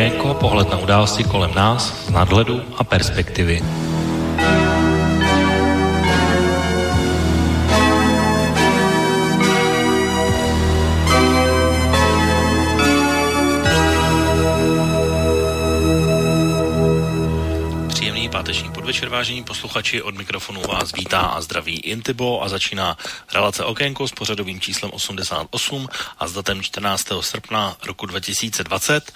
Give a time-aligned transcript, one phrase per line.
[0.00, 3.60] Okénko, pohled na události kolem nás z nadhledu a perspektivy.
[18.90, 22.98] Podvečer, vážení posluchači, od mikrofonu vás vítá a zdraví Intibo a začíná
[23.34, 27.06] relace Okénko s pořadovým číslem 88 a s datem 14.
[27.20, 29.12] srpna roku 2020.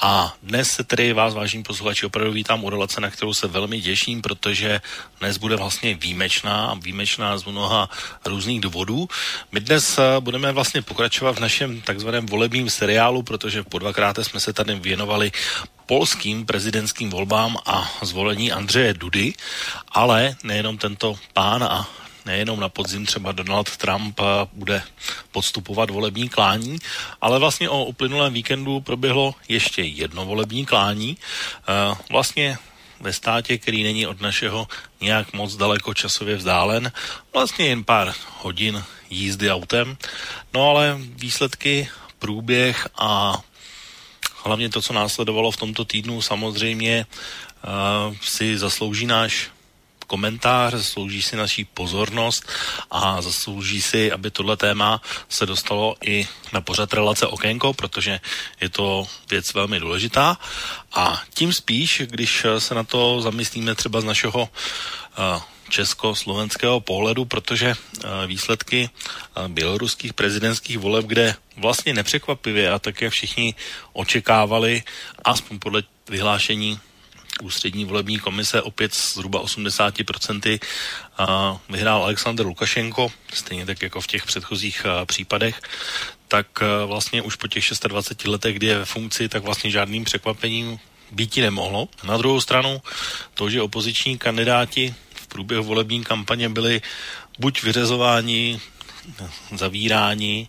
[0.00, 3.82] A dnes se tedy vás, vážení posluchači, opravdu vítám u relace, na kterou se velmi
[3.82, 4.80] těším, protože
[5.20, 7.90] dnes bude vlastně výjimečná a výjimečná z mnoha
[8.24, 9.08] různých důvodů.
[9.52, 14.40] My dnes eh, budeme vlastně pokračovat v našem takzvaném volebním seriálu, protože po dvakrát jsme
[14.40, 15.32] se tady věnovali
[15.90, 19.34] polským prezidentským volbám a zvolení Andřeje Dudy,
[19.90, 21.82] ale nejenom tento pán a
[22.22, 24.82] nejenom na podzim třeba Donald Trump eh, bude
[25.34, 26.78] podstupovat volební klání,
[27.20, 31.18] ale vlastně o uplynulém víkendu proběhlo ještě jedno volební klání.
[31.18, 32.58] Eh, vlastně
[33.00, 34.68] ve státě, který není od našeho
[35.00, 36.92] nějak moc daleko časově vzdálen,
[37.34, 39.96] vlastně jen pár hodin jízdy autem.
[40.54, 43.42] No ale výsledky, průběh a
[44.44, 49.50] hlavně to, co následovalo v tomto týdnu, samozřejmě uh, si zaslouží náš
[50.06, 52.42] komentář, zaslouží si naší pozornost
[52.90, 58.20] a zaslouží si, aby tohle téma se dostalo i na pořad relace Okénko, protože
[58.60, 60.38] je to věc velmi důležitá.
[60.92, 67.74] A tím spíš, když se na to zamyslíme třeba z našeho uh, československého pohledu, protože
[67.74, 73.54] eh, výsledky eh, běloruských prezidentských voleb, kde vlastně nepřekvapivě a tak, jak všichni
[73.92, 74.82] očekávali,
[75.24, 76.78] aspoň podle vyhlášení
[77.42, 80.60] ústřední volební komise opět zhruba 80%
[81.68, 85.60] vyhrál Aleksandr Lukašenko, stejně tak jako v těch předchozích eh, případech,
[86.28, 86.46] tak
[86.86, 90.78] vlastně už po těch 26 letech, kdy je ve funkci, tak vlastně žádným překvapením
[91.10, 91.88] býti nemohlo.
[92.04, 92.82] Na druhou stranu
[93.34, 94.94] to, že opoziční kandidáti
[95.30, 96.82] průběhu volební kampaně byli
[97.38, 98.60] buď vyřezováni,
[99.56, 100.48] zavíráni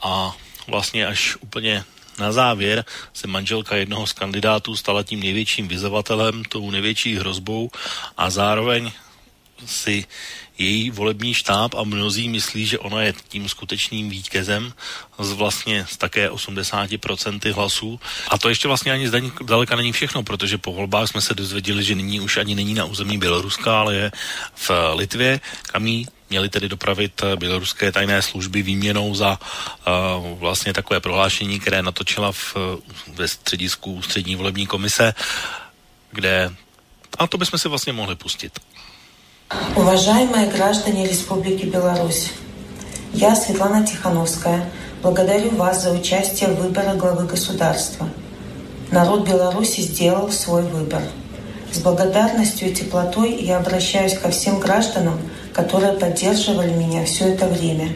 [0.00, 0.36] a
[0.66, 1.84] vlastně až úplně
[2.18, 7.70] na závěr se manželka jednoho z kandidátů stala tím největším vyzovatelem, tou největší hrozbou
[8.16, 8.92] a zároveň
[9.66, 10.04] si
[10.60, 14.72] její volební štáb a mnozí myslí, že ona je tím skutečným vítězem
[15.18, 18.00] z vlastně z také 80% hlasů.
[18.28, 19.08] A to ještě vlastně ani
[19.42, 22.84] zdaleka není všechno, protože po volbách jsme se dozvěděli, že nyní už ani není na
[22.84, 24.12] území Běloruska, ale je
[24.54, 31.00] v Litvě, kam jí měli tedy dopravit běloruské tajné služby výměnou za uh, vlastně takové
[31.00, 32.56] prohlášení, které natočila v,
[33.08, 35.14] ve středisku střední volební komise,
[36.12, 36.54] kde
[37.18, 38.58] a to bychom si vlastně mohli pustit.
[39.74, 42.30] Уважаемые граждане Республики Беларусь,
[43.12, 44.70] я, Светлана Тихановская,
[45.02, 48.08] благодарю вас за участие в выборе главы государства.
[48.92, 51.02] Народ Беларуси сделал свой выбор.
[51.72, 55.18] С благодарностью и теплотой я обращаюсь ко всем гражданам,
[55.52, 57.88] которые поддерживали меня все это время.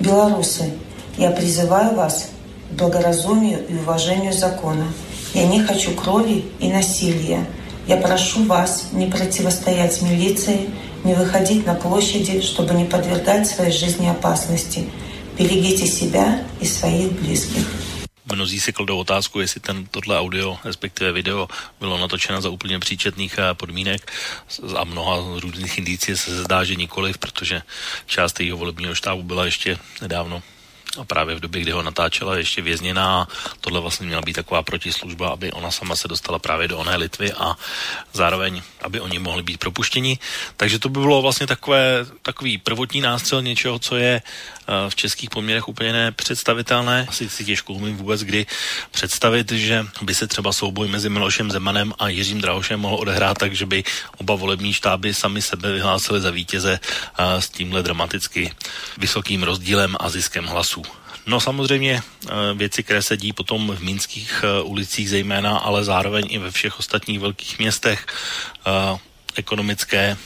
[0.00, 0.72] Белорусы,
[1.16, 2.30] я призываю вас
[2.70, 4.86] к благоразумию и уважению закона.
[5.34, 7.46] Я не хочу крови и насилия–
[7.87, 10.69] я прошу вас не противостоять милиции,
[11.03, 14.89] не выходить на площади, чтобы не подвергать своей жизни опасности.
[15.37, 17.65] Берегите себя и своих близких.
[18.31, 21.47] Mnozí si kladou otázku, jestli ten, tohle audio, respektive video,
[21.79, 24.11] bylo natočeno za úplně příčetných eh, podmínek
[24.77, 27.61] a mnoha různých indicí se zdá, že nikoliv, protože
[28.05, 30.43] část jejího volebního štábu byla ještě nedávno
[30.98, 33.28] a právě v době, kdy ho natáčela, ještě vězněná
[33.60, 37.32] tohle vlastně měla být taková protislužba, aby ona sama se dostala právě do oné Litvy
[37.32, 37.56] a
[38.12, 40.18] zároveň, aby oni mohli být propuštěni.
[40.56, 45.30] Takže to by bylo vlastně takové, takový prvotní nástřel něčeho, co je eh, v českých
[45.30, 47.06] poměrech úplně nepředstavitelné.
[47.08, 48.46] Asi si těžko umím vůbec kdy
[48.90, 53.54] představit, že by se třeba souboj mezi Milošem Zemanem a Jiřím Drahošem mohl odehrát tak,
[53.54, 53.84] že by
[54.16, 58.52] oba volební štáby sami sebe vyhlásili za vítěze eh, s tímhle dramaticky
[58.98, 60.83] vysokým rozdílem a ziskem hlasů.
[61.26, 66.24] No samozřejmě eh, věci, které se dí potom v minských eh, ulicích zejména, ale zároveň
[66.28, 68.06] i ve všech ostatních velkých městech,
[68.66, 68.98] eh,
[69.34, 70.16] ekonomické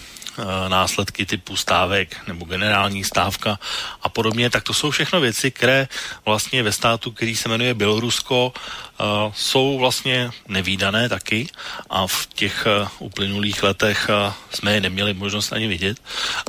[0.69, 3.59] následky typu stávek nebo generální stávka
[4.03, 5.89] a podobně, tak to jsou všechno věci, které
[6.25, 11.49] vlastně ve státu, který se jmenuje Bělorusko, uh, jsou vlastně nevýdané taky
[11.91, 14.11] a v těch uh, uplynulých letech
[14.51, 15.99] jsme je neměli možnost ani vidět.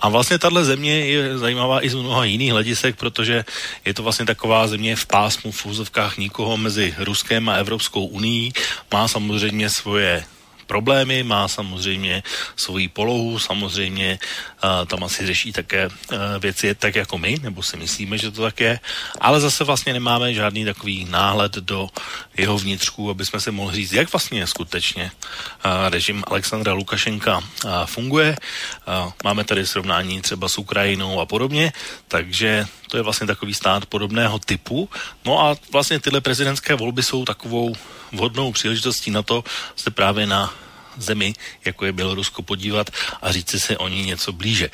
[0.02, 3.46] A vlastně tahle země je zajímavá i z mnoha jiných hledisek, protože
[3.86, 8.52] je to vlastně taková země v pásmu v úzovkách nikoho mezi Ruskem a Evropskou unii.
[8.94, 10.26] Má samozřejmě svoje
[10.70, 12.24] problémy, má samozřejmě
[12.54, 17.78] svoji polohu, samozřejmě uh, tam asi řeší také uh, věci tak jako my, nebo si
[17.78, 18.80] myslíme, že to tak je,
[19.18, 21.90] ale zase vlastně nemáme žádný takový náhled do
[22.38, 27.42] jeho vnitřku, aby jsme se mohli říct, jak vlastně skutečně uh, režim Alexandra Lukašenka
[27.86, 28.38] funguje.
[29.24, 31.74] Máme tady srovnání třeba s Ukrajinou a podobně,
[32.08, 34.90] takže to je vlastně takový stát podobného typu.
[35.26, 37.76] No a vlastně tyhle prezidentské volby jsou takovou
[38.12, 39.44] vhodnou příležitostí na to
[39.76, 40.54] se právě na
[40.98, 41.34] zemi,
[41.66, 42.90] jako je Bělorusko, podívat
[43.22, 44.70] a říct si o ní něco blíže.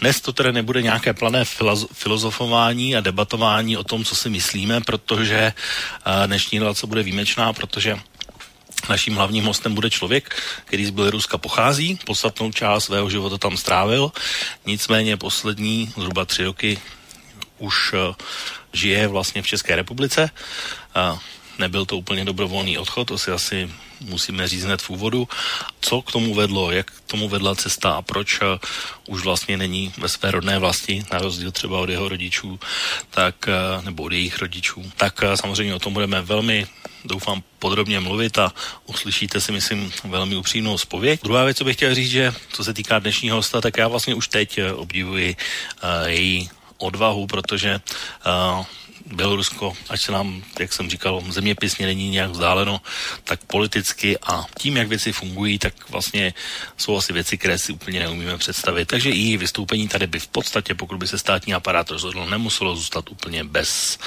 [0.00, 1.44] Dnes to tedy nebude nějaké plané
[1.92, 5.52] filozofování a debatování o tom, co si myslíme, protože
[6.26, 7.96] dnešní relace bude výjimečná, protože
[8.88, 14.12] Naším hlavním hostem bude člověk, který z Běloruska pochází, podstatnou část svého života tam strávil,
[14.66, 16.78] nicméně poslední zhruba tři roky
[17.58, 17.94] už
[18.72, 20.30] žije vlastně v České republice.
[21.58, 23.70] Nebyl to úplně dobrovolný odchod, to si asi
[24.00, 25.28] musíme říct hned v úvodu.
[25.80, 28.46] Co k tomu vedlo, jak k tomu vedla cesta a proč uh,
[29.08, 32.60] už vlastně není ve své rodné vlasti, na rozdíl třeba od jeho rodičů,
[33.10, 34.92] tak, uh, nebo od jejich rodičů.
[34.96, 36.66] Tak uh, samozřejmě o tom budeme velmi
[37.04, 38.52] doufám podrobně mluvit a
[38.86, 41.20] uslyšíte si, myslím, velmi upřímnou zpověď.
[41.22, 44.14] Druhá věc, co bych chtěl říct, že co se týká dnešního hosta, tak já vlastně
[44.14, 45.36] už teď obdivuji
[45.82, 47.80] uh, její odvahu, protože
[48.26, 48.64] uh,
[49.12, 52.80] Bělorusko, ať se nám, jak jsem říkal, zeměpisně není nějak vzdáleno,
[53.24, 56.34] tak politicky a tím, jak věci fungují, tak vlastně
[56.76, 58.88] jsou asi věci, které si úplně neumíme představit.
[58.88, 63.10] Takže i vystoupení tady by v podstatě, pokud by se státní aparát rozhodl, nemuselo zůstat
[63.10, 63.98] úplně bez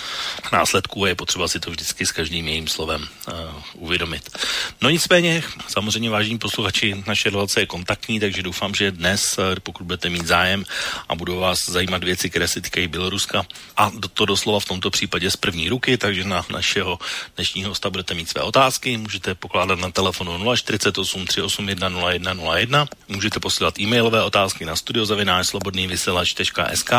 [0.51, 3.33] následků a je potřeba si to vždycky s každým jejím slovem uh,
[3.73, 4.37] uvědomit.
[4.81, 9.83] No nicméně, samozřejmě vážení posluchači, naše relace je kontaktní, takže doufám, že dnes, eh, pokud
[9.83, 10.65] budete mít zájem
[11.09, 13.45] a budou vás zajímat věci, které se týkají Běloruska
[13.77, 16.99] a to doslova v tomto případě z první ruky, takže na našeho
[17.35, 23.79] dnešního hosta budete mít své otázky, můžete pokládat na telefonu 048 381 0101, můžete posílat
[23.79, 26.91] e-mailové otázky na studiozavináčslobodnývyselač.sk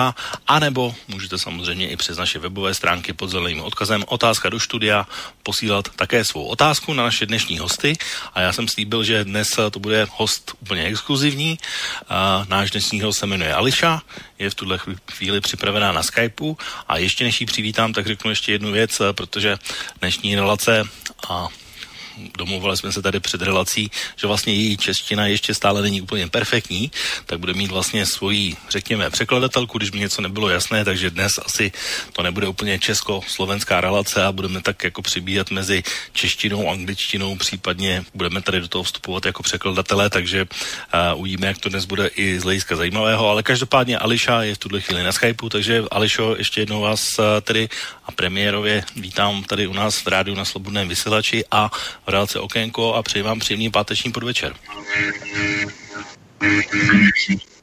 [0.46, 5.06] a nebo můžete samozřejmě i přes naše webové stránky pod zeleným odkazem otázka do studia
[5.42, 7.96] posílat také svou otázku na naše dnešní hosty.
[8.34, 11.58] A já jsem slíbil, že dnes to bude host úplně exkluzivní.
[12.48, 14.02] Náš dnešní host se jmenuje Ališa,
[14.42, 14.78] je v tuhle
[15.12, 16.56] chvíli připravená na Skypeu.
[16.88, 19.56] A ještě než ji přivítám, tak řeknu ještě jednu věc, protože
[20.00, 20.84] dnešní relace
[21.28, 21.48] a
[22.38, 26.90] domluvili jsme se tady před relací, že vlastně její čeština ještě stále není úplně perfektní,
[27.26, 31.72] tak bude mít vlastně svoji, řekněme, překladatelku, když by něco nebylo jasné, takže dnes asi
[32.12, 35.82] to nebude úplně česko-slovenská relace a budeme tak jako přibíhat mezi
[36.12, 41.68] češtinou, angličtinou, případně budeme tady do toho vstupovat jako překladatelé, takže uh, uvidíme, jak to
[41.68, 45.48] dnes bude i z hlediska zajímavého, ale každopádně Ališa je v tuhle chvíli na Skypeu,
[45.48, 47.68] takže Ališo, ještě jednou vás uh, tedy
[48.04, 51.70] a premiérově vítám tady u nás v rádiu na Slobodném vysílači a
[52.06, 54.54] v relace Okénko a přeji vám příjemný páteční podvečer.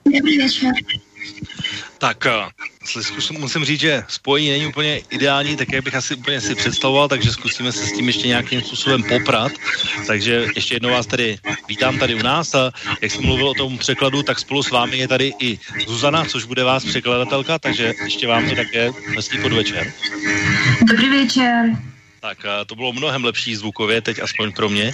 [0.06, 0.74] Dobrý večer.
[1.97, 6.56] Tak uh, musím říct, že spojení není úplně ideální, tak jak bych asi úplně si
[6.56, 9.51] představoval, takže zkusíme se s tím ještě nějakým způsobem poprat.
[10.07, 11.38] Takže ještě jednou vás tady
[11.68, 12.56] vítám tady u nás.
[12.56, 12.71] A
[13.01, 16.44] jak jsem mluvil o tom překladu, tak spolu s vámi je tady i Zuzana, což
[16.44, 19.94] bude vás překladatelka, takže ještě vám to také hezký podvečer.
[20.88, 21.88] Dobrý večer.
[22.19, 24.92] Tak eh, to bylo mnohem lepší zvukově, teď aspoň pro mě.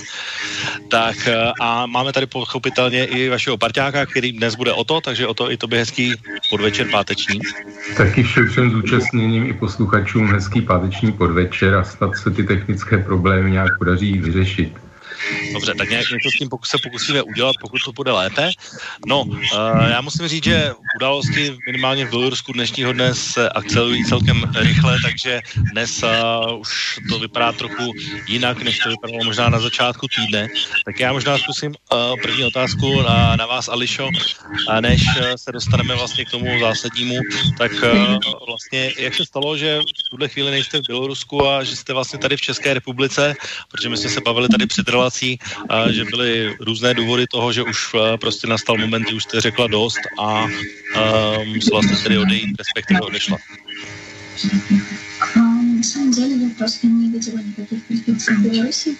[0.89, 5.27] Tak eh, a máme tady pochopitelně i vašeho parťáka, který dnes bude o to, takže
[5.27, 6.13] o to i tobě hezký
[6.49, 7.39] podvečer páteční.
[7.97, 13.77] Taky všem zúčastněním i posluchačům hezký páteční podvečer a snad se ty technické problémy nějak
[13.77, 14.84] podaří vyřešit.
[15.53, 18.49] Dobře, tak nějak něco s tím se pokusíme udělat, pokud to bude lépe.
[19.05, 19.39] No, uh,
[19.89, 25.41] já musím říct, že události minimálně v Bělorusku dnešního dne se akcelují celkem rychle, takže
[25.71, 27.93] dnes uh, už to vypadá trochu
[28.27, 30.47] jinak, než to vypadalo možná na začátku týdne.
[30.85, 34.09] Tak já možná zkusím uh, první otázku na, na vás, Ališo,
[34.67, 35.01] a než
[35.35, 37.15] se dostaneme vlastně k tomu zásadnímu,
[37.57, 37.71] tak
[38.47, 42.19] vlastně jak se stalo, že v tuhle chvíli nejste v Bělorusku a že jste vlastně
[42.19, 43.35] tady v České republice,
[43.71, 47.52] protože my jsme se bavili tady před relací situací, a že byly různé důvody toho,
[47.52, 50.50] že už eh, prostě nastal moment, kdy už jste řekla dost a um,
[51.54, 53.36] musela jste tedy odejít, respektive odešla.
[55.76, 58.96] На самом деле я просто не видела никаких перспектив в Беларуси.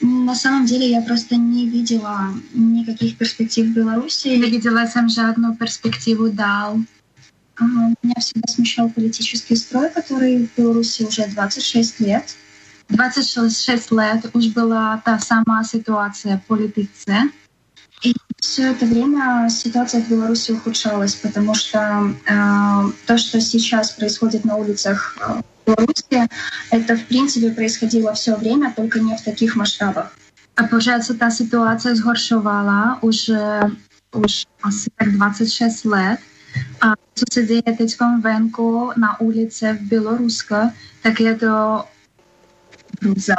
[0.00, 4.28] На самом деле я просто не видела никаких перспектив в Беларуси.
[4.28, 6.78] Не видела сам жадную перспективу дал.
[7.60, 12.36] Меня всегда смущал политический строй, который в Беларуси уже 26 лет.
[12.89, 17.31] 26 лет уж была та сама ситуация в политике.
[18.03, 24.45] И все это время ситуация в Беларуси ухудшалась, потому что э, то, что сейчас происходит
[24.45, 26.29] на улицах э, Беларуси,
[26.69, 30.11] это в принципе происходило все время, только не в таких масштабах.
[31.01, 33.31] se ta situace zhoršovala už,
[34.13, 36.19] už asi tak 26 let.
[36.81, 40.71] A co se děje teď venku na ulici v Běloruska,
[41.03, 41.33] tak je
[42.94, 43.34] to hrůza.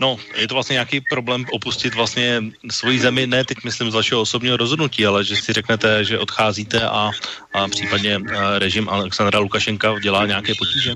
[0.00, 4.20] No, je to vlastně nějaký problém opustit vlastně svoji zemi, ne teď myslím z vašeho
[4.20, 7.10] osobního rozhodnutí, ale že si řeknete, že odcházíte a,
[7.54, 10.94] a případně eh, režim Alexandra Lukašenka dělá nějaké potíže?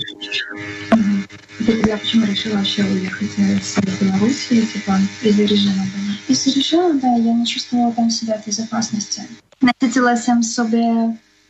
[1.88, 5.86] Я почему решила вообще уехать с Беларуси, типа, из-за режима?
[6.28, 9.22] Из-за режима, да, я не чувствовала там себя в безопасности.
[9.62, 10.84] Necítila jsem sobě,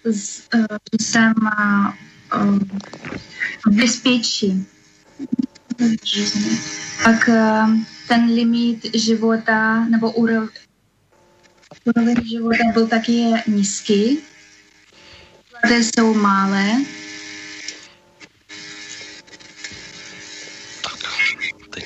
[0.04, 0.62] že
[1.00, 1.34] jsem
[3.66, 4.66] v bezpečí
[6.04, 6.58] жизни.
[7.04, 7.30] Tak
[8.08, 10.48] ten limit života nebo úroveň,
[11.84, 14.18] úroveň života byl taky nízký.
[15.50, 16.82] Platy jsou malé.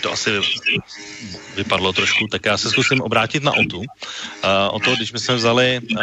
[0.01, 0.31] to asi
[1.55, 3.79] vypadlo trošku, tak já se zkusím obrátit na Otu.
[3.79, 3.85] Uh,
[4.71, 5.99] o to, když jsme vzali uh,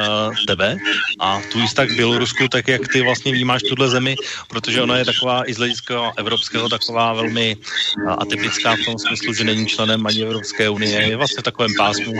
[0.47, 0.77] tebe
[1.21, 4.17] a tu tak v Bělorusku, tak jak ty vlastně vnímáš tuhle zemi,
[4.49, 9.35] protože ona je taková i z hlediska evropského taková velmi uh, atypická v tom smyslu,
[9.35, 12.19] že není členem ani Evropské unie, je vlastně v takovém pásmu uh,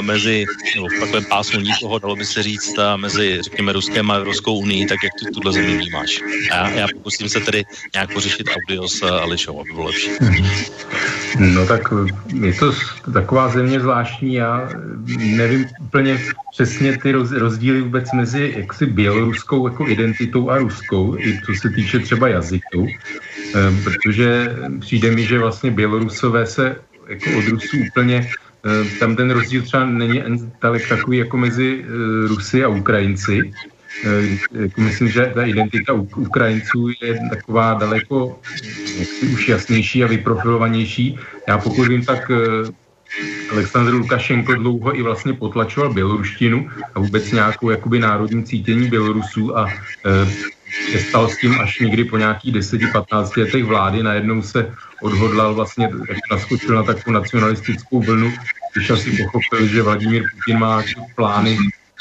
[0.00, 0.44] mezi,
[0.74, 4.58] nebo v takovém pásmu nikoho, dalo by se říct, uh, mezi, řekněme, Ruskem a Evropskou
[4.58, 6.20] unii, tak jak ty tuhle zemi vnímáš.
[6.50, 10.10] A já, já pokusím se tedy nějak pořešit audio s uh, Ališou, aby bylo lepší.
[11.38, 11.92] No tak
[12.42, 12.72] je to
[13.12, 14.68] taková země zvláštní, já
[15.18, 16.18] nevím úplně
[16.52, 21.98] přesně ty rozdíly vůbec mezi jaksi běloruskou jako identitou a ruskou, i co se týče
[21.98, 26.76] třeba jazyku, eh, protože přijde mi, že vlastně Bělorusové se
[27.08, 28.30] jako od Rusů úplně
[28.64, 30.22] eh, tam ten rozdíl třeba není
[30.58, 33.52] tak takový jako mezi eh, Rusy a Ukrajinci,
[34.52, 38.40] jako myslím, že ta identita Ukrajinců je taková daleko
[38.98, 41.18] jaksi už jasnější a vyprofilovanější.
[41.48, 42.30] Já pokud vím, tak
[43.52, 49.68] Aleksandr Lukašenko dlouho i vlastně potlačoval běloruštinu a vůbec nějakou jakoby národní cítění Bělorusů a
[50.04, 54.02] e, stal s tím až někdy po nějakých 10-15 letech vlády.
[54.02, 55.88] Najednou se odhodlal vlastně,
[56.30, 58.32] naskočil na takovou nacionalistickou vlnu,
[58.74, 60.82] když asi pochopil, že Vladimír Putin má
[61.14, 61.58] plány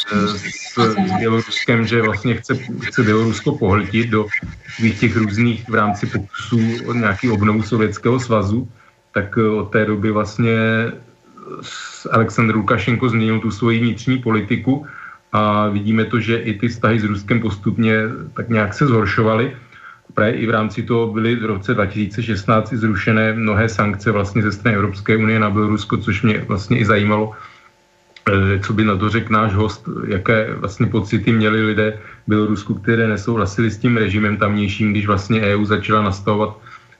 [0.07, 4.25] s, s Běloruskem, že vlastně chce, chce Bělorusko pohltit do
[4.99, 8.67] těch různých v rámci pokusů o nějaký obnovu Sovětského svazu,
[9.11, 10.57] tak eh, od té doby vlastně
[12.11, 14.85] Aleksandr Lukašenko změnil tu svoji vnitřní politiku
[15.31, 17.95] a vidíme to, že i ty vztahy s Ruskem postupně
[18.33, 19.57] tak nějak se zhoršovaly.
[20.13, 24.77] Právě i v rámci toho byly v roce 2016 zrušené mnohé sankce vlastně ze strany
[24.77, 27.31] Evropské unie na Bělorusko, což mě vlastně i zajímalo,
[28.65, 33.07] co by na to řekl náš host, jaké vlastně pocity měli lidé v Bělorusku, které
[33.07, 36.57] nesouhlasili s tím režimem tamnějším, když vlastně EU začala nastavovat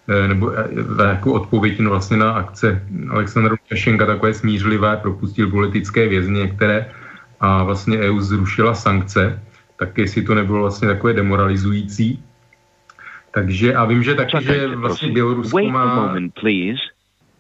[0.08, 6.08] eh, nebo eh, jako odpověď no vlastně na akce Alexandra Lukašenka takové smířlivé, propustil politické
[6.08, 6.92] vězně některé
[7.40, 9.40] a vlastně EU zrušila sankce,
[9.80, 12.24] tak jestli to nebylo vlastně takové demoralizující.
[13.32, 16.16] Takže a vím, že taky, že vlastně Bělorusko má...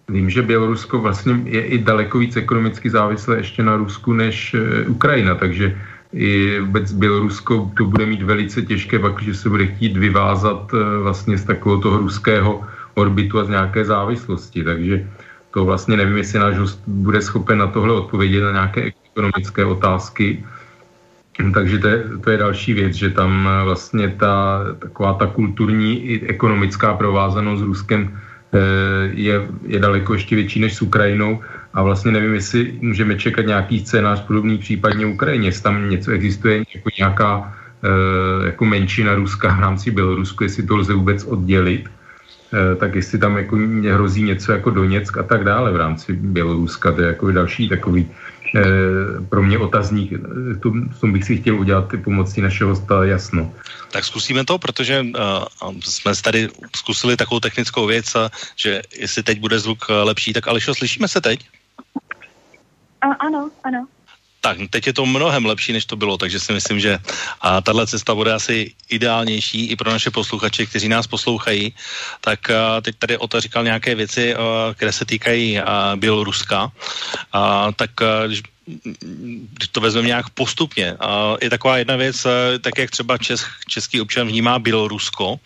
[0.09, 4.85] Vím, že Bělorusko vlastně je i daleko víc ekonomicky závislé ještě na Rusku než e,
[4.87, 5.79] Ukrajina, takže
[6.13, 10.99] i vůbec Bělorusko to bude mít velice těžké, pak, že se bude chtít vyvázat e,
[10.99, 14.63] vlastně z takového toho ruského orbitu a z nějaké závislosti.
[14.63, 15.07] Takže
[15.51, 20.43] to vlastně nevím, jestli náš host bude schopen na tohle odpovědět na nějaké ekonomické otázky.
[21.53, 26.03] Takže to je, to je další věc, že tam e, vlastně ta taková ta kulturní
[26.05, 28.32] i ekonomická provázanost s Ruskem Eh,
[29.13, 31.41] je, je daleko ještě větší než s Ukrajinou
[31.73, 36.63] a vlastně nevím, jestli můžeme čekat nějaký scénář podobný případně Ukrajině, jestli tam něco existuje
[36.75, 41.89] jako nějaká eh, jako menšina Ruska v rámci Bělorusku, jestli to lze vůbec oddělit,
[42.53, 43.57] eh, tak jestli tam jako
[43.93, 48.05] hrozí něco jako Doněck a tak dále v rámci Běloruska, to je jako další takový
[48.05, 48.32] Eh,
[49.29, 50.11] pro mě otazník.
[50.61, 53.53] To, tom bych si chtěl udělat ty pomocí našeho hosta jasno.
[53.91, 58.13] Tak zkusíme to, protože uh, jsme tady zkusili takovou technickou věc,
[58.55, 61.39] že jestli teď bude zvuk lepší, tak Ališo, slyšíme se teď?
[63.01, 63.87] A, ano, ano.
[64.43, 66.99] Tak, teď je to mnohem lepší, než to bylo, takže si myslím, že
[67.41, 71.71] a tahle cesta bude asi ideálnější i pro naše posluchače, kteří nás poslouchají.
[72.19, 76.71] Tak a, teď tady Ota říkal nějaké věci, a, které se týkají a, Běloruska.
[77.31, 78.43] A, tak a, když
[79.53, 80.95] když to vezmeme nějak postupně.
[81.41, 82.27] Je taková jedna věc,
[82.63, 85.39] tak jak třeba Čes, český občan vnímá Bělorusko,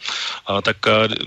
[0.61, 0.77] tak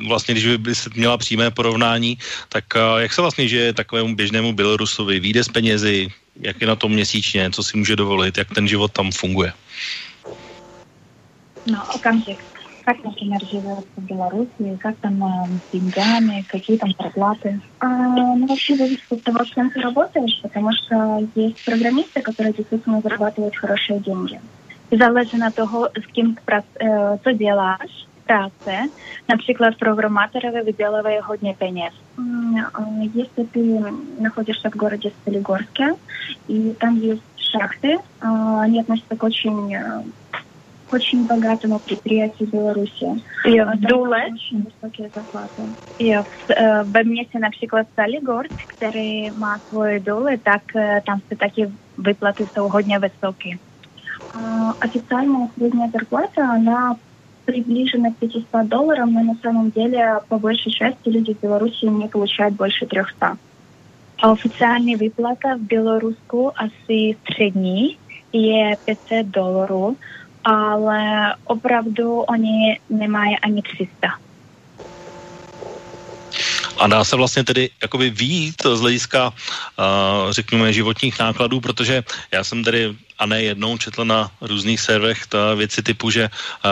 [0.06, 2.64] vlastně, když by se měla přímé porovnání, tak
[2.98, 5.20] jak se vlastně žije takovému běžnému Bělorusovi?
[5.20, 6.08] Výjde z penězi,
[6.39, 9.53] jak je na tom měsíčně, co si může dovolit, jak ten život tam funguje?
[11.67, 12.43] No, okamžik.
[12.85, 17.59] как, например, живется в Беларуси, как там э, с деньгами, какие там зарплаты?
[17.79, 22.53] А, ну, вообще зависит от того, с кем ты работаешь, потому что есть программисты, которые
[22.53, 24.39] действительно зарабатывают хорошие деньги.
[24.91, 28.88] И залежит от того, с кем ты э, делаешь, práce,
[29.28, 31.94] například programátor vydělávají hodně peněz.
[33.14, 33.62] Если ты
[34.20, 35.94] находишься в городе Солигорске,
[36.48, 37.98] и там есть шахты,
[38.60, 39.76] они относятся к очень
[40.92, 43.22] очень богатому предприятию Беларуси.
[43.46, 45.62] И в Дуле очень высокие зарплаты.
[45.98, 50.62] И в, в месте, например, Солигорск, который má svoje doly, так
[51.04, 53.50] там все-таки выплаты jsou hodně vysoké.
[54.80, 56.96] Официальная средняя зарплата, она
[57.49, 62.07] приближена к 500 долларам, но на самом деле по большей части люди в Беларуси не
[62.07, 63.37] получают больше 300.
[64.17, 67.97] А официальная выплата в Белоруску asi střední
[68.33, 69.97] je 500 dolarů,
[70.43, 73.89] ale opravdu oni nemají ani 300.
[76.77, 82.43] A dá se vlastně tedy jakoby výjít z hlediska, uh, řekněme, životních nákladů, protože já
[82.43, 86.28] jsem tedy a ne jednou četl na různých serverech ta věci typu, že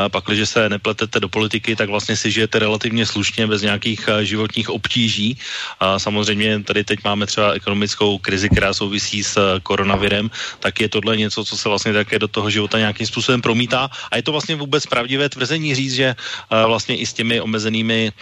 [0.09, 4.71] pak, když se nepletete do politiky, tak vlastně si žijete relativně slušně bez nějakých životních
[4.71, 5.39] obtíží.
[5.81, 11.17] A samozřejmě tady teď máme třeba ekonomickou krizi, která souvisí s koronavirem, tak je tohle
[11.17, 13.91] něco, co se vlastně také do toho života nějakým způsobem promítá.
[14.11, 16.17] A je to vlastně vůbec pravdivé tvrzení říct, že
[16.49, 18.13] vlastně i s těmi omezenými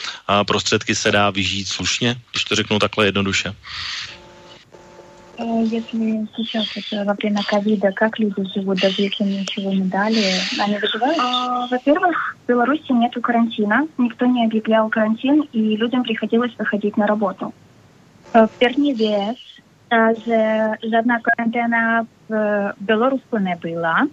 [0.47, 3.55] prostředky se dá vyžít slušně, když to řeknu takhle jednoduše.
[5.39, 10.25] Если сейчас это во время ковида, как люди живут, даже если ничего не дали,
[10.59, 11.19] они выживают?
[11.21, 17.07] А, во-первых, в Беларуси нет карантина, никто не объявлял карантин, и людям приходилось выходить на
[17.07, 17.53] работу.
[18.33, 19.37] Первый вес,
[19.91, 24.05] даже жодна карантина в Белоруску не была,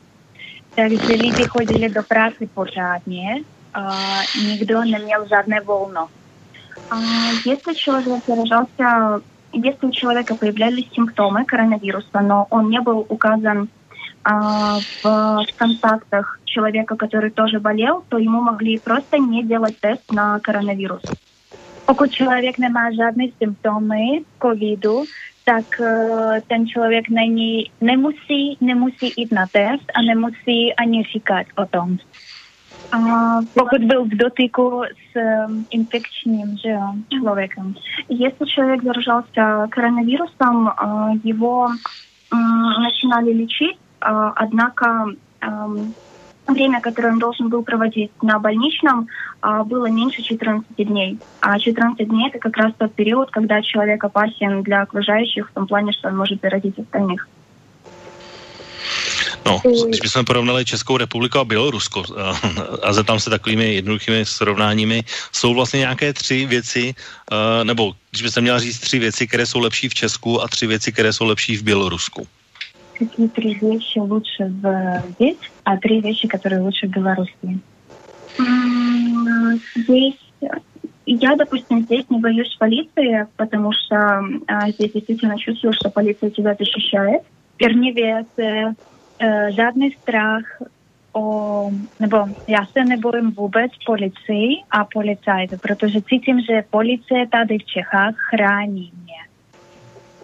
[0.76, 6.10] takže люди ходили до працы пожаднее, а, никто не имел жадное волно.
[6.90, 6.96] А,
[7.46, 9.22] если человек заражался
[9.54, 13.70] если у человека появлялись симптомы коронавируса, но он не был указан
[14.24, 20.40] а, в контактах человека, который тоже болел, то ему могли просто не делать тест на
[20.40, 21.02] коронавирус.
[21.86, 25.06] Пока человек не имеет жодних симптомів ковіду,
[25.44, 25.84] так е,
[26.50, 27.28] ten чоловік не,
[27.82, 31.98] не мусить не мусі йти на тест, а не мусить ані фікати о тому.
[32.92, 37.76] А, Pokud был в дотыку с э, инфекčním že jo, человеком.
[38.10, 40.74] Если человек заражался коронавирусом, э,
[41.24, 45.08] его э, начинали лечить, э, однако
[45.42, 45.48] э,
[46.48, 49.08] время, которое он должен был проводить на больничном,
[49.42, 51.20] э, было меньше 14 дней.
[51.42, 55.68] А 14 дней это как раз тот период, когда человек опасен для окружающих в том
[55.68, 57.28] плане, что он может заразить остальных.
[59.47, 62.05] No, když bychom porovnali Českou republiku a Bělorusko
[62.83, 66.95] a zeptám se takovými jednoduchými srovnáními, jsou vlastně nějaké tři věci,
[67.65, 70.93] nebo když byste měla říct tři věci, které jsou lepší v Česku a tři věci,
[70.93, 72.27] které jsou lepší v Bělorusku?
[72.99, 77.61] Какие три вещи лучше в здесь, а три вещи, которые лучше в Беларуси?
[79.77, 80.19] Здесь
[81.07, 83.97] я, допустим, здесь не боюсь полиции, потому что
[84.47, 87.23] а, здесь действительно чувствую, что полиция тебя защищает.
[87.57, 88.75] Первневец, Eh,
[89.49, 90.45] žádný strach
[91.13, 97.65] o, nebo já se nebojím vůbec policii a policajtů, protože cítím, že policie tady v
[97.65, 99.15] Čechách chrání mě.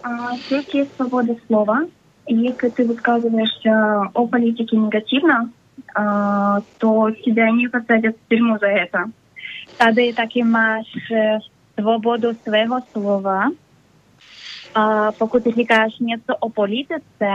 [0.02, 1.86] А, здесь есть свобода слова.
[2.28, 5.50] Если ты высказываешься о политике негативно,
[5.94, 9.10] а, то тебя не посадят в тюрьму за это.
[9.78, 10.86] Tady taky máš
[11.74, 13.50] svobodu svého slova,
[14.74, 17.30] a pokud říkáš něco o politice,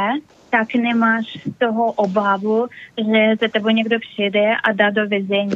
[0.53, 5.53] tak nemáš z toho obavu, že za tebou někdo přijde a dá do vězení.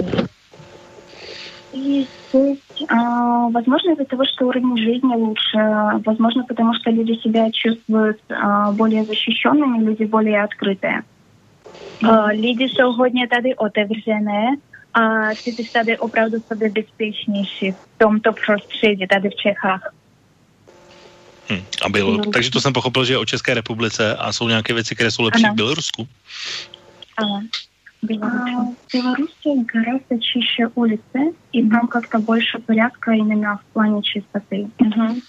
[1.74, 5.58] И здесь, а, возможно, из-за того, что уровень жизни лучше,
[6.06, 11.02] возможно, потому что люди себя чувствуют а, более защищенными, люди более открытые.
[12.04, 14.56] А, люди jsou hodně tady otevřené
[14.94, 19.94] a ty jsi tady opravdu sobě bezpečnější v tomto prostředí, tady v Čechách.
[21.50, 21.62] Hmm.
[21.86, 22.32] A bylo, no.
[22.32, 25.24] takže to jsem pochopil, že je o České republice a jsou nějaké věci, které jsou
[25.24, 25.54] lepší ano.
[25.54, 26.08] v Bělorusku?
[27.18, 27.44] Ano.
[28.02, 28.06] В
[28.94, 34.68] Беларуси гораздо чище улицы, и там как-то больше порядка именно в плане чистоты.
[34.78, 35.22] Uh-huh.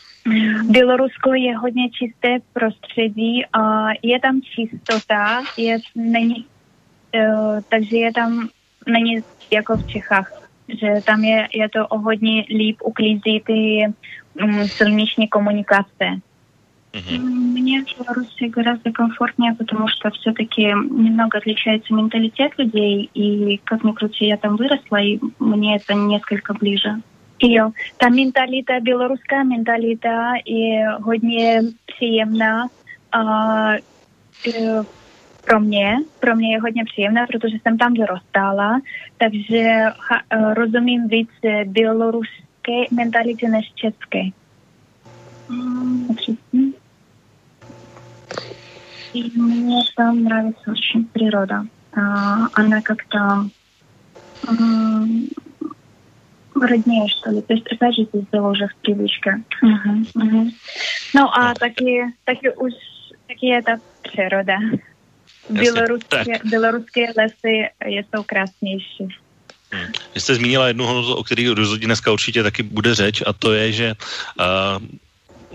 [0.71, 6.47] Bělorusko je hodně čisté prostředí a je tam čistota, je, není,
[7.15, 8.49] uh, takže je tam,
[8.87, 10.33] není jako v Čechách,
[10.69, 13.87] že tam je, je to o hodně líp uklízí ty
[14.68, 16.22] сольничной коммуникации.
[16.94, 17.22] Угу.
[17.22, 23.92] Мне в Беларуси гораздо комфортнее, потому что все-таки немного отличается менталитет людей, и как ни
[23.92, 27.02] крути, я там выросла, и мне это несколько ближе.
[27.40, 27.58] и
[27.98, 32.70] там менталіта белорусская менталіта и годні приємна
[33.12, 33.78] а,
[34.46, 34.52] і,
[35.46, 38.82] про мне Про мне є годні потому что що там виростала.
[39.18, 39.94] Так що э,
[40.30, 44.23] разумеем від э, білорусь běloruské mentalitě než české.
[45.49, 46.17] Mm,
[49.15, 51.67] и мне там нравится очень природа.
[51.93, 53.49] А, она как-то
[56.55, 57.41] роднее, что ли.
[57.43, 59.43] То есть, опять же, здесь было уже в привычке.
[59.63, 60.51] Uh-huh, uh-huh.
[61.15, 62.73] Ну, а такі, такі, уж,
[63.29, 64.59] такі это природа.
[65.51, 69.09] Běloruské, běloruské lesy jsou krásnější.
[69.72, 69.88] Hmm.
[70.16, 73.54] Vy jste zmínila jednu hodnotu, o který rozhodně dneska určitě taky bude řeč, a to
[73.54, 73.88] je, že
[74.40, 74.86] uh,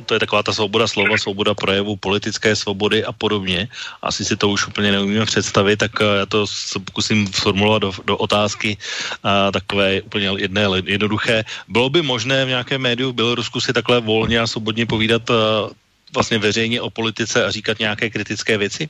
[0.06, 3.68] to je taková ta svoboda slova, svoboda projevu, politické svobody a podobně.
[4.02, 6.46] Asi si to už úplně neumíme představit, tak eh, já to
[6.84, 8.76] pokusím formulovat do, do otázky
[9.22, 11.44] a takové úplně jedné, jednoduché.
[11.68, 15.34] Bylo by možné v nějakém médiu v Bělorusku si takhle volně a svobodně povídat a,
[15.34, 15.74] eh,
[16.14, 18.88] vlastně veřejně o politice a říkat nějaké kritické věci?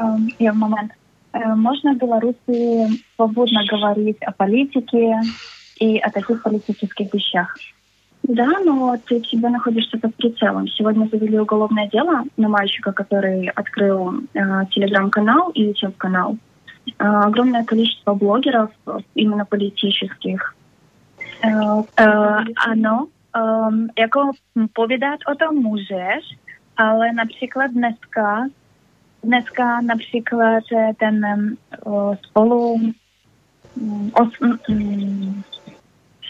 [0.00, 1.01] Um, jo, moment.
[1.34, 5.14] Можно в Беларуси свободно говорить о политике
[5.78, 7.56] и о таких политических вещах.
[8.22, 10.68] Да, но ты всегда находишься под прицелом.
[10.68, 14.40] Сегодня завели уголовное дело на мальчика, который открыл э,
[14.70, 16.36] телеграм-канал и YouTube-канал.
[16.98, 18.70] Э, огромное количество блогеров,
[19.14, 20.54] именно политических.
[21.42, 21.48] Э,
[21.96, 24.30] э, ano, um, jako
[24.72, 26.36] povídat o tom můžeš,
[26.76, 28.48] ale například dneska,
[29.24, 30.64] dneska například
[30.98, 31.26] ten
[31.84, 32.72] um, spolu
[33.76, 35.44] um, os, um,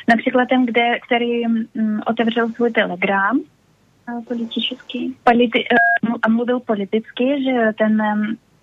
[0.09, 1.43] Například ten, kde, který
[2.07, 3.41] otevřel svůj telegram.
[4.29, 5.17] Politický.
[5.25, 5.65] Politi-
[6.09, 8.03] uh, a mluvil politicky, že ten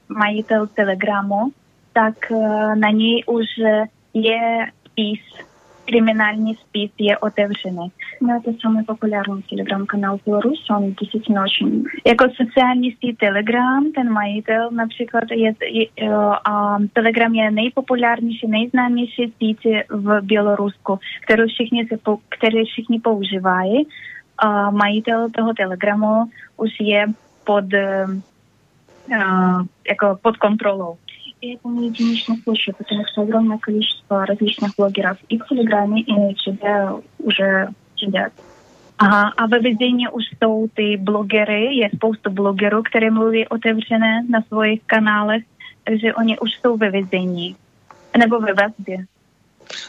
[0.07, 1.51] majitel telegramu,
[1.93, 2.31] tak
[2.75, 3.45] na něj už
[4.13, 5.48] je spis
[5.88, 7.92] криминальный спис je otevřený.
[8.20, 11.84] No, это самый популярный телеграм-канал в Беларуси, он действительно очень...
[12.06, 15.86] Jako sociální síť Telegram, ten majitel například je, je
[16.44, 23.86] a Telegram je nejpopulárnější, nejznámější síť v Bělorusku, kterou všichni, se po, které všichni používají.
[24.38, 26.24] A majitel toho Telegramu
[26.56, 27.06] už je
[27.44, 28.20] pod, uh,
[29.88, 30.96] jako pod kontrolou.
[31.40, 36.12] И это не единичный случай, потому что огромное количество различных блогеров и в Телеграме, и
[36.12, 38.32] на тебя уже сидят.
[38.98, 44.42] Aha, a ve vězení už jsou ty blogery, je spoustu blogerů, které mluví otevřené na
[44.42, 45.44] svých kanálech,
[45.84, 47.56] takže oni už jsou ve vězení
[48.18, 49.06] nebo ve vazbě.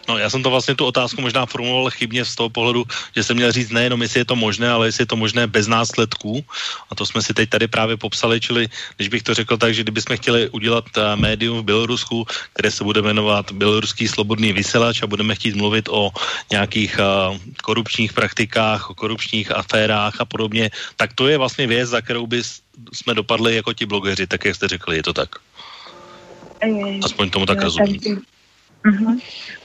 [0.08, 2.84] No, já jsem to vlastně tu otázku možná formuloval chybně z toho pohledu,
[3.16, 5.66] že jsem měl říct nejenom, jestli je to možné, ale jestli je to možné bez
[5.66, 6.44] následků.
[6.90, 9.82] A to jsme si teď tady právě popsali, čili když bych to řekl tak, že
[9.82, 15.06] kdybychom chtěli udělat uh, médium v Bělorusku, které se bude jmenovat Běloruský slobodný vysílač a
[15.06, 16.10] budeme chtít mluvit o
[16.50, 22.00] nějakých uh, korupčních praktikách, o korupčních aférách a podobně, tak to je vlastně věc, za
[22.00, 22.42] kterou by
[22.92, 25.28] jsme dopadli jako ti blogeři, tak jak jste řekli, je to tak?
[27.02, 28.00] Aspoň tomu tak rozumím.
[28.82, 29.18] Угу.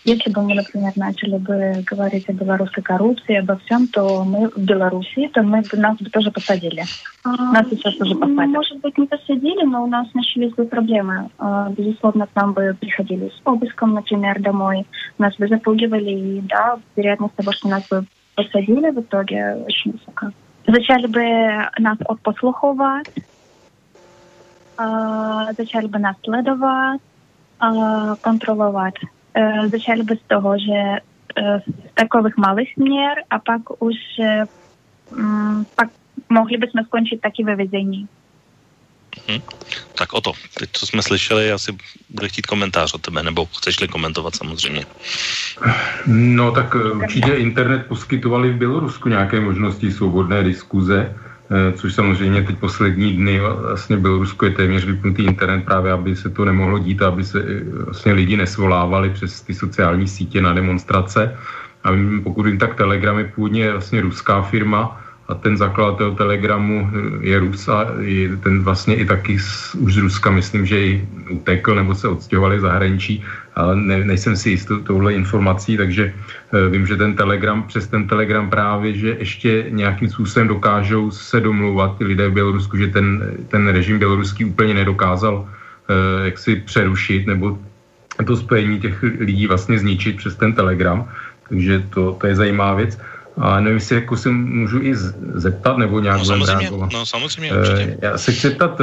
[0.03, 4.57] Если бы мы, например, начали бы говорить о белорусской коррупции, обо всем, то мы в
[4.57, 6.83] Беларуси, то мы бы нас бы тоже посадили.
[7.23, 8.47] А, нас сейчас уже посадили.
[8.47, 11.29] Может быть, не посадили, но у нас начались бы проблемы.
[11.37, 14.85] А, безусловно, к нам бы приходили с обыском, например, домой.
[15.17, 20.31] Нас бы запугивали, и да, вероятность того, что нас бы посадили в итоге очень высока.
[20.67, 21.21] Зачали бы
[21.79, 23.07] нас odposluchovat,
[25.57, 27.14] začali by nás sledovat, kontrolovat.
[29.35, 34.45] E, začali by z toho, že e, z takových malých směr a pak už e,
[35.11, 35.89] mm, pak
[36.29, 38.07] mohli bychom skončit taky ve vězení.
[39.27, 39.41] Hmm.
[39.95, 40.31] Tak o to.
[40.59, 41.77] Teď, co jsme slyšeli, asi
[42.09, 44.85] bude chtít komentář od tebe, nebo chceš-li komentovat samozřejmě?
[46.05, 51.15] No tak určitě internet poskytovali v Bělorusku nějaké možnosti svobodné diskuze
[51.73, 56.45] což samozřejmě teď poslední dny vlastně Bělorusko je téměř vypnutý internet právě, aby se to
[56.45, 61.37] nemohlo dít, aby se eh, vlastně lidi nesvolávali přes ty sociální sítě na demonstrace.
[61.83, 61.89] A
[62.23, 67.39] pokud jim tak Telegram je původně vlastně ruská firma, a ten zakladatel Telegramu eh, je
[67.39, 67.85] Rus a
[68.43, 72.59] ten vlastně i taky z, už z Ruska, myslím, že i utekl nebo se odstěhovali
[72.59, 73.23] zahraničí,
[73.55, 76.13] ale ne, nejsem si jist touhle informací, takže
[76.53, 81.39] uh, vím, že ten Telegram, přes ten Telegram právě, že ještě nějakým způsobem dokážou se
[81.39, 86.55] domlouvat ty lidé v Bělorusku, že ten, ten režim běloruský úplně nedokázal uh, jak si
[86.55, 87.57] přerušit nebo
[88.25, 91.09] to spojení těch lidí vlastně zničit přes ten Telegram,
[91.49, 92.99] takže to, to je zajímavá věc.
[93.37, 94.95] A nevím, jestli jako se můžu i
[95.33, 96.89] zeptat, nebo nějak no, samozřejmě, reagovat.
[96.93, 97.97] No samozřejmě, určitě.
[98.01, 98.81] Já se chci zeptat,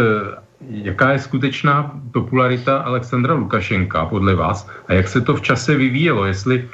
[0.70, 6.24] jaká je skutečná popularita Alexandra Lukašenka podle vás a jak se to v čase vyvíjelo,
[6.24, 6.68] jestli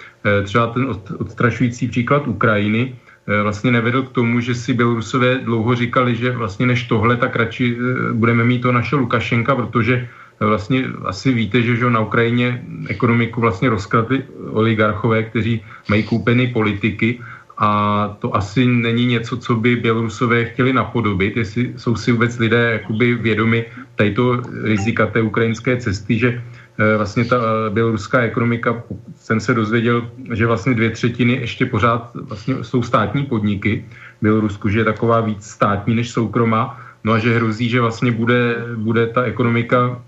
[0.44, 0.86] třeba ten
[1.18, 2.94] odstrašující příklad Ukrajiny
[3.42, 7.76] vlastně nevedl k tomu, že si Bělorusové dlouho říkali, že vlastně než tohle, tak radši
[8.12, 10.08] budeme mít to naše Lukašenka, protože
[10.40, 17.20] vlastně asi víte, že, že na Ukrajině ekonomiku vlastně rozkradli oligarchové, kteří mají koupeny politiky
[17.58, 17.70] a
[18.18, 23.14] to asi není něco, co by Bělorusové chtěli napodobit, jestli jsou si vůbec lidé jakoby
[23.14, 23.66] vědomi
[23.96, 26.42] této rizika té ukrajinské cesty, že
[26.78, 28.82] eh, vlastně ta eh, běloruská ekonomika,
[29.16, 33.84] jsem se dozvěděl, že vlastně dvě třetiny ještě pořád vlastně jsou státní podniky
[34.18, 38.12] v Bělorusku, že je taková víc státní než soukromá, no a že hrozí, že vlastně
[38.12, 40.02] bude, bude ta ekonomika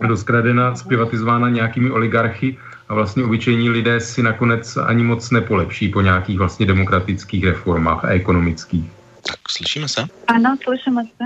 [0.00, 2.56] rozkradena, zpivatizována nějakými oligarchy
[2.88, 8.08] a vlastně obyčejní lidé si nakonec ani moc nepolepší po nějakých vlastně demokratických reformách a
[8.08, 8.84] ekonomických.
[9.26, 10.06] Tak slyšíme se?
[10.26, 11.24] Ano, slyšíme se.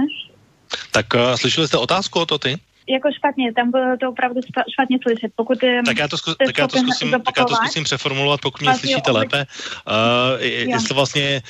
[0.91, 2.59] Tak uh, slyšeli jste otázku o to ty?
[2.91, 4.41] Jako špatně, tam bylo to opravdu
[4.75, 5.33] špatně slyšet.
[5.37, 8.61] Pokud tak já to, zku, tak já to, zkusím, tak já to zkusím přeformulovat, pokud
[8.61, 9.47] mě slyšíte lépe.
[9.87, 11.43] Uh, jestli vlastně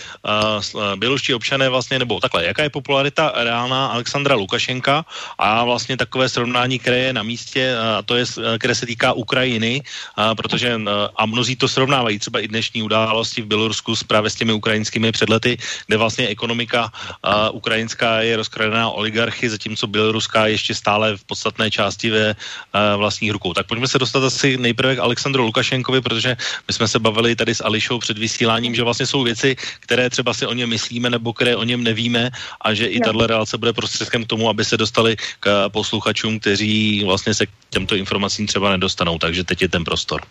[0.75, 5.05] uh, běloští občané vlastně, nebo takhle, jaká je popularita reálná Alexandra Lukašenka
[5.39, 8.25] a vlastně takové srovnání, které je na místě, a to je,
[8.59, 9.83] které se týká Ukrajiny,
[10.19, 10.83] uh, protože uh,
[11.17, 15.13] a mnozí to srovnávají třeba i dnešní události v Bělorusku s právě s těmi ukrajinskými
[15.13, 21.71] předlety, kde vlastně ekonomika uh, ukrajinská je rozkradená oligarchy, zatímco běloruská ještě stále v podstatné
[21.71, 23.55] části ve uh, vlastních rukou.
[23.55, 26.35] Tak pojďme se dostat asi nejprve k Alexandru Lukašenkovi, protože
[26.67, 30.35] my jsme se bavili tady s Ališou před vysíláním, že vlastně jsou věci, které třeba
[30.35, 33.73] si o něm myslíme nebo které o něm nevíme a že i tahle relace bude
[33.73, 38.75] prostředkem k tomu, aby se dostali k posluchačům, kteří vlastně se k těmto informacím třeba
[38.75, 39.19] nedostanou.
[39.19, 40.27] Takže teď je ten prostor.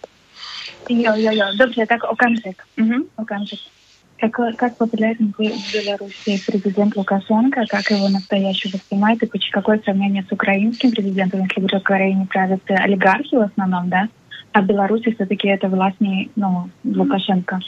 [0.90, 2.58] Jo, jo, jo, dobře, tak okamžik.
[2.78, 3.79] Mhm, okamžik.
[4.20, 10.32] Как, как популярен в Беларуси президент Лукашенко, как его настоящего снимают, и какое сравнение с
[10.32, 14.10] украинским президентом, если в Украине правят олигархи в основном, да,
[14.52, 17.60] а в Беларуси все-таки это властный, ну, Лукашенко.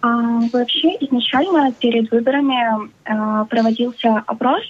[0.00, 4.62] А, вообще, изначально перед выборами а, проводился опрос,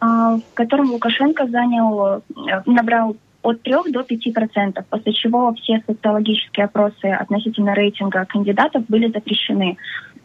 [0.00, 2.22] а, в котором Лукашенко занял,
[2.66, 9.10] набрал от 3 до 5 процентов, после чего все социологические опросы относительно рейтинга кандидатов были
[9.10, 9.76] запрещены.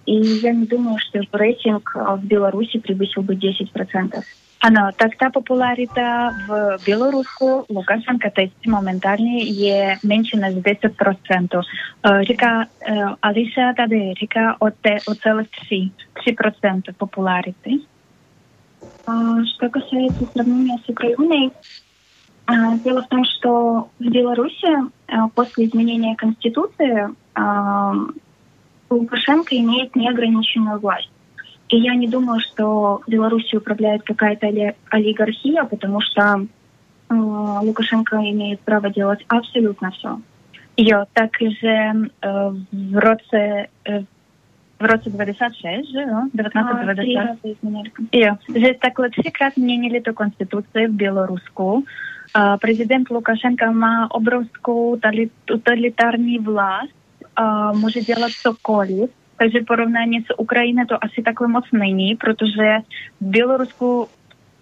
[0.07, 0.12] И
[0.43, 4.23] я не думаю, що рейтинг в Білорусі превысил бы 10%.
[4.61, 11.62] Ано, так та популяріта в Білоруску Лукашенка теж моментальні є менше ніж 10%.
[12.05, 12.66] Ріка
[13.21, 15.90] Аліса tady říká o, té, о целых 3,
[16.27, 17.81] 3% популярity.
[19.55, 21.51] Что касается сравнения с Украиной,
[22.85, 24.69] дело в том, что в Беларуси
[25.35, 27.09] после изменения Конституции
[28.89, 31.10] Лукашенко имеет неограниченную власть.
[31.69, 36.45] И я не думаю, что Белоруссией управляет какая-то оли- олигархия, потому что
[37.10, 40.19] э, Лукашенко имеет право делать абсолютно все.
[40.78, 44.04] Jo, także e, w roce e,
[44.80, 47.38] w roku 26, że no, 1920.
[48.13, 51.84] Jo, że tak trzykrát zmienili tę konstytucję w Białorusku.
[52.62, 55.00] Prezydent Łukaszenka ma obrovską
[55.45, 57.05] totalitarną władzę.
[57.39, 62.78] Uh, může dělat cokoliv, takže porovnání s Ukrajinou to asi takhle moc není, protože
[63.21, 64.08] v Bělorusku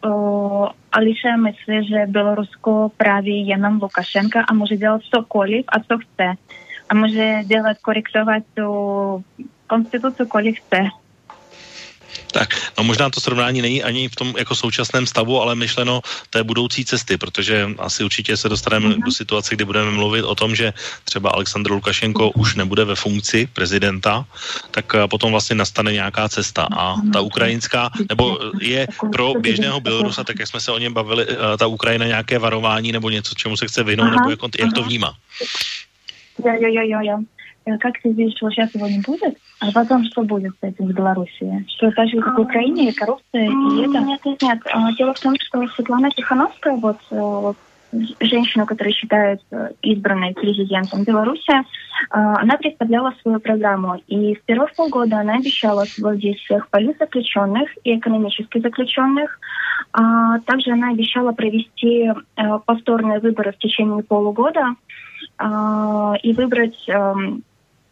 [0.05, 6.33] uh, Ališe myslí, že Bělorusko právě jenom Lukašenka a může dělat cokoliv a co chce.
[6.89, 9.23] A může dělat, korektovat tu
[9.67, 11.02] konstituci, kolik chce.
[12.33, 16.43] Tak, no možná to srovnání není ani v tom jako současném stavu, ale myšleno té
[16.43, 19.05] budoucí cesty, protože asi určitě se dostaneme mm-hmm.
[19.05, 20.73] do situace, kdy budeme mluvit o tom, že
[21.05, 24.25] třeba Aleksandr Lukašenko už nebude ve funkci prezidenta,
[24.71, 30.23] tak eh, potom vlastně nastane nějaká cesta a ta ukrajinská, nebo je pro běžného Bělorusa,
[30.23, 33.57] tak jak jsme se o něm bavili, eh, ta Ukrajina nějaké varování nebo něco, čemu
[33.57, 35.13] se chce vyhnout, nebo jak, on, jak to vnímá?
[36.45, 37.17] Jo, jo, jo, jo.
[37.79, 40.93] Как ты видишь, что сейчас его не будет, а потом что будет с этим в
[40.93, 41.65] Беларуси?
[41.69, 43.99] Что так же, как в Украине, коррупция и это?
[43.99, 44.59] Нет, нет, нет.
[44.97, 47.57] Дело в том, что Светлана Тихановская, вот, вот
[48.19, 49.41] женщину, которую считают
[49.81, 51.53] избранной президентом Беларуси,
[52.09, 54.01] она представляла свою программу.
[54.07, 59.39] И в первых полгода она обещала освободить всех политзаключенных и экономических заключенных.
[59.93, 62.11] А также она обещала провести
[62.65, 64.75] повторные выборы в течение полугода
[65.39, 66.89] и выбрать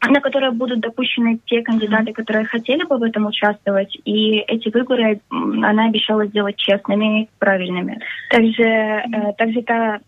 [0.10, 5.22] на которые будут допущены те кандидаты, которые хотели бы в этом участвовать, и эти выборы
[5.30, 8.00] она обещала сделать честными и правильными.
[8.30, 10.00] Также, э, также та,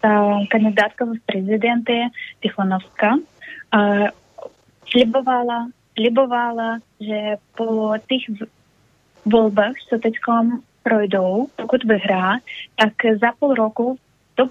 [0.00, 3.18] та кандидатка в президенты Тихоновска
[3.72, 4.08] э,
[4.90, 5.68] слебовала
[6.00, 8.22] slibovala, že po těch
[9.24, 10.14] volbách, co teď
[10.82, 12.38] projdou, pokud vyhrá,
[12.76, 13.98] tak za půl roku,
[14.36, 14.46] do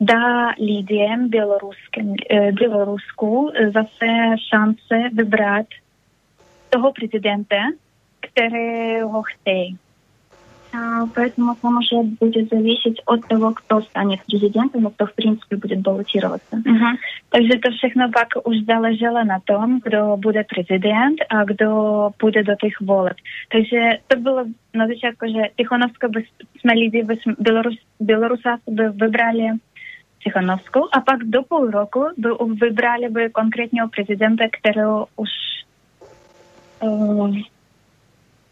[0.00, 5.76] да людям білоруським е, білоруську е, засе шанси вибрати
[6.70, 7.72] того президента,
[8.20, 9.74] которого хотят.
[11.14, 15.80] Поэтому это уже будет зависеть от того, кто станет президентом и кто, в принципе, будет
[15.80, 16.56] баллотироваться.
[16.56, 16.98] Угу.
[17.30, 22.56] Также это все пока уже залежало на том, кто будет президент, а кто будет до
[22.56, 23.16] тих волок.
[23.48, 26.24] Также это было на початку, что Тихоновская без,
[26.62, 29.58] без, без, белорус, белоруса выбрали
[30.26, 32.28] Tichonovskou a pak do půl roku by
[32.60, 35.30] vybrali by konkrétního prezidenta, kterého už
[36.80, 37.36] uh,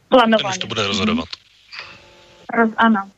[0.09, 0.53] plánovali.
[0.53, 1.25] Ten to bude rozhodovat.
[1.25, 2.59] Mm-hmm.
[2.59, 3.11] Roz, ano.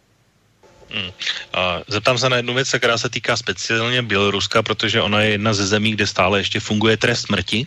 [0.90, 1.10] Hmm.
[1.52, 5.54] A zeptám se na jednu věc, která se týká speciálně Běloruska, protože ona je jedna
[5.54, 7.66] ze zemí, kde stále ještě funguje trest smrti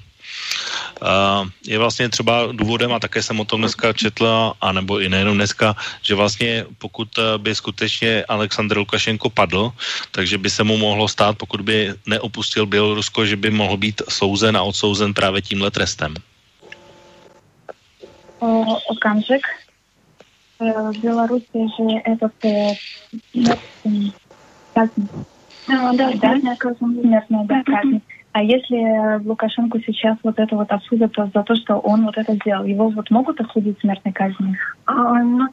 [1.03, 5.35] A je vlastně třeba důvodem, a také jsem o tom dneska četla, anebo i nejenom
[5.35, 9.73] dneska, že vlastně pokud by skutečně Aleksandr Lukašenko padl,
[10.11, 14.57] takže by se mu mohlo stát, pokud by neopustil Bělorusko, že by mohl být souzen
[14.57, 16.15] a odsouzen právě tímhle trestem.
[18.39, 19.47] O, okamžik.
[20.59, 22.75] в Беларуси же этот э,
[24.75, 25.09] казнь.
[25.69, 27.01] А, да, да, смертная казнь.
[27.01, 28.01] Смертная, да, казнь.
[28.32, 32.64] А если Лукашенко сейчас вот это вот осудят за то, что он вот это сделал,
[32.64, 34.56] его вот могут осудить смертной казнью?
[34.86, 35.48] А, ну,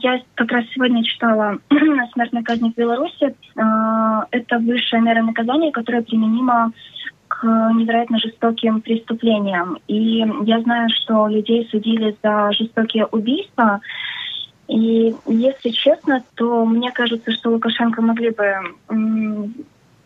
[0.00, 1.58] я как раз сегодня читала
[2.12, 3.34] смертной казни в Беларуси.
[3.56, 6.72] А, это высшая мера наказания, которая применима
[7.26, 9.78] к невероятно жестоким преступлениям.
[9.88, 13.80] И я знаю, что людей судили за жестокие убийства,
[14.68, 18.54] и если честно, то мне кажется, что Лукашенко могли бы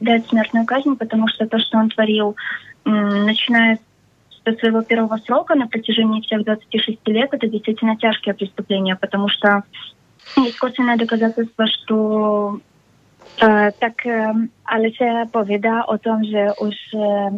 [0.01, 2.37] дать смертную казнь, потому что то, что он творил,
[2.85, 3.79] начиная
[4.45, 9.63] со своего первого срока на протяжении всех 26 лет, это действительно тяжкие преступления, потому что
[10.37, 12.61] есть косвенное доказательство, что
[13.41, 14.33] э, так э,
[14.65, 17.31] Алисе поведа о том, что уже э,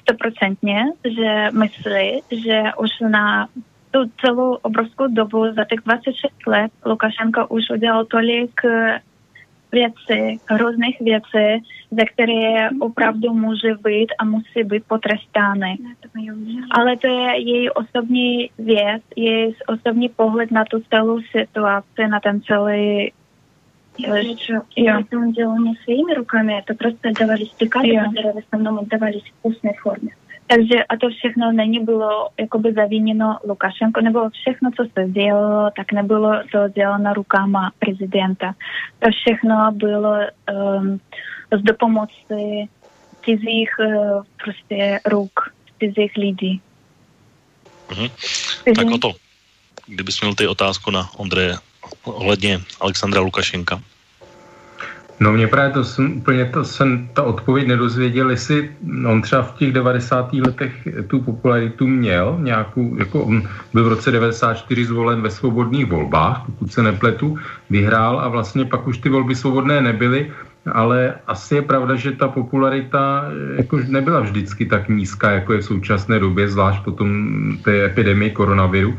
[0.00, 3.48] стопроцентнее, стопроцентnie, мысли, что уже на na
[3.92, 9.00] целую całą obrozku за za tych 26 лет Лукашенко уже udział только
[9.67, 15.77] eh, věcí, různých věcí, za které opravdu může být a musí být potrestány.
[16.71, 22.41] Ale to je její osobní věc, její osobní pohled na tu celou situaci, na ten
[22.41, 23.11] celý
[23.97, 29.47] это он делал не своими руками, это просто отдавались приказы, которые в основном отдавались в
[29.47, 30.15] устной форме.
[30.48, 35.92] Takže a to všechno není bylo jakoby zaviněno Lukašenko, nebo všechno, co se dělalo, tak
[35.92, 38.54] nebylo to děláno rukama prezidenta.
[38.98, 40.16] To všechno bylo
[40.80, 41.00] um,
[41.60, 42.68] z dopomoci
[43.24, 46.60] cizích uh, prostě ruk, cizích lidí.
[47.90, 48.08] Mhm.
[48.76, 49.12] Tak o to,
[49.86, 51.54] kdybys měl ty otázku na Ondreje
[52.04, 53.82] ohledně Alexandra Lukašenka.
[55.20, 58.70] No mě právě to jsem úplně to jsem ta odpověď nedozvěděl, jestli
[59.06, 60.32] on třeba v těch 90.
[60.32, 63.42] letech tu popularitu měl nějakou, jako on
[63.74, 67.38] byl v roce 94 zvolen ve svobodných volbách, pokud se nepletu,
[67.70, 70.32] vyhrál a vlastně pak už ty volby svobodné nebyly,
[70.72, 73.24] ale asi je pravda, že ta popularita
[73.56, 77.08] jako nebyla vždycky tak nízká, jako je v současné době, zvlášť potom
[77.64, 78.98] té epidemie koronaviru.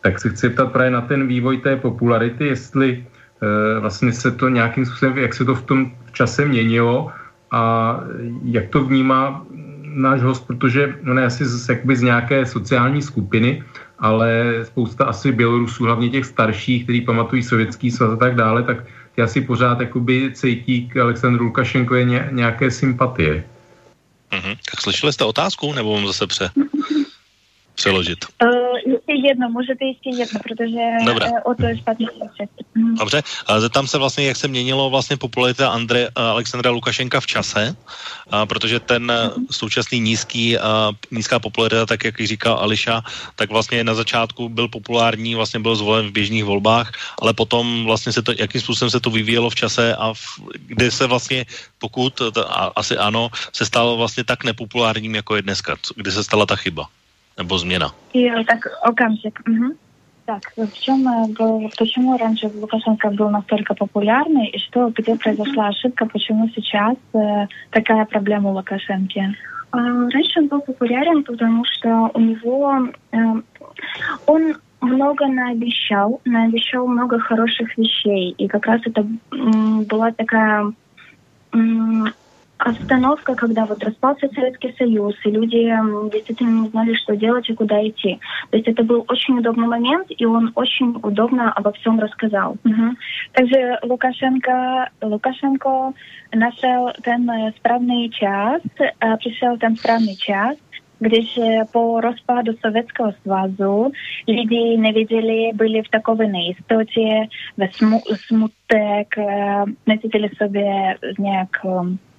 [0.00, 3.19] Tak se chci ptat právě na ten vývoj té popularity, jestli Eh,
[3.80, 7.12] vlastně se to nějakým způsobem, jak se to v tom čase měnilo
[7.50, 7.94] a
[8.44, 9.46] jak to vnímá
[9.82, 13.64] náš host, protože on je asi z, jakoby z nějaké sociální skupiny,
[13.98, 18.84] ale spousta asi Bělorusů, hlavně těch starších, kteří pamatují sovětský svaz a tak dále, tak
[19.14, 23.44] ty asi pořád jakoby cítí k Aleksandru Lukašenkovi nějaké sympatie.
[24.32, 24.56] Mm-hmm.
[24.70, 26.50] Tak slyšeli jste otázku, nebo mám zase pře?
[27.74, 28.24] přeložit?
[28.42, 31.26] Uh, ještě jedno, můžete ještě jedno, protože Dobré.
[31.26, 32.06] Uh, o to je špatně
[32.74, 32.94] mm.
[32.94, 37.26] Dobře, a zeptám se vlastně, jak se měnilo vlastně popularita Andre, uh, Alexandra Lukašenka v
[37.26, 40.62] čase, uh, protože ten uh, současný nízký, uh,
[41.10, 43.02] nízká popularita, tak jak říkal Ališa,
[43.36, 48.12] tak vlastně na začátku byl populární, vlastně byl zvolen v běžných volbách, ale potom vlastně
[48.12, 50.24] se to, jakým způsobem se to vyvíjelo v čase a v,
[50.66, 51.46] kde se vlastně,
[51.78, 56.46] pokud, a, asi ano, se stalo vlastně tak nepopulárním, jako je dneska, kde se stala
[56.46, 56.88] ta chyba.
[57.40, 57.90] Nebo змена?
[58.12, 59.40] И так, Окамчик.
[59.46, 59.74] Угу.
[60.26, 66.06] Так, в чем был, почему раньше Лукашенко был настолько популярный, и что, где произошла ошибка,
[66.06, 69.34] почему сейчас э, такая проблема у Лукашенко?
[69.72, 73.16] Раньше он был популярен, потому что у него э,
[74.26, 80.72] он много наобещал, наобещал много хороших вещей, и как раз это м, была такая
[81.52, 82.12] м,
[82.60, 85.72] остановка, когда вот распался Советский Союз, и люди
[86.12, 88.20] действительно не знали, что делать и куда идти.
[88.50, 92.56] То есть это был очень удобный момент, и он очень удобно обо всем рассказал.
[92.64, 92.94] Угу.
[93.32, 95.92] Takže Lukašenka, Lukašenko
[96.34, 98.62] našel ten správný čas,
[99.18, 100.56] přišel ten správný čas,
[100.98, 101.38] když
[101.72, 103.92] po rozpadu Sovětského svazu
[104.28, 109.08] lidi neviděli, byli v takové nejistotě, ve smu, smutek,
[109.86, 112.09] necítili sobě nějak prostě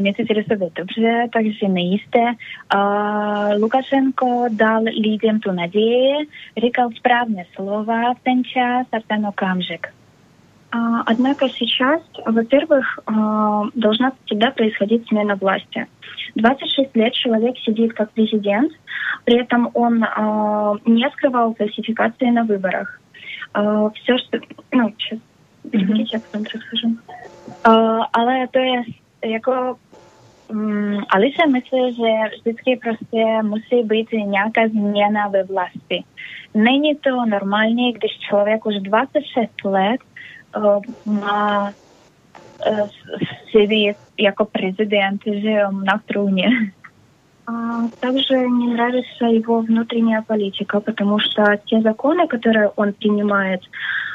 [0.00, 2.20] necítili sobě dobře, takže nejisté.
[2.74, 6.14] Uh, Lukašenko dal lidem tu naději,
[6.62, 9.86] říkal správné slova v ten čas a v ten okamžik.
[11.06, 15.86] Однако сейчас, во-первых, uh, должна всегда происходить смена власти.
[16.34, 18.72] 26 лет человек сидит как президент,
[19.24, 23.00] при этом он uh, не скрывал фальсификации на выборах.
[23.54, 24.40] Uh, все, что...
[24.72, 25.18] Ну, сейчас
[25.72, 26.06] Mm-hmm.
[26.12, 26.42] jak tam.
[27.66, 28.82] Uh, ale to je
[29.24, 29.76] jako
[30.48, 36.04] um, Alice myslí, že vždycky prostě musí být nějaká změna ve vlasti.
[36.54, 40.00] Není to normální, když člověk už 26 let
[40.56, 40.82] uh,
[41.20, 41.72] má
[42.70, 42.88] uh,
[43.50, 46.48] sedí jako prezident, že на трůně.
[47.48, 54.07] А, также не нравится его внутренняя политика, потому что те законы, которые он принимает, а,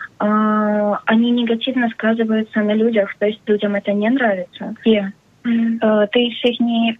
[1.05, 4.73] они негативно сказываются на людях, то есть людям это не нравится.
[4.85, 5.11] Yeah.
[5.43, 5.79] Mm.
[5.81, 6.97] Uh, ty všechny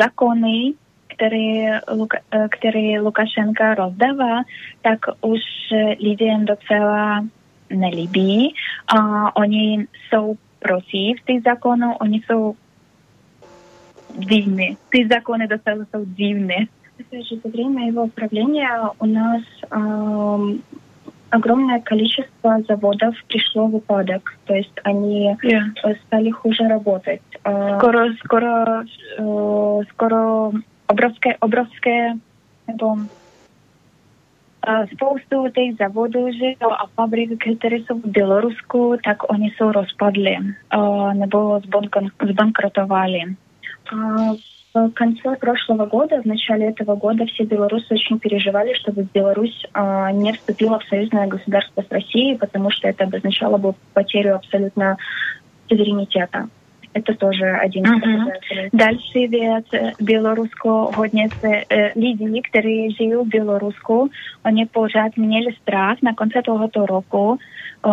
[0.00, 0.72] zákony,
[1.08, 2.18] které, Luka,
[2.50, 4.42] které Lukašenka rozdává,
[4.82, 5.40] tak už
[6.00, 7.24] lidem docela
[7.70, 8.54] nelíbí.
[8.88, 12.54] A oni jsou proti těch zákonů, oni jsou
[14.18, 14.76] divní.
[14.88, 16.66] Ty zákony docela jsou divné.
[17.10, 20.58] За время его правления у нас э,
[21.34, 25.94] огромное количество заводов пришло в упадок, то есть они yeah.
[26.06, 27.22] стали хуже работать.
[27.78, 28.84] Скоро, скоро,
[29.90, 30.52] скоро
[30.86, 32.14] obrovské, obrovské
[32.68, 32.96] nebo
[34.92, 40.36] spoustu těch závodů že, a fabrik, které jsou v Bělorusku, tak oni jsou rozpadli
[41.14, 41.60] nebo
[42.30, 43.20] zbankrotovali.
[44.74, 49.64] Э, в конце прошлого года, в начале этого года все белорусы очень переживали, чтобы Беларусь
[49.72, 54.96] э, не вступила в союзное государство с Россией, потому что это обозначало бы потерю абсолютно
[55.68, 56.48] суверенитета.
[56.92, 58.68] Это тоже один из uh.
[58.72, 64.10] Дальше від э, білоруського годниці э, люди, которые живут в Білоруську,
[64.44, 67.38] вони поражають міняли страх на кінці того року.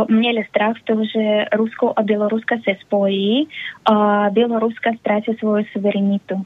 [0.10, 3.48] Міняли страх, что уже русько, а білоруська се спои,
[3.84, 6.42] а білоруська страти свою сувереніту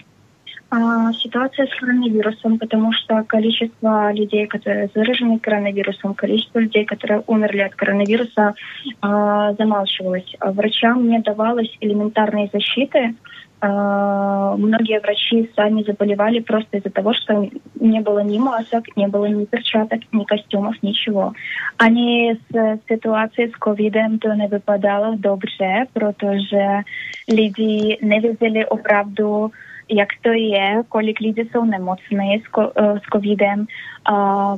[1.13, 7.75] ситуация с коронавирусом, потому что количество людей, которые заражены коронавирусом, количество людей, которые умерли от
[7.75, 8.53] коронавируса,
[9.01, 10.35] а, замалчивалось.
[10.39, 13.15] А врачам не давалось элементарной защиты.
[13.61, 17.49] Многие врачи сами заболевали просто из-за того, что
[17.79, 21.33] не было ни масок, не было ни перчаток, ни костюмов, ничего.
[21.77, 26.83] Ani z situace s covidem to nevypadalo dobře, protože
[27.27, 29.51] lidi nevěděli opravdu,
[29.89, 33.65] jak to je, kolik lidí jsou nemocní s, ko, uh, s covidem,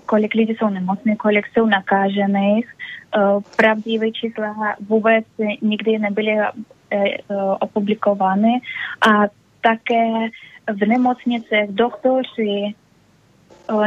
[0.05, 2.65] kolik lidí jsou nemocní, kolik jsou nakažených.
[3.17, 5.25] Uh, pravdivé čísla vůbec
[5.61, 8.61] nikdy nebyly uh, opublikovány
[9.09, 9.27] a
[9.61, 10.29] také
[10.73, 12.75] v nemocnicích doktoři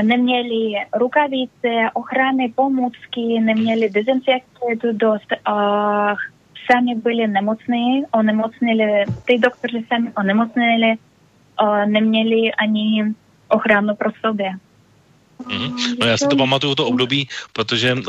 [0.02, 5.32] neměli rukavice, ochrany pomůcky, neměli dezinfekci dost.
[5.48, 6.14] Uh,
[6.72, 10.96] sami byli nemocní, onemocnili, ty doktoři sami onemocnili
[11.86, 13.14] neměli ani
[13.48, 14.50] ochranu pro sobě.
[15.48, 15.96] Mm-hmm.
[16.00, 18.02] No já si to pamatuju to období, protože uh,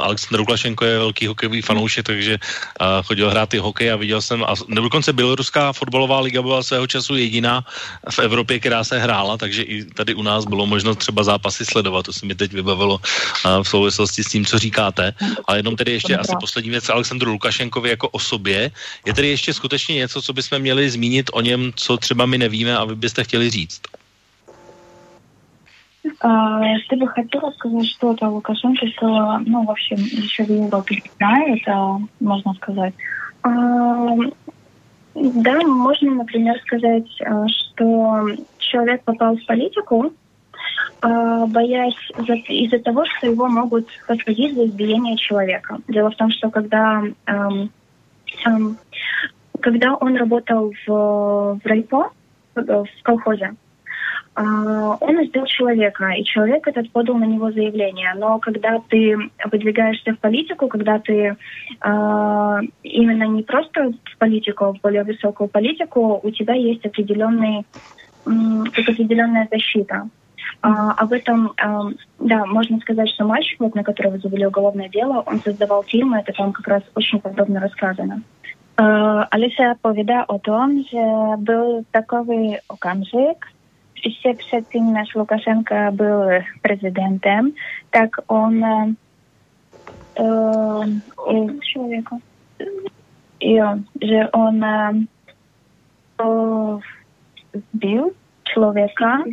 [0.00, 4.44] Aleksandr Lukašenko je velký hokejový fanoušek, takže uh, chodil hrát i hokej a viděl jsem,
[4.44, 7.64] a dokonce běloruská fotbalová liga byla svého času jediná
[8.10, 12.06] v Evropě, která se hrála, takže i tady u nás bylo možno třeba zápasy sledovat,
[12.06, 15.12] to se mi teď vybavilo uh, v souvislosti s tím, co říkáte.
[15.48, 18.70] A jenom tedy ještě asi poslední věc Aleksandru Lukašenkovi jako osobě.
[19.06, 22.76] Je tedy ještě skutečně něco, co bychom měli zmínit o něm, co třeba my nevíme
[22.76, 23.80] a vy byste chtěli říct?
[26.20, 31.98] А, ты бы хотела сказать что-то Лукашенко, что, ну, вообще еще в Европе знают, а,
[32.20, 32.94] можно сказать.
[33.42, 33.50] А,
[35.14, 38.28] да, можно, например, сказать, а, что
[38.58, 40.12] человек попал в политику,
[41.02, 42.10] боясь
[42.48, 45.78] из-за того, что его могут посадить за избиение человека.
[45.86, 47.70] Дело в том, что когда, эм,
[48.46, 48.78] эм,
[49.60, 52.10] когда он работал в, в райпо,
[52.54, 53.54] в колхозе,
[54.36, 58.14] он избил человека, и человек этот подал на него заявление.
[58.16, 59.16] Но когда ты
[59.50, 61.36] выдвигаешься в политику, когда ты
[62.82, 67.64] именно не просто в политику, а в более высокую политику, у тебя есть определенный,
[68.24, 70.08] как определенная защита.
[70.62, 75.22] А, об этом, а, да, можно сказать, что мальчик, вот, на которого завели уголовное дело,
[75.26, 78.22] он создавал фильмы, это там как раз очень подробно рассказано.
[79.30, 82.34] Alicia powiada o tym, że był takowy
[84.04, 86.22] okamżyk, jeszcze przed tym nasz Łukaszenka był
[86.62, 87.52] prezydentem,
[87.90, 88.94] tak on e,
[91.72, 92.20] człowieku,
[93.40, 94.92] jo, że on e,
[97.54, 98.12] zbił
[98.54, 99.24] człowieka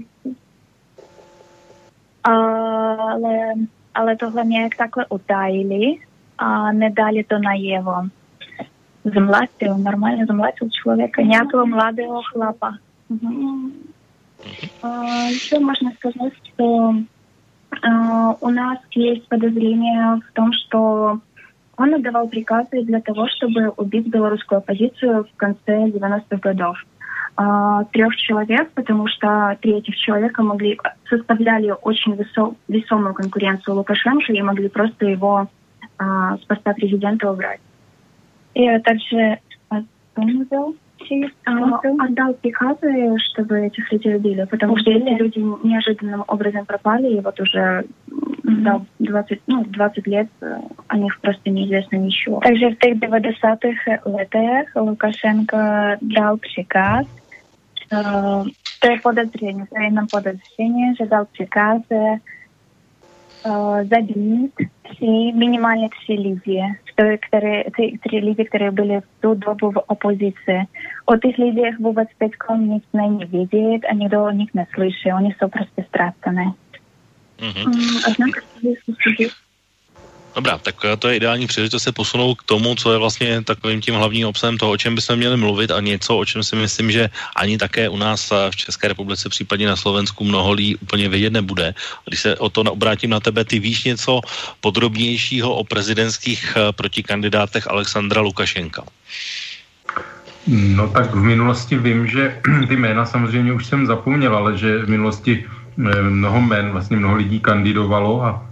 [2.24, 3.54] ale,
[3.94, 6.00] ale tohle nějak takhle utajili
[6.38, 8.04] a nedali to najevo.
[9.06, 12.78] Zmlatil, normálně zmlatil člověka, nějakého mladého chlapa.
[13.12, 13.91] Mm-hmm.
[14.82, 16.96] А, еще можно сказать, что
[17.82, 21.20] а, у нас есть подозрение в том, что
[21.78, 26.78] он отдавал приказы для того, чтобы убить белорусскую оппозицию в конце 90-х годов
[27.38, 30.78] э, трех человек, потому что три этих человека могли
[31.10, 35.48] составляли очень весо, весомую конкуренцию Лукашенко и могли просто его
[35.98, 37.62] с поста президента убрать.
[38.54, 39.40] И также
[40.18, 40.76] сделал?
[41.46, 45.00] Отдал приказы, чтобы этих людей убили, потому убили.
[45.00, 48.62] что эти люди неожиданным образом пропали, и вот уже mm-hmm.
[48.62, 50.28] да, 20, ну, 20 лет
[50.88, 52.40] о них просто неизвестно ничего.
[52.40, 57.06] Также в тех 90-х летах Лукашенко дал приказ
[58.82, 60.96] to je podezření, to je jenom podezření,
[63.45, 64.53] že dal příkazy zabít
[64.83, 66.63] tři, minimálně tři lidi,
[66.93, 70.57] které, které, tři, tři lidi, které byli v tu dobu v opozici.
[71.05, 75.49] O těch lidech vůbec teď nic není vidět a nikdo o nich neslyší, oni jsou
[75.49, 76.53] prostě ztracené.
[77.39, 78.13] Mm-hmm.
[78.13, 78.41] Однако,
[80.36, 83.96] Dobrá, tak to je ideální příležitost se posunout k tomu, co je vlastně takovým tím
[83.96, 87.10] hlavním obsahem toho, o čem bychom měli mluvit a něco, o čem si myslím, že
[87.36, 91.74] ani také u nás v České republice, případně na Slovensku mnoho lidí úplně vědět nebude.
[92.08, 94.22] Když se o to obrátím na tebe, ty víš něco
[94.62, 98.84] podrobnějšího o prezidentských eh, protikandidátech Alexandra Lukašenka?
[100.48, 104.90] No tak v minulosti vím, že ty jména samozřejmě už jsem zapomněl, ale že v
[104.90, 108.51] minulosti eh, mnoho jmén, vlastně mnoho lidí kandidovalo a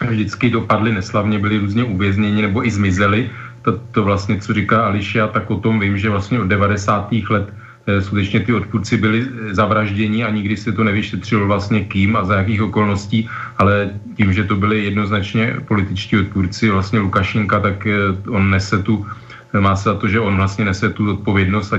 [0.00, 3.30] vždycky dopadly neslavně, byli různě uvězněni nebo i zmizeli.
[3.62, 7.12] To, to vlastně, co říká Ališia, tak o tom vím, že vlastně od 90.
[7.30, 7.52] let
[7.86, 12.24] e, skutečně ty odpůrci byli eh, zavražděni a nikdy se to nevyšetřilo vlastně kým a
[12.24, 13.28] za jakých okolností,
[13.58, 17.96] ale tím, že to byli jednoznačně političtí odpůrci vlastně Lukašenka, tak e,
[18.28, 19.06] on nese tu
[19.54, 21.78] má se za to, že on vlastně nese tu odpovědnost a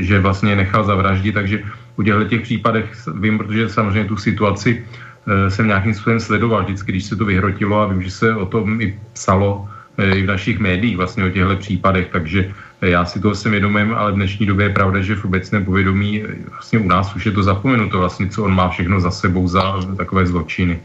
[0.00, 1.62] že vlastně nechal zavraždit, takže
[1.96, 2.86] u těchto těch případech
[3.18, 5.09] vím, protože samozřejmě tu situaci Eh,
[5.48, 8.80] jsem nějakým způsobem sledoval vždycky, když se to vyhrotilo a vím, že se o tom
[8.80, 9.68] i psalo
[9.98, 13.52] eh, i v našich médiích vlastně o těchto případech, takže eh, já si toho jsem
[13.52, 17.26] vědomím, ale v dnešní době je pravda, že v obecném povědomí vlastně u nás už
[17.26, 20.80] je to zapomenuto vlastně, co on má všechno za sebou za takové zločiny.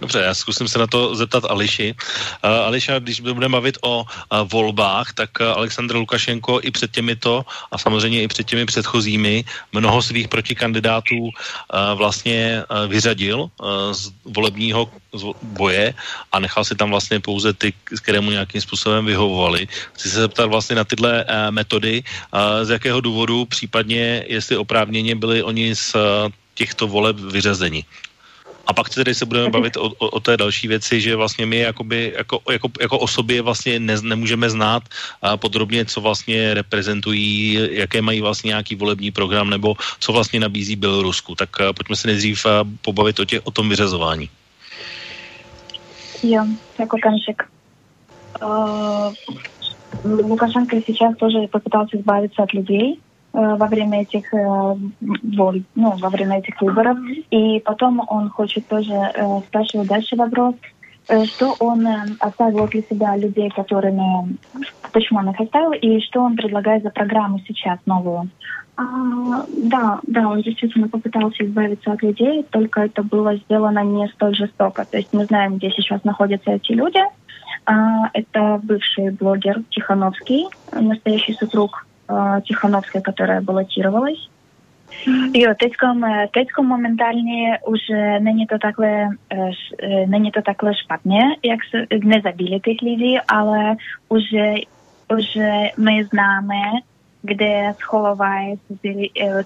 [0.00, 1.94] Dobře, já zkusím se na to zeptat Ališi.
[2.44, 4.06] Uh, Ališa, když budeme bavit o uh,
[4.46, 10.02] volbách, tak uh, Aleksandr Lukašenko i před těmito a samozřejmě i před těmi předchozími mnoho
[10.02, 11.30] svých protikandidátů uh,
[11.94, 14.90] vlastně uh, vyřadil uh, z volebního
[15.42, 15.94] boje
[16.32, 19.68] a nechal si tam vlastně pouze ty, kterému nějakým způsobem vyhovovali.
[19.92, 25.14] Chci se zeptat vlastně na tyhle uh, metody, uh, z jakého důvodu, případně jestli oprávněně
[25.14, 26.00] byli oni z uh,
[26.54, 27.84] těchto voleb vyřazeni.
[28.67, 31.57] A pak tedy se budeme bavit o, o, o té další věci, že vlastně my
[31.57, 34.83] jakoby, jako, jako, jako osoby vlastně ne, nemůžeme znát
[35.21, 40.75] a podrobně, co vlastně reprezentují, jaké mají vlastně nějaký volební program nebo co vlastně nabízí
[40.75, 41.35] Bělorusku.
[41.35, 44.29] Tak a, pojďme se nejdřív a, pobavit o, tě, o tom vyřazování.
[46.23, 46.45] Jo,
[46.79, 47.43] jako kamšek.
[48.41, 49.13] Uh,
[50.03, 53.06] Лукашенко сейчас тоже попытался избавиться от людей, Э,
[53.40, 54.76] во время этих э,
[55.36, 56.98] воль, ну, во время этих выборов.
[57.30, 60.54] И потом он хочет тоже э, спрашивать дальше вопрос,
[61.24, 61.86] что он
[62.20, 64.36] оставил для себя людей, которыми,
[64.92, 68.28] почему он их оставил, и что он предлагает за программу сейчас новую.
[68.78, 74.36] А, да, да, он действительно попытался избавиться от людей, только это было сделано не столь
[74.36, 74.84] жестоко.
[74.88, 77.00] То есть мы знаем, где сейчас находятся эти люди.
[77.66, 81.87] А, это бывший блогер Тихановский, настоящий супруг
[82.43, 84.29] Тихановская, которая балотировалась.
[85.33, 87.79] Jo, teďkom, teďkom momentálně už
[88.19, 89.09] není to takhle,
[90.05, 93.75] není to takhle špatně, jak se nezabili těch lidí, ale
[94.09, 94.21] už,
[95.17, 95.37] už
[95.77, 96.61] my známe,
[97.21, 98.59] kde schovávají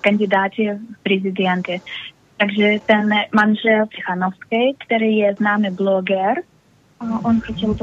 [0.01, 1.81] kandidáti v prezidenty.
[2.37, 6.35] Takže ten manžel Tichanovský, který je známý bloger,
[7.23, 7.75] он хотел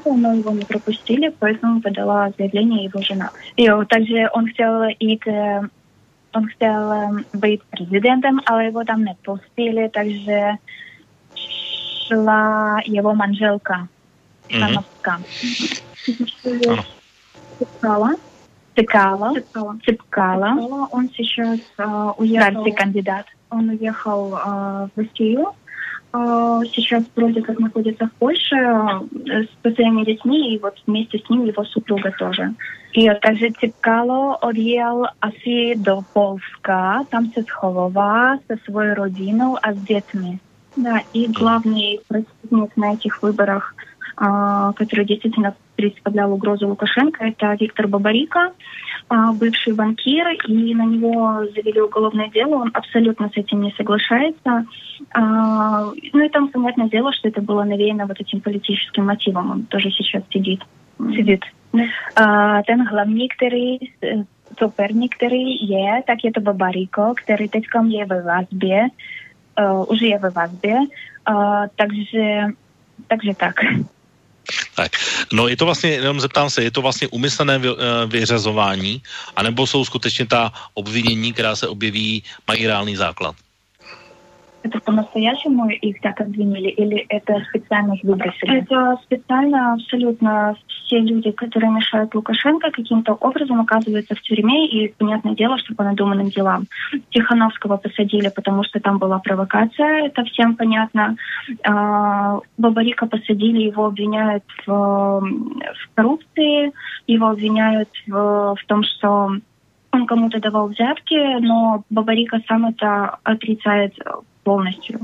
[0.00, 3.30] ребенку, но его не пропустили, поэтому подала заявление его жена.
[3.56, 5.18] И также он хотел и
[6.32, 10.58] он хотел эм, быть президентом, а его там не пустили, также
[11.34, 13.88] шла его манжелка.
[14.48, 15.18] Самовка.
[16.44, 16.84] А.
[17.58, 18.14] Цепкала.
[18.76, 19.34] Цепкала.
[19.84, 20.88] Цепкала.
[20.92, 22.64] Он сейчас э, уехал...
[22.76, 23.26] Кандидат.
[23.50, 25.52] Он уехал э, в Россию
[26.12, 31.64] сейчас вроде как находится в Польше с своими детьми, и вот вместе с ним его
[31.64, 32.54] супруга тоже.
[32.92, 39.78] И также Цепкало odjel asi do Polska, там се сховава со своей родиной, а с
[39.78, 40.40] детьми.
[40.76, 43.74] Да, и главный противник на этих выборах,
[44.20, 48.52] который действительно представлял угрозу Лукашенко, это Виктор Бабарика,
[49.08, 54.66] бывший банкир, и на него завели уголовное дело, он абсолютно с этим не соглашается.
[55.16, 59.90] Ну и там, понятное дело, что это было навеяно вот этим политическим мотивом, он тоже
[59.90, 60.60] сейчас сидит.
[60.98, 61.42] Сидит.
[62.14, 63.78] А, ten hlavní, který,
[64.58, 68.88] superník, který je, tak je to Babariko, který teď je ve vazbě,
[69.60, 70.76] uh, už je ve vazbě,
[71.30, 72.46] uh, takže,
[73.06, 73.54] takže tak.
[74.74, 74.92] Tak.
[75.32, 77.76] No je to vlastně, jenom zeptám se, je to vlastně umyslené vy, uh,
[78.06, 79.02] vyřazování,
[79.36, 83.36] anebo jsou skutečně ta obvinění, která se objeví, mají reálný základ?
[84.62, 88.58] Это по-настоящему их так обвинили или это специально их выбросили?
[88.58, 95.34] Это специально абсолютно все люди, которые мешают Лукашенко, каким-то образом оказываются в тюрьме, и понятное
[95.34, 96.66] дело, что по надуманным делам.
[97.10, 101.16] Тихановского посадили, потому что там была провокация, это всем понятно.
[101.64, 106.72] А, Бабарика посадили, его обвиняют в, в коррупции,
[107.06, 109.30] его обвиняют в, в том, что
[109.92, 113.94] он кому-то давал взятки, но Бабарика сам это отрицает
[114.49, 114.99] полностью.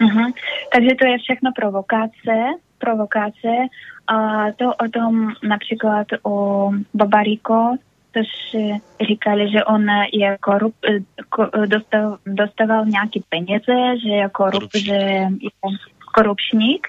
[0.00, 0.32] Угу.
[0.72, 2.36] Takže to je všechno provokace,
[2.78, 3.52] provokace.
[4.06, 7.76] A to o tom například o Babariko,
[8.12, 8.60] což
[9.06, 10.74] říkali, že on je korup,
[11.66, 15.28] dostal, dostával nějaké peněze, že je, korup, že je
[16.14, 16.88] korupčník,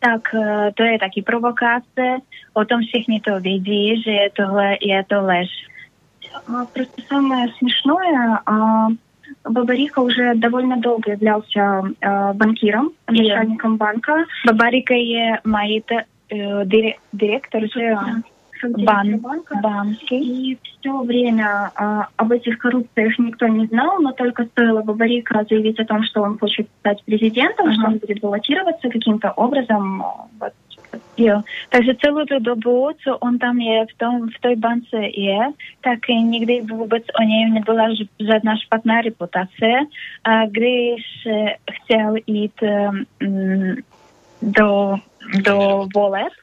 [0.00, 0.20] tak
[0.74, 2.18] to je taky provokace.
[2.54, 5.48] O tom všichni to vidí, že je tohle je to lež.
[6.34, 8.86] A prostě самое смешное, а
[9.43, 14.25] Бабариха уже довольно долго являлся э, банкиром, начальником банка.
[14.45, 16.65] Бабарика je majitel, э,
[17.11, 17.97] директор же
[18.69, 19.19] бан,
[19.61, 20.13] банки.
[20.13, 25.79] И все время а, об этих коррупциях никто не знал, но только стоило Бабарика заявить
[25.79, 27.75] о том, что он хочет стать президентом, ага.
[27.75, 30.03] что он будет баллотироваться каким-то образом.
[30.39, 30.53] Вот,
[31.17, 35.39] Jo, takže celou tu dobu, co on tam je v, tom, v té bance je,
[35.81, 37.87] tak nikdy vůbec o něm nebyla
[38.19, 39.67] žádná špatná reputace.
[40.23, 41.27] A když
[41.71, 42.63] chtěl jít
[43.21, 43.75] um,
[44.41, 44.95] do,
[45.43, 46.33] do voleb,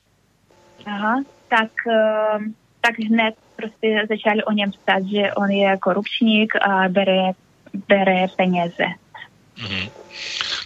[0.87, 6.89] aha, tak, um, tak hned prostě začali o něm psát, že on je korupčník a
[6.89, 7.31] bere,
[7.89, 8.87] bere peněze.
[9.57, 9.91] Mm-hmm.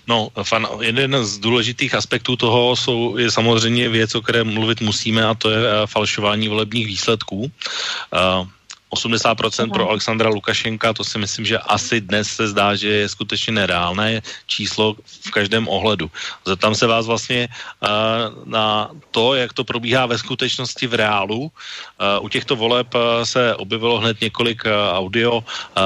[0.06, 5.24] No, fan, jeden z důležitých aspektů toho jsou, je samozřejmě věc, o které mluvit musíme,
[5.24, 7.40] a to je uh, falšování volebních výsledků.
[7.40, 8.48] Uh,
[8.92, 13.52] 80% pro Alexandra Lukašenka, to si myslím, že asi dnes se zdá, že je skutečně
[13.52, 16.10] nereálné číslo v každém ohledu.
[16.44, 17.88] Zeptám se vás vlastně uh,
[18.44, 21.40] na to, jak to probíhá ve skutečnosti v reálu.
[21.40, 21.50] Uh,
[22.20, 25.44] u těchto voleb uh, se objevilo hned několik uh, audio uh,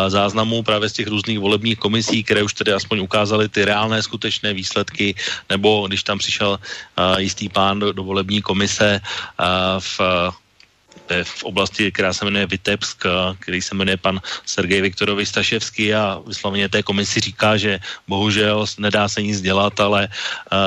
[0.08, 4.50] záznamů právě z těch různých volebních komisí, které už tedy aspoň ukázaly ty reálné skutečné
[4.54, 5.14] výsledky,
[5.50, 10.34] nebo když tam přišel uh, jistý pán do, do volební komise uh, v uh,
[11.22, 13.04] v oblasti, která se jmenuje Vitebsk,
[13.38, 17.78] který se jmenuje pan Sergej Viktorovi Staševský a vysloveně té komisi říká, že
[18.08, 20.08] bohužel nedá se nic dělat, ale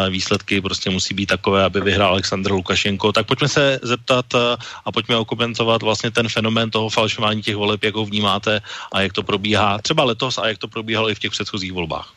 [0.09, 3.11] výsledky prostě musí být takové, aby vyhrál Aleksandr Lukašenko.
[3.11, 4.25] Tak pojďme se zeptat
[4.85, 8.61] a pojďme okomentovat vlastně ten fenomén toho falšování těch voleb, jak ho vnímáte
[8.91, 12.13] a jak to probíhá třeba letos a jak to probíhalo i v těch předchozích volbách.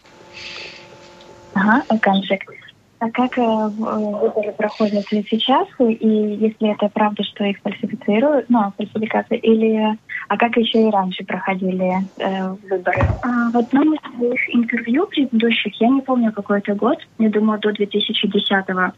[1.55, 2.62] Aha, okamžik.
[3.03, 9.39] А как э, выборы проходят сейчас, и если это правда, что их фальсифицируют, ну, фальсификация,
[9.39, 9.99] или
[10.29, 13.01] а как еще и раньше проходили э, выборы?
[13.25, 17.59] А, в одном из своих интервью предыдущих, я не помню какой это год, я думаю,
[17.59, 18.93] до 2010-го,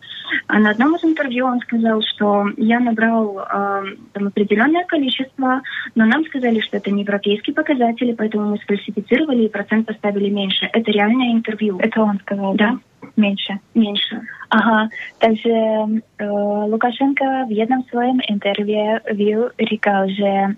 [0.49, 3.83] а на одном из интервью он сказал, что я набрал э,
[4.13, 5.63] там, определенное количество,
[5.95, 10.69] но нам сказали, что это не европейские показатели, поэтому мы сфальсифицировали и процент поставили меньше.
[10.75, 11.79] Это реальное интервью.
[11.79, 12.73] Это он сказал, да?
[12.73, 12.79] да?
[13.18, 13.60] Меньше.
[13.76, 14.22] Меньше.
[14.50, 14.90] Ага.
[15.18, 20.56] Takže uh, Lukašenka v jednom svém interview říkal, že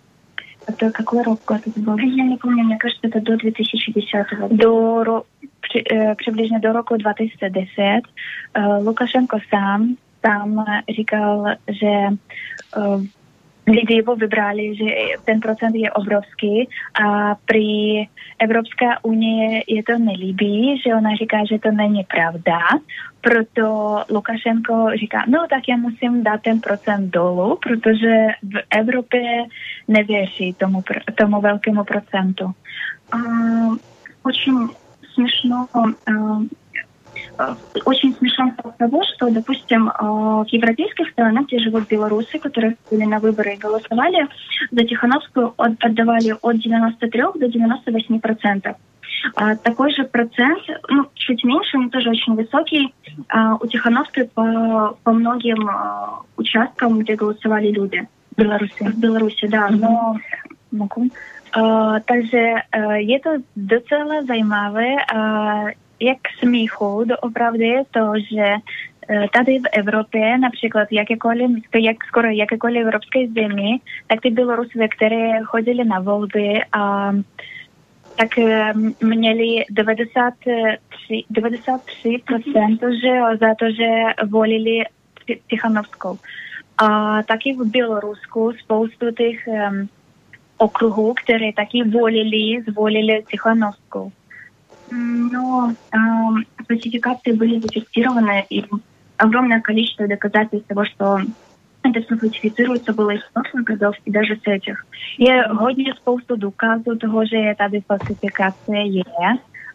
[0.67, 1.97] Это какой рок год это был?
[1.97, 4.55] Я не помню, мне кажется, это до 2010 года.
[4.55, 5.25] До,
[5.61, 8.03] при, э, приблизно до року 2010
[8.53, 12.09] э, Лукашенко сам, сам říkal, že
[12.77, 13.07] uh,
[13.67, 14.85] lidi jeho vybrali, že
[15.25, 18.07] ten procent je obrovský a pri
[18.39, 22.59] Evropská unie je to nelíbí, že ona říká, že to není pravda,
[23.21, 29.43] proto Lukašenko říká, no tak já musím dát ten procent dolů, protože v Evropě
[29.87, 30.83] nevěří tomu,
[31.15, 32.45] tomu velkému procentu.
[33.13, 33.77] Uh,
[34.23, 34.69] очень
[35.13, 36.43] смешно uh,
[37.84, 43.54] очень смешно того, что, допустим, в европейских странах, где живут белорусы, которые были на выборы
[43.54, 44.26] и голосовали,
[44.70, 48.76] за Тихановскую отдавали от 93 до 98 процентов.
[49.34, 52.94] А такой же процент, ну, чуть меньше, но тоже очень высокий,
[53.28, 58.06] а, у Тихановской по, по многим а, участкам, где голосовали люди.
[58.36, 58.74] Беларуси.
[58.80, 59.68] В Беларуси, да.
[59.70, 60.16] Но
[60.70, 61.08] могу.
[61.54, 64.96] Uh, takže uh, je to docela zajímavé.
[66.00, 68.54] Uh, jak smíchu doopravdy je to, že
[69.32, 75.84] tady v Evropě, například jakékoliv, jak skoro jakékoliv evropské zemi, tak ty Bělorusové, které chodili
[75.84, 77.12] na volby a
[78.16, 78.28] tak
[79.00, 83.88] měli 93, 93% že, za to, že
[84.30, 84.84] volili
[85.50, 86.18] Tichanovskou.
[86.78, 89.88] A taky v Bělorusku spoustu těch um,
[90.58, 94.12] okruhů, které taky volili, zvolili Tichanovskou.
[94.90, 98.64] но а, э, фальсификации были зафиксированы, и
[99.16, 101.20] огромное количество доказательств того, что
[101.82, 104.86] это все фальсифіцирується было из прошлых годов и даже с этих.
[105.18, 109.04] Є годні сповсту доказывают того, що тази фальсифікація є.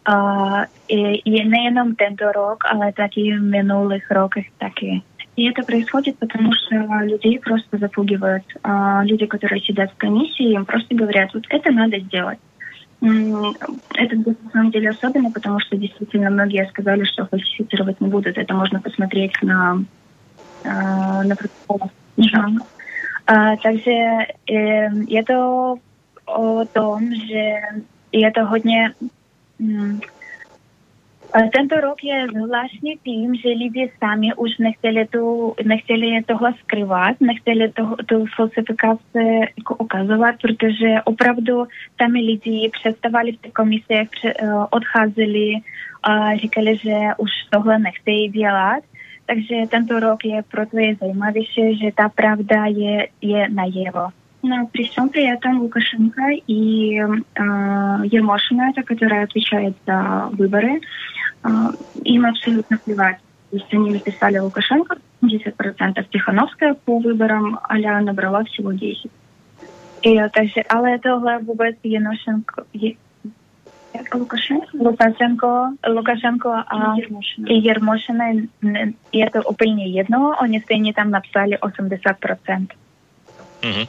[0.04, 5.02] Uh, и і не нам тento рок, а так і в минулих роках такие.
[5.36, 8.42] И это происходит, потому что людей просто запугивают.
[8.64, 12.38] Uh, люди, которые сидят в комиссии, им просто говорят, вот это надо сделать.
[13.02, 18.38] Это на самом деле особенно, потому что действительно многие сказали, что фальсифицировать не будут.
[18.38, 19.84] Это можно посмотреть на,
[20.64, 21.90] на протоколах.
[22.16, 22.58] Mm-hmm.
[23.28, 25.74] Uh, takže um, je to
[26.26, 27.60] o tom, že
[28.12, 28.94] je to hodně
[31.52, 37.72] tento rok je zvláštní tím, že lidi sami už nechtěli, tu, nechtěli tohle skrývat, nechtěli
[37.72, 41.64] to, tu falsifikaci jako ukazovat, protože opravdu
[41.96, 44.32] tam lidi představali v těch komisích, eh,
[44.70, 45.54] odcházeli
[46.02, 48.82] a říkali, že už tohle nechtějí dělat.
[49.26, 54.21] Takže tento rok je proto je zajímavější, že ta pravda je, je najevo.
[54.42, 57.42] Но при всем при этом Лукашенко и э,
[58.04, 60.80] Ермошина, это, которая отвечает за выборы,
[61.44, 61.48] э,
[62.04, 63.18] им абсолютно плевать.
[63.50, 69.10] То есть они написали Лукашенко 10%, Тихановская по выборам Аля набрала всего 10%.
[70.02, 72.62] І так, але цього вбивець Яношенко
[74.14, 76.96] Лукашенко Лукашенко Лукашенко а
[77.46, 78.34] і Єрмошина
[79.12, 82.66] і це опині єдного, вони стені там написали 80%.
[83.61, 83.87] Mm-hmm.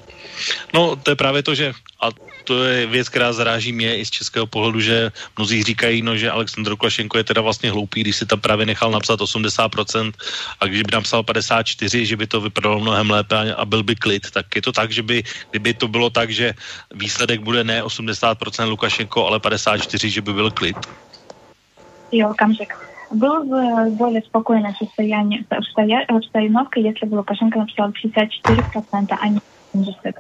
[0.75, 2.09] No, to je právě to, že a
[2.45, 6.31] to je věc, která zaráží mě i z českého pohledu, že mnozí říkají, no, že
[6.31, 10.13] Aleksandr Lukašenko je teda vlastně hloupý, když si tam právě nechal napsat 80%
[10.61, 14.31] a když by napsal 54, že by to vypadalo mnohem lépe a byl by klid,
[14.31, 16.55] tak je to tak, že by, kdyby to bylo tak, že
[16.95, 20.77] výsledek bude ne 80% Lukašenko, ale 54, že by byl klid.
[22.13, 22.89] Jo, kamžek.
[23.11, 25.45] Был бы более спокойное состояние,
[26.09, 29.41] обстановка, если бы Лукашенко написал 54%, а не
[29.74, 30.16] 70%.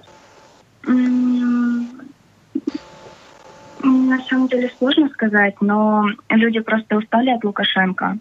[3.84, 8.18] На самом деле сложно сказать, но люди просто устали от Лукашенко.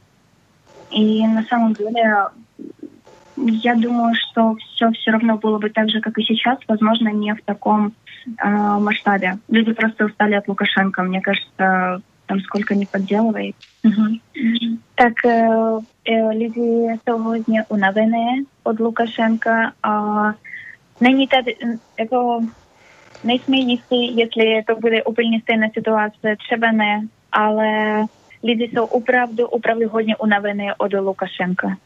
[0.90, 2.28] И на самом деле
[3.36, 7.34] я думаю, что все все равно было бы так же, как и сейчас, возможно, не
[7.34, 7.92] в таком
[8.26, 9.38] э, масштабе.
[9.48, 11.02] Люди просто устали от Лукашенко.
[11.02, 13.54] Мне кажется, там сколько не подделывай.
[13.84, 14.78] Угу.
[14.94, 19.72] Так э, э, люди сегодня унавені от Лукашенка.
[19.82, 20.32] А
[21.02, 21.56] Není tady,
[21.98, 22.40] jako,
[23.24, 27.68] nejsme jistí, jestli to bude úplně stejná situace, třeba ne, ale
[28.42, 31.76] lidi jsou opravdu, opravdu hodně unavení od Lukašenka.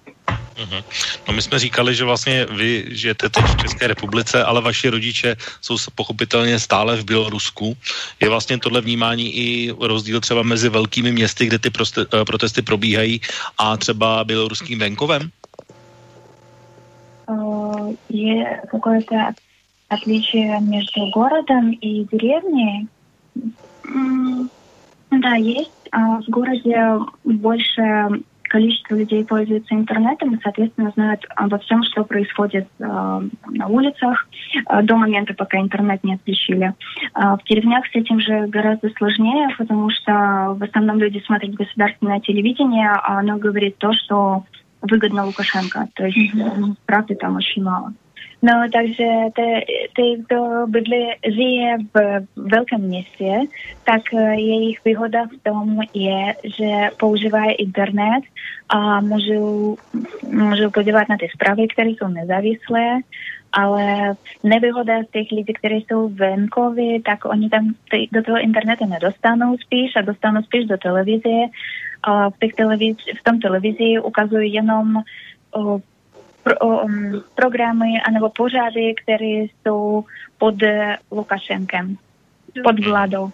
[0.57, 0.83] Uhum.
[1.29, 5.37] No my jsme říkali, že vlastně vy žijete teď v České republice, ale vaši rodiče
[5.61, 7.77] jsou pochopitelně stále v Bělorusku.
[8.21, 13.21] Je vlastně tohle vnímání i rozdíl třeba mezi velkými městy, kde ty eh, protesty probíhají
[13.59, 15.31] a třeba běloruským venkovem?
[18.09, 19.35] Е какое-то
[19.89, 22.89] отличие между городом и деревней?
[25.11, 25.71] Да, есть.
[25.93, 32.85] В городе больше количество людей пользуются интернетом и, соответственно, знают обо всем, что происходит э,
[32.85, 36.73] на улицах э, до момента, пока интернет не отключили.
[37.15, 42.21] Э, в деревнях с этим же гораздо сложнее, потому что в основном люди смотрят государственное
[42.21, 44.45] телевидение, а оно говорит то, что
[44.86, 45.88] выгодно Лукашенко.
[45.96, 46.76] То есть mm-hmm.
[46.86, 47.94] правды там очень мало.
[48.44, 49.06] No, takže
[49.96, 53.40] ty, kdo bydlí, žije v velkém městě,
[53.84, 58.24] tak eh, jejich výhoda v tom je, že používají internet
[58.70, 59.78] a můžou,
[60.24, 63.00] můžou podívat na ty zprávy, které jsou nezávislé,
[63.57, 67.75] ale nevýhoda z těch lidí, kteří jsou venkovi, tak oni tam
[68.13, 71.49] do toho internetu nedostanou spíš a dostanou spíš do televize.
[72.03, 74.97] A v, těch televiz, v tom televizi ukazují jenom
[75.51, 75.81] o,
[76.43, 80.05] pro, um, programy anebo pořady, které jsou
[80.39, 80.55] pod
[81.11, 81.97] Lukašenkem,
[82.65, 83.31] pod vládou.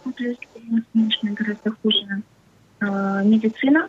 [3.24, 3.88] медицина,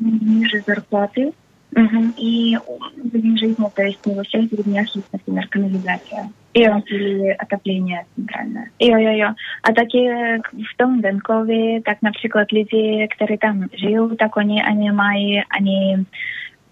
[0.00, 1.32] ниже зарплаты
[1.75, 2.13] угу.
[2.17, 6.29] и уровень жизни, то есть не во всех деревнях есть, например, канализация.
[6.53, 6.83] Jo.
[6.89, 8.71] Или отопление центральное.
[8.79, 9.33] Jo, jo, jo.
[9.63, 10.09] A taky
[10.43, 16.05] v tom venkově, tak například lidi, kteří tam žijou, tak oni ani mají ani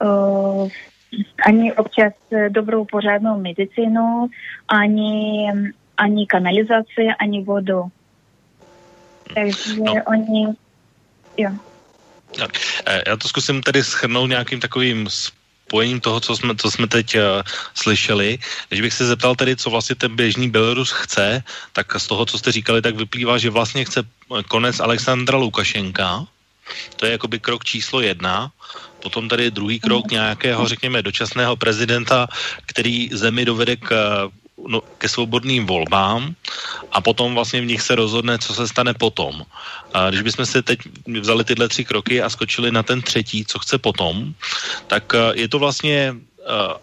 [0.04, 0.70] uh,
[1.46, 2.14] ani občas
[2.50, 4.30] dobrou pořádnou medicínu,
[4.68, 5.52] ani,
[5.98, 7.84] ani kanalizaci, ani vodu.
[9.34, 9.94] Takže no.
[10.08, 10.48] oni,
[11.38, 11.52] jo.
[12.39, 12.51] Tak,
[12.87, 15.09] e, já to zkusím tedy schrnout nějakým takovým
[15.75, 17.23] spojením toho, co jsme, co jsme teď uh,
[17.75, 18.39] slyšeli.
[18.69, 22.39] Když bych se zeptal tedy, co vlastně ten běžný Belarus chce, tak z toho, co
[22.39, 24.05] jste říkali, tak vyplývá, že vlastně chce
[24.49, 26.27] konec Alexandra Lukašenka.
[26.97, 28.53] To je jakoby krok číslo jedna.
[29.03, 32.29] Potom tady druhý krok nějakého, řekněme, dočasného prezidenta,
[32.67, 33.91] který zemi dovede k
[34.59, 36.35] no, ke svobodným volbám
[36.93, 39.43] a potom vlastně v nich se rozhodne, co se stane potom.
[39.95, 40.79] A když bychom si teď
[41.21, 44.35] vzali tyhle tři kroky a skočili na ten třetí, co chce potom,
[44.87, 46.75] tak eh, je to vlastně eh,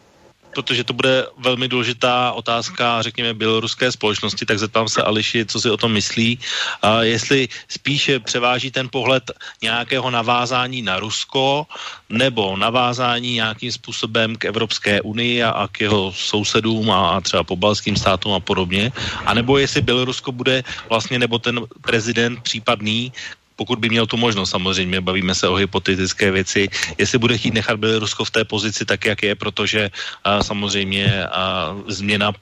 [0.54, 5.70] protože to bude velmi důležitá otázka, řekněme, běloruské společnosti, tak zeptám se Ališi, co si
[5.70, 6.40] o tom myslí.
[6.82, 9.32] A jestli spíše převáží ten pohled
[9.62, 11.68] nějakého navázání na Rusko
[12.10, 17.44] nebo navázání nějakým způsobem k Evropské unii a, a k jeho sousedům a, a třeba
[17.44, 18.92] pobalským státům a podobně,
[19.26, 23.12] a nebo jestli Bělorusko bude vlastně, nebo ten prezident případný,
[23.61, 26.69] pokud by měl tu možnost, samozřejmě bavíme se o hypotetické věci,
[26.99, 29.91] jestli bude chtít nechat Bělorusko v té pozici tak, jak je, protože
[30.25, 32.33] a, samozřejmě a, změna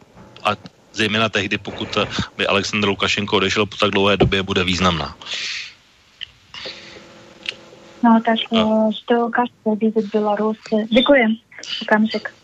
[0.45, 0.51] a
[0.93, 1.99] zejména tehdy, pokud
[2.37, 5.17] by Aleksandr Lukašenko odešel po tak dlouhé době, bude významná.
[8.03, 8.39] No tak
[8.93, 10.59] что кажется видит Беларусь?
[10.93, 11.41] Děkuji.
[11.87, 12.35] Камчик.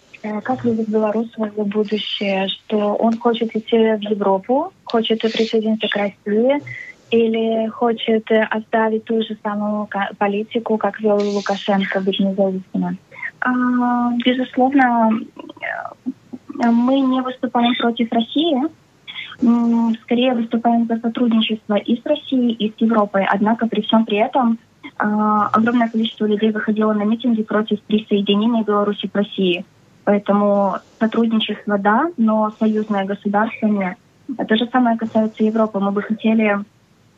[0.42, 2.48] Как видит Беларусь свое будущее?
[2.48, 6.60] Что он хочет идти в Европу, хочет присоединиться к России,
[7.11, 9.87] или хочет оставить ту же самую
[10.17, 12.97] политику, как вел Лукашенко, быть независимым?
[14.25, 15.11] Безусловно,
[16.49, 18.63] мы не выступаем против России,
[20.03, 23.25] скорее выступаем за сотрудничество и с Россией, и с Европой.
[23.25, 24.57] Однако при всем при этом
[24.97, 29.65] а, огромное количество людей выходило на митинги против присоединения Беларуси к России.
[30.05, 33.97] Поэтому сотрудничество да, но союзное государство нет.
[34.47, 35.79] То же самое касается Европы.
[35.79, 36.59] Мы бы хотели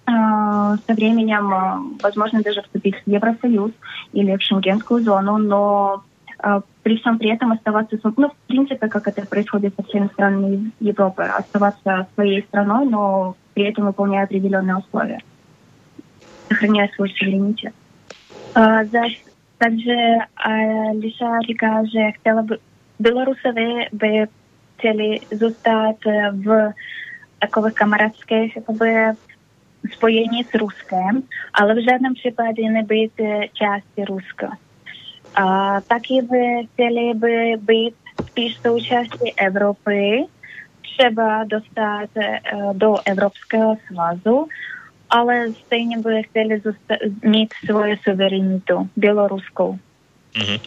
[0.07, 3.71] со временем, а, возможно, даже вступить в Евросоюз
[4.13, 6.03] или в Шенгенскую зону, но
[6.39, 10.71] а, при всем при этом оставаться, ну, в принципе, как это происходит со всеми странами
[10.79, 15.19] Европы, оставаться своей страной, но при этом выполняя определенные условия,
[16.47, 17.73] сохраняя свой суверенитет.
[19.59, 20.17] Takže
[21.01, 22.57] Liša říká, že chtěla by,
[22.99, 24.27] Bělorusové by
[24.77, 25.95] chtěli zůstat
[26.31, 26.73] v
[27.39, 28.93] takových kamarádských jakoby,
[29.91, 31.23] spojení s Ruskem,
[31.53, 33.11] ale v žádném případě nebýt
[33.53, 34.57] části Ruska.
[35.35, 37.95] A taky by chtěli by být
[38.27, 40.25] spíš součástí Evropy,
[40.81, 42.09] třeba dostat
[42.73, 44.47] do Evropského svazu,
[45.09, 46.61] ale stejně by chtěli
[47.23, 49.79] mít svoji suverenitu běloruskou.
[50.35, 50.59] Mm-hmm.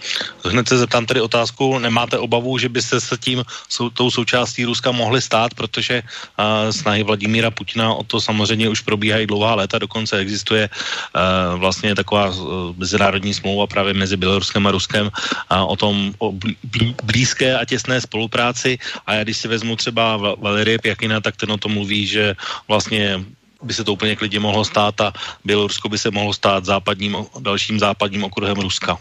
[0.45, 4.91] Hned se zeptám tedy otázku, nemáte obavu, že byste se tím sou, tou součástí Ruska
[4.91, 10.19] mohli stát, protože uh, snahy Vladimíra Putina o to samozřejmě už probíhají dlouhá léta, dokonce
[10.19, 16.15] existuje uh, vlastně taková uh, mezinárodní smlouva právě mezi Běloruskem a Ruskem uh, o tom
[16.19, 21.37] o blí, blízké a těsné spolupráci a já když si vezmu třeba Valerie Pjakina, tak
[21.37, 22.35] ten o tom mluví, že
[22.69, 23.25] vlastně
[23.63, 25.13] by se to úplně klidně mohlo stát a
[25.45, 28.99] Bělorusko by se mohlo stát západním, dalším západním okruhem Ruska.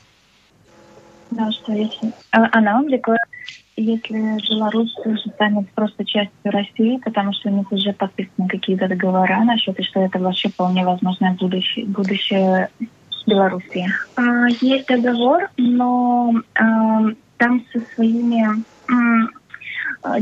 [1.32, 2.11] Да, что если...
[2.32, 3.17] А, она, děkuji.
[3.82, 4.93] Если Беларусь
[5.36, 10.01] станет просто частью России, потому что у них уже подписаны какие-то договора насчет, и что
[10.01, 12.67] это вообще вполне возможное будущее, будущее
[13.25, 13.88] Белоруссии?
[14.59, 16.34] Есть договор, но
[17.38, 18.65] там со своими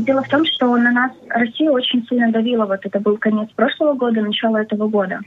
[0.00, 2.66] Дело в том, что на нас Россия очень сильно давила.
[2.66, 5.20] Вот это был конец прошлого года, начало этого года.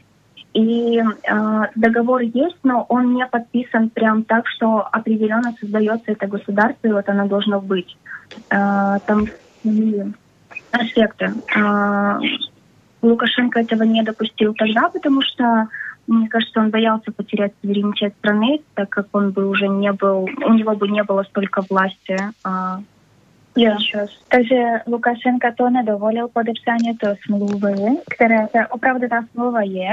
[0.53, 6.87] И э, договор есть, но он не подписан прям так, что определенно создается это государство,
[6.87, 7.97] и вот оно должно быть.
[8.49, 9.27] Э, там
[10.71, 11.33] аспекты.
[11.55, 12.19] Э,
[13.01, 15.67] Лукашенко этого не допустил тогда, потому что,
[16.07, 20.53] мне кажется, он боялся потерять суверенитет страны, так как он бы уже не был, у
[20.53, 22.77] него бы не было столько власти э,
[23.57, 23.75] Jo,
[24.27, 24.55] takže
[24.87, 27.75] Lukašenka to nedovolil podepsání to smlouvy,
[28.15, 29.89] které to opravdu ta smlouva je,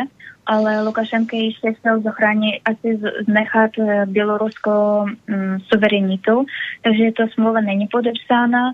[0.47, 6.47] ale Lukašenka ještě chtěl zachránit asi nechat eh, Bělorusko mm, suverenitu,
[6.83, 8.73] takže to smlouva není podepsána.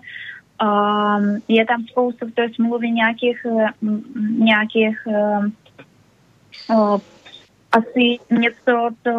[0.62, 3.66] Um, je tam spoustu v té smlouvě nějakých, eh,
[4.38, 7.00] nějakých um,
[7.72, 9.12] asi něco, to,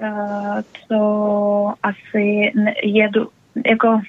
[0.00, 2.52] uh, co asi
[2.82, 3.08] je
[3.66, 4.00] jako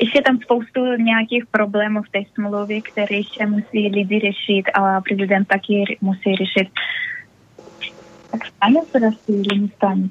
[0.00, 5.48] ještě tam spoustu nějakých problémů v té smlouvě, které ještě musí lidi řešit a prezident
[5.48, 6.68] taky musí řešit.
[8.30, 10.10] Так станет в России или не станет?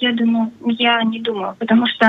[0.00, 2.06] Я думаю, я не думаю, потому что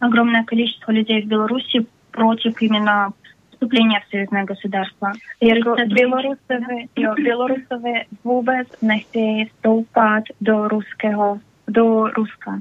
[0.00, 3.12] огромное количество людей в Беларуси против именно
[3.52, 5.12] вступления в союзное государство.
[5.40, 12.60] Белорусовы, Белорусовы vůbec nechtějí vstoupat do ruského, do Ruska.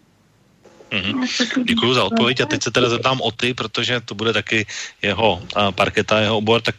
[0.90, 1.64] Mm-hmm.
[1.64, 4.66] Děkuji za odpověď a teď se teda zeptám o ty, protože to bude taky
[5.02, 5.42] jeho
[5.76, 6.76] parketa, jeho obor, tak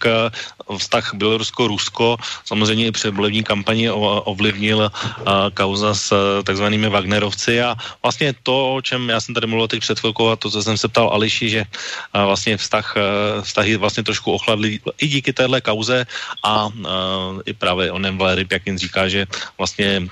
[0.79, 2.17] vztah Bělorusko-Rusko.
[2.45, 4.91] Samozřejmě i před volební kampaní ovlivnil
[5.55, 7.63] kauza s takzvanými Wagnerovci.
[7.63, 10.63] A vlastně to, o čem já jsem tady mluvil teď před chvilkou a to, co
[10.63, 11.65] jsem se ptal Ališi, že
[12.13, 12.95] vlastně vztah,
[13.43, 16.07] vztahy vlastně trošku ochladly i díky téhle kauze.
[16.45, 16.69] A
[17.47, 19.27] i právě onem Valery Pjakin říká, že
[19.59, 20.09] vlastně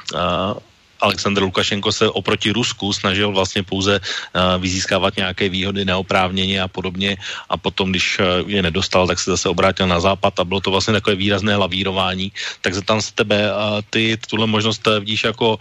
[1.01, 7.17] Aleksandr Lukašenko se oproti Rusku snažil vlastně pouze uh, vyzískávat nějaké výhody neoprávněně a podobně
[7.49, 10.71] a potom, když uh, je nedostal, tak se zase obrátil na západ a bylo to
[10.71, 12.33] vlastně takové výrazné lavírování.
[12.61, 15.59] Tak zeptám se tebe, uh, ty tuhle možnost vidíš jako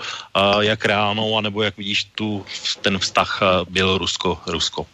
[0.59, 2.45] jak reálnou, anebo jak vidíš tu,
[2.81, 4.85] ten vztah Bělorusko-Rusko?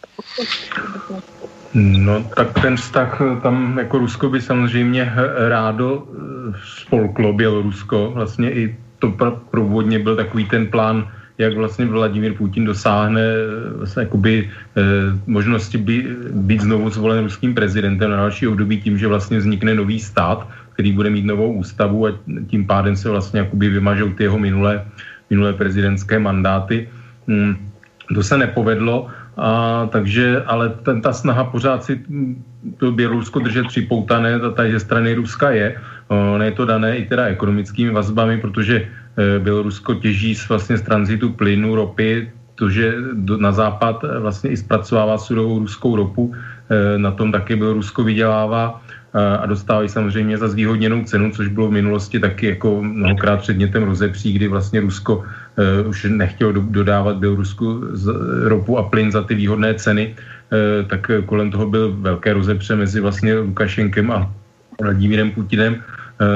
[1.74, 5.12] No, tak ten vztah tam jako Rusko by samozřejmě
[5.48, 6.06] rádo
[6.78, 13.22] spolklo Bělorusko, vlastně i to průvodně byl takový ten plán, jak vlastně Vladimír Putin dosáhne
[13.76, 14.82] vlastně jakoby, eh,
[15.26, 15.96] možnosti by,
[16.30, 20.92] být znovu zvolen ruským prezidentem na další období tím, že vlastně vznikne nový stát, který
[20.92, 22.10] bude mít novou ústavu a
[22.46, 24.86] tím pádem se vlastně jakoby vymažou ty jeho minulé,
[25.30, 26.88] minulé prezidentské mandáty.
[27.28, 27.56] Hmm,
[28.14, 32.00] to se nepovedlo, a, takže, ale ten, ta snaha pořád si
[32.78, 35.76] to Bělorusko držet připoutané, ta, ta ze strany Ruska je.
[36.08, 40.82] Ono je to dané i teda ekonomickými vazbami, protože e, Bělorusko těží z, vlastně z
[40.82, 42.94] tranzitu plynu, ropy, to, že
[43.38, 46.34] na západ e, vlastně i zpracovává surovou ruskou ropu,
[46.70, 48.80] e, na tom taky Bělorusko vydělává
[49.14, 54.32] a dostávají samozřejmě za zvýhodněnou cenu, což bylo v minulosti taky jako mnohokrát předmětem rozepří,
[54.32, 55.22] kdy vlastně Rusko
[55.86, 57.82] už nechtělo do, dodávat Bělorusku
[58.42, 60.14] ropu a plyn za ty výhodné ceny,
[60.86, 64.34] tak kolem toho byl velké rozepře mezi vlastně Lukašenkem a
[64.80, 65.82] Vladimírem Putinem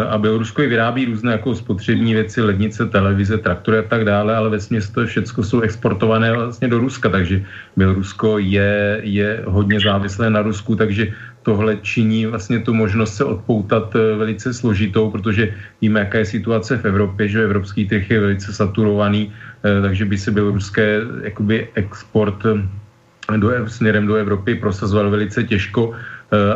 [0.09, 4.51] a Bělorusko i vyrábí různé jako spotřební věci, lednice, televize, traktory a tak dále, ale
[4.51, 7.43] ve směs to všechno jsou exportované vlastně do Ruska, takže
[7.77, 13.95] Bělorusko je, je hodně závislé na Rusku, takže tohle činí vlastně tu možnost se odpoutat
[13.95, 18.53] eh, velice složitou, protože víme, jaká je situace v Evropě, že evropský trh je velice
[18.53, 25.45] saturovaný, eh, takže by se běloruské jakoby export eh, do, směrem do Evropy prosazoval velice
[25.45, 25.93] těžko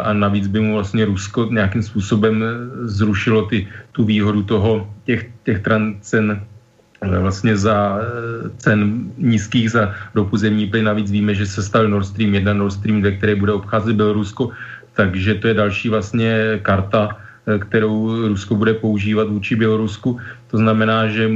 [0.02, 2.44] a navíc by mu vlastně Rusko nějakým způsobem
[2.84, 5.60] zrušilo ty, tu výhodu toho, těch, těch
[6.00, 6.40] cen
[7.02, 7.98] vlastně za
[8.56, 10.84] cen nízkých za ropu zemní plyn.
[10.84, 14.52] Navíc víme, že se stal Nord Stream 1, Nord Stream 2, který bude obcházet Bělorusko
[14.92, 17.16] takže to je další vlastně karta,
[17.46, 20.18] eh, kterou Rusko bude používat vůči Bělorusku.
[20.50, 21.30] To znamená, že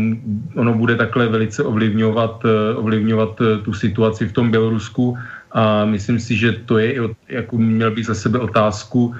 [0.56, 5.16] ono bude takhle velice ovlivňovat, eh, ovlivňovat eh, tu situaci v tom Bělorusku
[5.52, 6.94] a myslím si, že to je,
[7.28, 9.14] jako měl bych za sebe otázku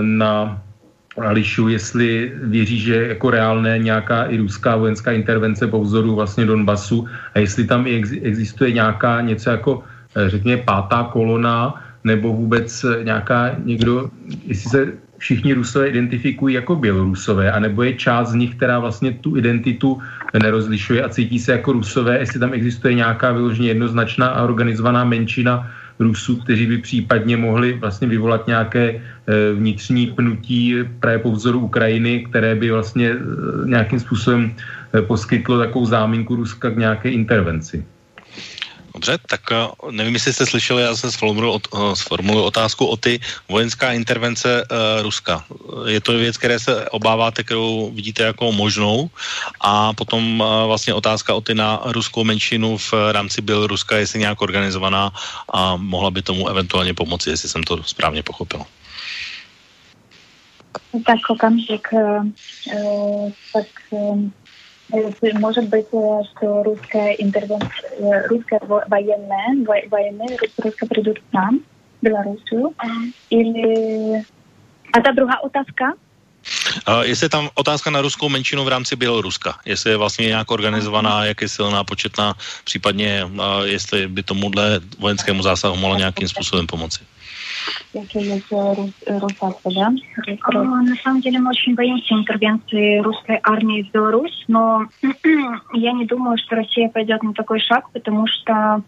[0.00, 0.62] na
[1.18, 7.06] Ališu, jestli věří, že jako reálné nějaká i ruská vojenská intervence po vzoru vlastně Donbasu
[7.34, 9.82] a jestli tam i existuje nějaká něco jako,
[10.26, 11.74] řekněme, pátá kolona,
[12.04, 14.10] nebo vůbec nějaká někdo,
[14.46, 19.36] jestli se všichni Rusové identifikují jako Bělorusové, anebo je část z nich, která vlastně tu
[19.36, 19.98] identitu
[20.42, 25.70] nerozlišuje a cítí se jako Rusové, jestli tam existuje nějaká vyloženě jednoznačná a organizovaná menšina
[25.98, 29.02] Rusů, kteří by případně mohli vlastně vyvolat nějaké
[29.54, 33.16] vnitřní pnutí právě po vzoru Ukrajiny, které by vlastně
[33.66, 34.54] nějakým způsobem
[35.06, 37.84] poskytlo takovou záminku Ruska k nějaké intervenci.
[38.94, 43.20] Dobře, tak eh, nevím, jestli jste slyšeli, já jsem sformuluji, eh, sformuluji otázku o ty
[43.48, 45.44] vojenská intervence uh, Ruska.
[45.86, 49.10] Je to věc, které se obáváte, kterou vidíte jako možnou
[49.60, 54.42] a potom uh, vlastně otázka o ty na ruskou menšinu v rámci Běloruska, jestli nějak
[54.42, 55.12] organizovaná
[55.52, 58.62] a mohla by tomu eventuálně pomoci, jestli jsem to správně pochopil.
[61.06, 61.88] Tak okamžik,
[63.52, 63.66] tak
[65.39, 71.61] может быть, что русская интервенция, русская военная, военные русско придут к нам,
[72.01, 72.73] в Белоруссию,
[73.29, 74.25] или...
[74.93, 75.93] A ta druhá otázka?
[76.87, 80.51] Uh, jestli je tam otázka na ruskou menšinu v rámci Běloruska, jestli je vlastně nějak
[80.51, 86.67] organizovaná, jak je silná, početná, případně uh, jestli by tomuhle vojenskému zásahu mohlo nějakým způsobem
[86.67, 86.99] pomoci
[87.92, 88.52] Если есть
[89.06, 89.92] Росатка, да?
[90.42, 94.86] А, на самом деле мы очень боимся интервенции русской армии в Беларусь, но
[95.72, 98.82] я не думаю, что Россия пойдет на такой шаг, потому что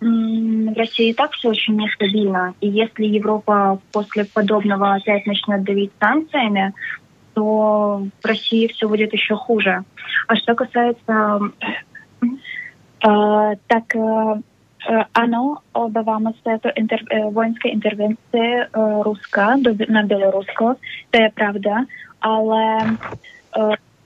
[0.00, 2.54] в России и так все очень нестабильно.
[2.60, 6.74] И если Европа после подобного опять начнет давить санкциями,
[7.34, 9.84] то в России все будет еще хуже.
[10.26, 11.40] А что касается
[12.20, 12.26] э,
[13.68, 14.40] так э,
[15.13, 18.67] ano, obáváme se této inter, eh, vojenské intervence eh,
[19.03, 20.75] Ruska do, na Bělorusko,
[21.11, 21.75] to je pravda,
[22.21, 22.77] ale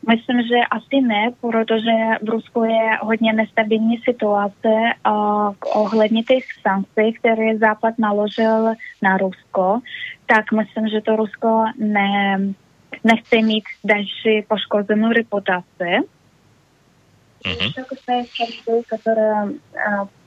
[0.08, 4.74] myslím, že asi ne, protože v Rusku je hodně nestabilní situace
[5.04, 5.14] a
[5.76, 9.80] ohledně těch sankcí, které Západ naložil na Rusko,
[10.26, 12.40] tak myslím, že to Rusko ne,
[13.04, 15.92] nechce mít další poškozenou reputaci.
[17.44, 17.72] Mm-hmm.
[17.72, 19.58] Что касается людей, которые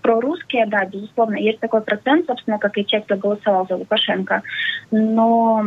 [0.02, 4.42] прорусские, да, безусловно, есть такой процент, собственно, как и те, кто голосовал за Лукашенко,
[4.90, 5.64] но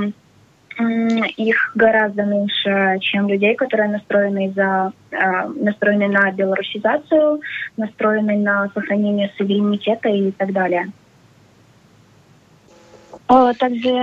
[1.38, 4.91] их гораздо меньше, чем людей, которые настроены за
[5.55, 7.41] настроены на белорусизацию,
[7.77, 10.91] настроены на сохранение суверенитета и так далее.
[13.59, 13.95] Takže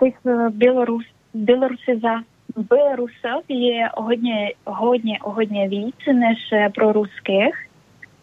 [0.00, 0.14] těch
[0.50, 1.04] Белорус,
[1.34, 2.22] Белорусиза,
[2.56, 6.38] Белорусов je hodně, hodně, hodně víc než
[6.74, 7.68] pro ruských.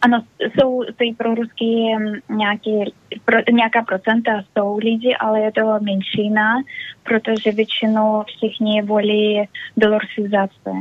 [0.01, 1.95] Ano, jsou ty pro ruský
[2.29, 2.93] nějaký,
[3.25, 6.61] pro, nějaká procenta jsou lidi, ale je to menšina,
[7.03, 10.71] protože většinou všichni volí belorusizace.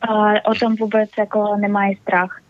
[0.00, 2.40] A o tom vůbec jako nemají strach.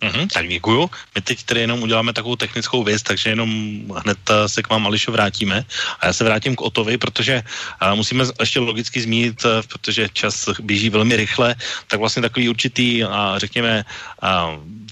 [0.00, 0.90] Mm-hmm, tak děkuju.
[1.14, 3.50] My teď tedy jenom uděláme takovou technickou věc, takže jenom
[3.96, 5.64] hned eh, se k vám, Ališo, vrátíme.
[6.00, 7.42] A já se vrátím k Otovi, protože
[7.82, 11.54] uh, musíme ještě logicky zmínit, uh, protože čas běží velmi rychle,
[11.88, 13.84] tak vlastně takový určitý, uh, řekněme,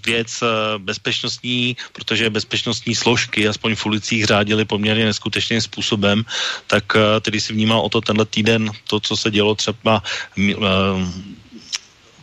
[0.06, 0.42] věc
[0.78, 6.24] bezpečnostní, protože bezpečnostní složky, aspoň v ulicích, řádily poměrně neskutečným způsobem,
[6.66, 6.84] tak
[7.20, 10.02] tedy si vnímal o to tenhle týden, to, co se dělo třeba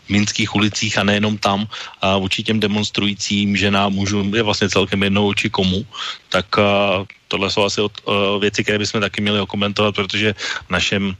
[0.10, 1.68] minských ulicích a nejenom tam
[2.02, 5.86] a vůči těm demonstrujícím ženám, mužům je vlastně celkem jednou či komu,
[6.30, 10.34] tak a, tohle jsou asi od, a, věci, které bychom taky měli okomentovat, protože
[10.68, 11.16] v našem,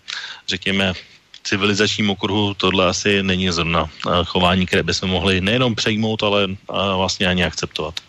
[0.48, 0.94] řekněme,
[1.44, 3.90] civilizačním okruhu tohle asi není zrovna
[4.26, 8.00] chování, které bychom mohli nejenom přejmout, ale a, vlastně ani akceptovat.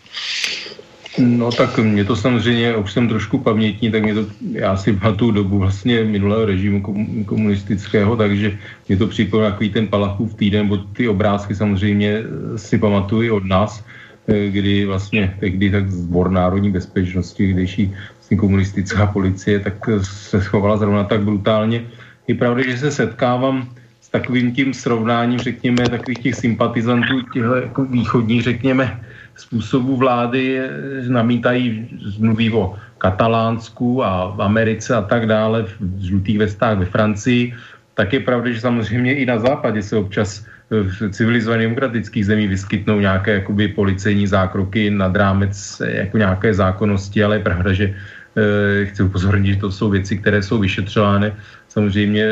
[1.17, 5.31] No tak mě to samozřejmě, už jsem trošku pamětní, tak mě to, já si tu
[5.31, 6.81] dobu vlastně minulého režimu
[7.25, 8.57] komunistického, takže
[8.87, 12.23] mě to připomíná takový ten Palachův týden, bo ty obrázky samozřejmě
[12.55, 13.83] si pamatuju od nás,
[14.27, 17.81] eh, kdy vlastně tehdy tak zbor národní bezpečnosti, když
[18.15, 21.81] vlastně komunistická policie, tak se schovala zrovna tak brutálně.
[22.27, 23.69] Je pravda, že se setkávám
[24.01, 28.99] s takovým tím srovnáním, řekněme, takových těch sympatizantů, těchto jako východních, řekněme,
[29.37, 30.61] způsobu vlády
[31.07, 31.87] namítají,
[32.19, 37.53] mluví o Katalánsku a v Americe a tak dále, v žlutých vestách ve Francii,
[37.93, 42.99] tak je pravda, že samozřejmě i na západě se občas v civilizovaných demokratických zemí vyskytnou
[42.99, 49.03] nějaké jakoby policejní zákroky nad rámec jako nějaké zákonnosti, ale je pravda, že e, chci
[49.03, 51.33] upozornit, že to jsou věci, které jsou vyšetřovány
[51.69, 52.23] samozřejmě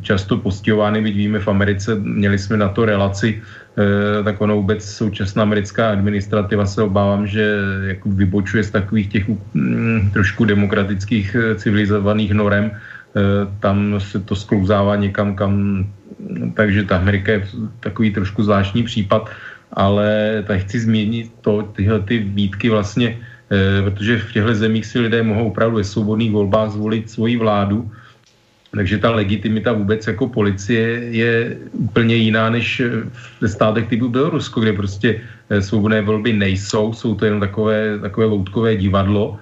[0.00, 3.63] často postihovány, byť víme v Americe, měli jsme na to relaci, Eh,
[4.24, 9.24] tak ono vůbec současná americká administrativa se obávám, že jako vybočuje z takových těch
[9.54, 12.70] mm, trošku demokratických eh, civilizovaných norem.
[12.70, 13.20] Eh,
[13.60, 15.86] tam se to sklouzává někam, kam,
[16.54, 17.42] takže ta Amerika je
[17.80, 19.30] takový trošku zvláštní případ,
[19.72, 23.18] ale tak chci změnit to, tyhle ty výtky vlastně,
[23.84, 27.90] protože v těchto zemích si lidé mohou opravdu ve svobodných volbách zvolit svoji vládu,
[28.74, 32.82] takže ta legitimita vůbec jako policie je úplně jiná než
[33.40, 35.20] ve státech typu Bělorusko, kde prostě
[35.60, 39.38] svobodné volby nejsou, jsou to jenom takové, takové loutkové divadlo.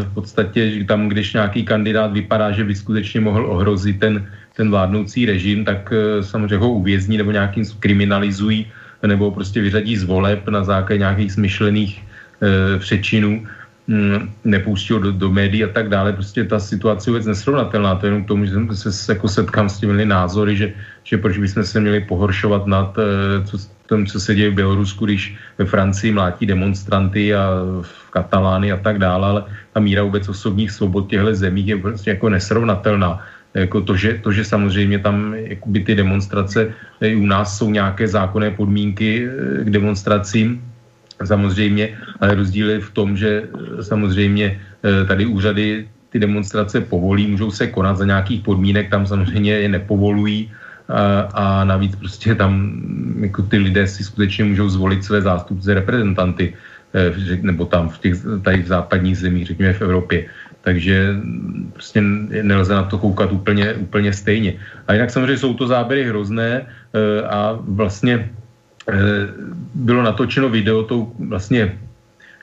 [0.00, 4.26] V podstatě tam, když nějaký kandidát vypadá, že by skutečně mohl ohrozit ten,
[4.56, 8.66] ten vládnoucí režim, tak samozřejmě ho uvězní nebo nějakým kriminalizují
[9.06, 13.46] nebo prostě vyřadí z voleb na základě nějakých smyšlených e, přečinů,
[13.88, 16.12] mm, nepustí ho do, do médií a tak dále.
[16.12, 17.94] Prostě ta situace je vůbec nesrovnatelná.
[17.94, 18.54] To je jenom k tomu, že
[18.92, 20.72] se jako setkám s těmi názory, že,
[21.04, 23.02] že proč bychom se měli pohoršovat nad e,
[23.44, 23.58] co,
[23.88, 27.50] tom, co se děje v Bělorusku, když ve Francii mlátí demonstranty a
[27.82, 32.10] v Katalány a tak dále, ale ta míra vůbec osobních svobod těchto zemí je prostě
[32.10, 33.24] jako nesrovnatelná
[33.54, 35.34] jako to, že, to, že samozřejmě tam
[35.84, 40.62] ty demonstrace, i u nás jsou nějaké zákonné podmínky eh, k demonstracím,
[41.24, 44.46] samozřejmě, ale rozdíl je v tom, že eh, samozřejmě
[44.84, 49.68] eh, tady úřady ty demonstrace povolí, můžou se konat za nějakých podmínek, tam samozřejmě je
[49.68, 50.52] nepovolují
[50.88, 55.74] a, a navíc prostě tam mm, jako ty lidé si skutečně můžou zvolit své zástupce,
[55.74, 56.56] reprezentanty,
[57.44, 60.18] nebo tam v těch, tady v západních zemích, řekněme v Evropě
[60.68, 61.16] takže
[61.72, 62.00] prostě
[62.42, 64.60] nelze na to koukat úplně, úplně stejně.
[64.84, 68.30] A jinak samozřejmě jsou to záběry hrozné eh, a vlastně eh,
[69.74, 71.78] bylo natočeno video tou vlastně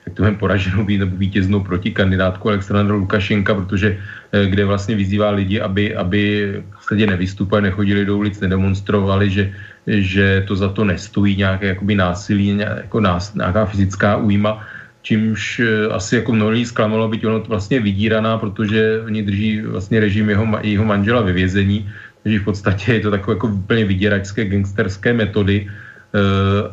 [0.06, 3.98] jak to poraženou nebo vítěznou proti kandidátku Alexandra Lukašenka, protože
[4.32, 9.52] eh, kde vlastně vyzývá lidi, aby, aby v nevystupovali, nechodili do ulic, nedemonstrovali, že,
[9.86, 14.62] že to za to nestojí nějaké jakoby násilí, jako nás, nějaká fyzická újma
[15.02, 20.00] čímž eh, asi jako mnoho lidí zklamalo, byť ono vlastně vydíraná, protože oni drží vlastně
[20.00, 21.90] režim jeho, jeho manžela ve vězení,
[22.22, 25.70] takže v podstatě je to takové jako úplně vyděračské gangsterské metody,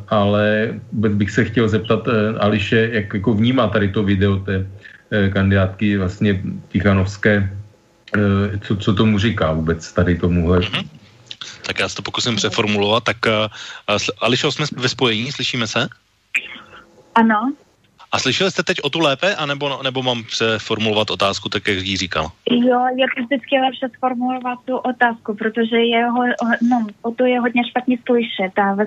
[0.07, 4.57] ale vůbec bych se chtěl zeptat uh, Ališe, jak jako vnímá tady to video té
[4.57, 7.57] uh, kandidátky vlastně Tichanovské,
[8.61, 10.59] co, co tomu říká vůbec tady tomuhle.
[10.59, 10.87] Mm-hmm.
[11.61, 13.03] Tak já se to pokusím přeformulovat.
[13.03, 13.17] Tak
[14.21, 15.87] Ališo, jsme ve spojení, slyšíme se?
[17.15, 17.53] Ano.
[18.13, 21.97] A slyšeli jste teď o tu lépe, anebo, nebo mám přeformulovat otázku tak, jak jí
[21.97, 22.31] říkal?
[22.51, 26.23] Jo, je to vždycky lepší sformulovat tu otázku, protože jeho,
[26.69, 28.85] no, o to je hodně špatně slyšet a ve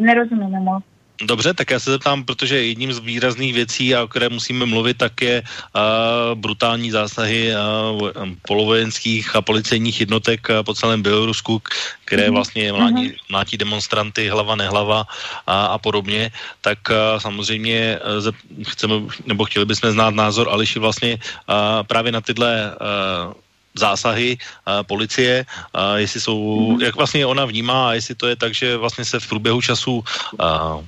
[0.00, 0.84] nerozumíme moc.
[1.22, 5.22] Dobře, tak já se zeptám, protože jedním z výrazných věcí, o které musíme mluvit, tak
[5.22, 8.10] je uh, brutální zásahy uh,
[8.42, 11.62] polovojenských a policejních jednotek uh, po celém Bělorusku,
[12.04, 12.34] které mhm.
[12.34, 13.30] vlastně mlátí, mhm.
[13.30, 15.06] mlátí demonstranty hlava nehlava
[15.46, 16.34] a, a podobně.
[16.60, 18.94] Tak uh, samozřejmě uh, chceme,
[19.26, 23.32] nebo chtěli bychom znát názor Ališi vlastně uh, právě na tyhle uh,
[23.78, 26.82] zásahy uh, policie, uh, jestli jsou, mm-hmm.
[26.82, 30.04] jak vlastně ona vnímá a jestli to je tak, že vlastně se v průběhu času
[30.42, 30.82] uh,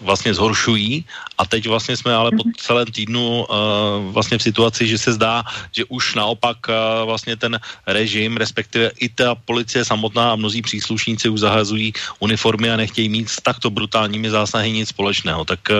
[0.00, 1.04] vlastně zhoršují
[1.38, 2.52] a teď vlastně jsme ale po mhm.
[2.56, 7.60] celém týdnu uh, vlastně v situaci, že se zdá, že už naopak uh, vlastně ten
[7.86, 13.28] režim, respektive i ta policie samotná a mnozí příslušníci už zahazují uniformy a nechtějí mít
[13.28, 15.44] s takto brutálními zásahy nic společného.
[15.44, 15.76] Tak uh,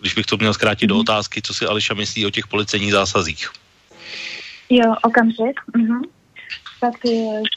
[0.00, 0.88] když bych to měl zkrátit mm-hmm.
[0.88, 1.00] do mhm.
[1.00, 3.50] otázky, co si Ališa myslí o těch policejních zásazích?
[4.70, 5.60] Jo, okamžik.
[5.76, 6.00] Mm-hmm.
[6.80, 6.94] Tak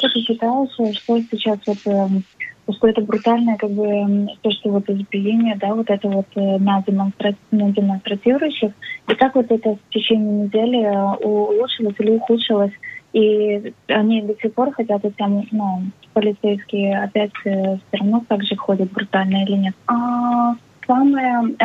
[0.01, 4.89] co ty, říkáš, že ty, ty, ty, что это брутальное, как бы, то, что вот
[4.89, 7.35] избиение, да, вот это вот э, на, демонстра...
[7.51, 8.71] на демонстратирующих,
[9.07, 12.73] и как вот это в течение недели э, улучшилось или ухудшилось,
[13.13, 15.83] и они до сих пор хотят, и там, ну,
[16.13, 19.75] полицейские опять э, все равно так же ходят брутально или нет?
[19.87, 20.55] А,
[20.87, 21.55] самое...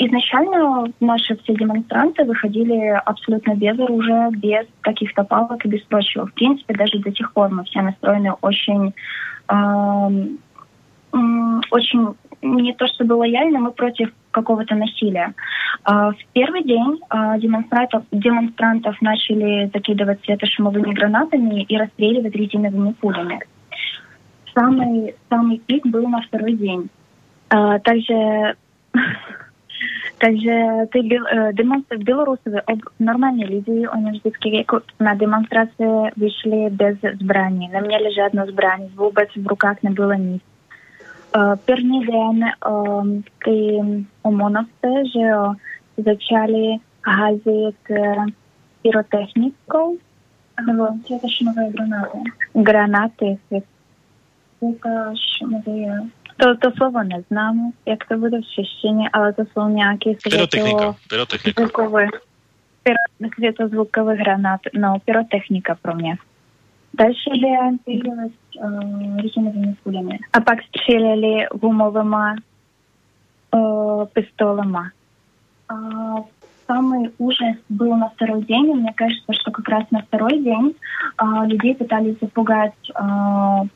[0.00, 6.26] Изначально наши все демонстранты выходили абсолютно без оружия, без каких-то палок и без прочего.
[6.26, 8.94] В принципе, даже до сих пор мы все настроены очень
[11.12, 15.34] очень не то чтобы лояльны, мы против какого-то насилия.
[15.82, 23.40] А, в первый день а, демонстрантов, демонстрантов начали закидывать светошумовыми гранатами и расстреливать резиновыми пулями.
[24.54, 26.88] Самый, самый пик был на второй день.
[27.48, 28.56] А, также
[30.18, 34.64] Также ты э, демонстрации белорусы об нормальные люди, вони ж дітки
[34.98, 37.70] на демонстрации вышли без збрані.
[37.72, 40.57] На мені лежать одно збрання, вибач в руках не было нічого.
[41.65, 42.45] První den
[43.45, 43.79] ty
[44.21, 45.53] ОМОНовцы, že jo,
[45.97, 47.75] začali házet
[48.81, 49.97] pyrotechnikou,
[50.67, 52.19] nebo světošinové granáty.
[52.53, 53.37] Granáty,
[54.59, 60.95] světošinové, to, to slovo neznám, jak to bude v češtině, ale to jsou nějaké Pyrotechnika.
[61.09, 61.61] Pyrotechnika.
[61.61, 62.07] Zvukové,
[62.83, 64.69] pyro, světozvukové granáty.
[64.79, 66.15] No, pyrotechnika pro mě.
[66.92, 67.34] Дальше э,
[69.18, 70.20] резиновыми пулями.
[70.32, 72.40] А пак стреляли гумовыми
[73.52, 74.90] э, пистолами.
[75.68, 76.24] А,
[76.66, 78.74] самый ужас был на второй день.
[78.74, 80.74] Мне кажется, что как раз на второй день
[81.20, 83.68] э, людей пытались запугать э,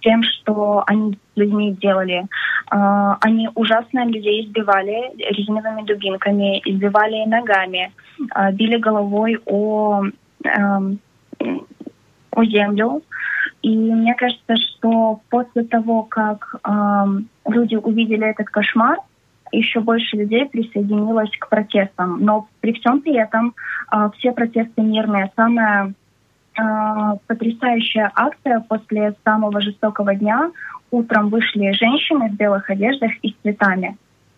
[0.00, 2.26] тем, что они с людьми делали.
[2.70, 7.92] Э, они ужасно людей избивали резиновыми дубинками, избивали ногами,
[8.34, 10.04] э, били головой о,
[10.44, 10.78] э,
[12.36, 13.02] о землю.
[13.62, 17.04] И мне кажется, что после того, как э,
[17.48, 18.98] люди увидели этот кошмар,
[19.52, 22.20] еще больше людей присоединилось к протестам.
[22.20, 23.54] Но при всем при этом
[23.92, 25.32] э, все протесты мирные.
[25.34, 25.94] Самая
[26.58, 26.62] э,
[27.26, 30.50] потрясающая акция после самого жестокого дня.
[30.90, 33.96] Утром вышли женщины в белых одеждах и с цветами.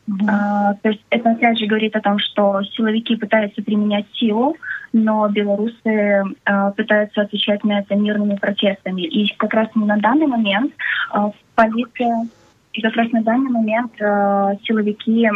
[0.09, 0.27] Mm-hmm.
[0.27, 4.57] Uh, то есть это опять же говорит о том, что силовики пытаются применять силу,
[4.93, 9.03] но белорусы а, пытаются отвечать на это мирными протестами.
[9.03, 10.73] И как раз на данный момент
[11.11, 12.29] а, полиция,
[12.73, 15.29] и как раз на данный момент а, силовики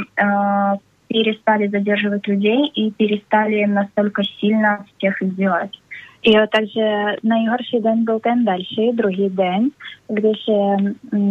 [1.08, 5.78] перестали задерживать людей и перестали настолько сильно всех издевать.
[6.22, 9.72] І также найгорший день був ten дальший, другий день,
[10.08, 10.78] де ще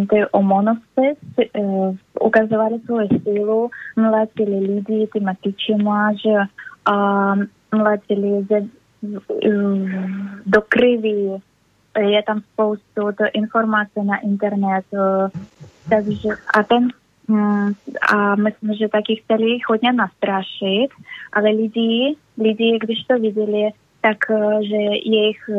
[0.09, 6.45] ті ОМОНовці э, указували свою силу, млатили людей тематичними, що
[7.73, 7.95] uh,
[10.45, 11.41] do krví,
[11.99, 14.97] je tam spoustu informací na internetu,
[15.89, 16.87] takže a ten
[17.27, 17.71] mm,
[18.13, 20.87] a myslím, že taky chtěli hodně nastrašit,
[21.33, 23.69] ale lidi, lidi, když to viděli,
[24.01, 25.49] tak eh, že jejich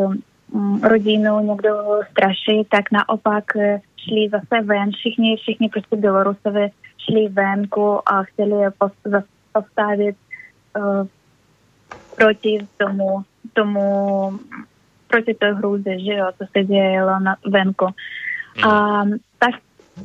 [0.52, 6.68] mm, rodinu někdo straší, tak naopak eh, šli zase ven, všichni, všichni prostě Bělorusové
[6.98, 8.56] šli venku a chtěli
[9.52, 10.16] postavit
[12.16, 13.22] proti tomu,
[13.52, 13.80] tomu
[15.09, 17.86] proti té hrůze, že jo, co se dělo na venku.
[17.86, 18.70] Mm.
[18.70, 19.05] A
[19.39, 19.55] tak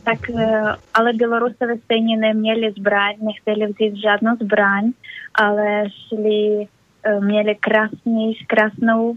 [0.03, 4.91] tak eh, ale Bělorusové stejně neměli zbraň, nechtěli vzít žádnou zbraň,
[5.35, 6.67] ale šli,
[7.03, 9.13] eh, měli krásný, krásnou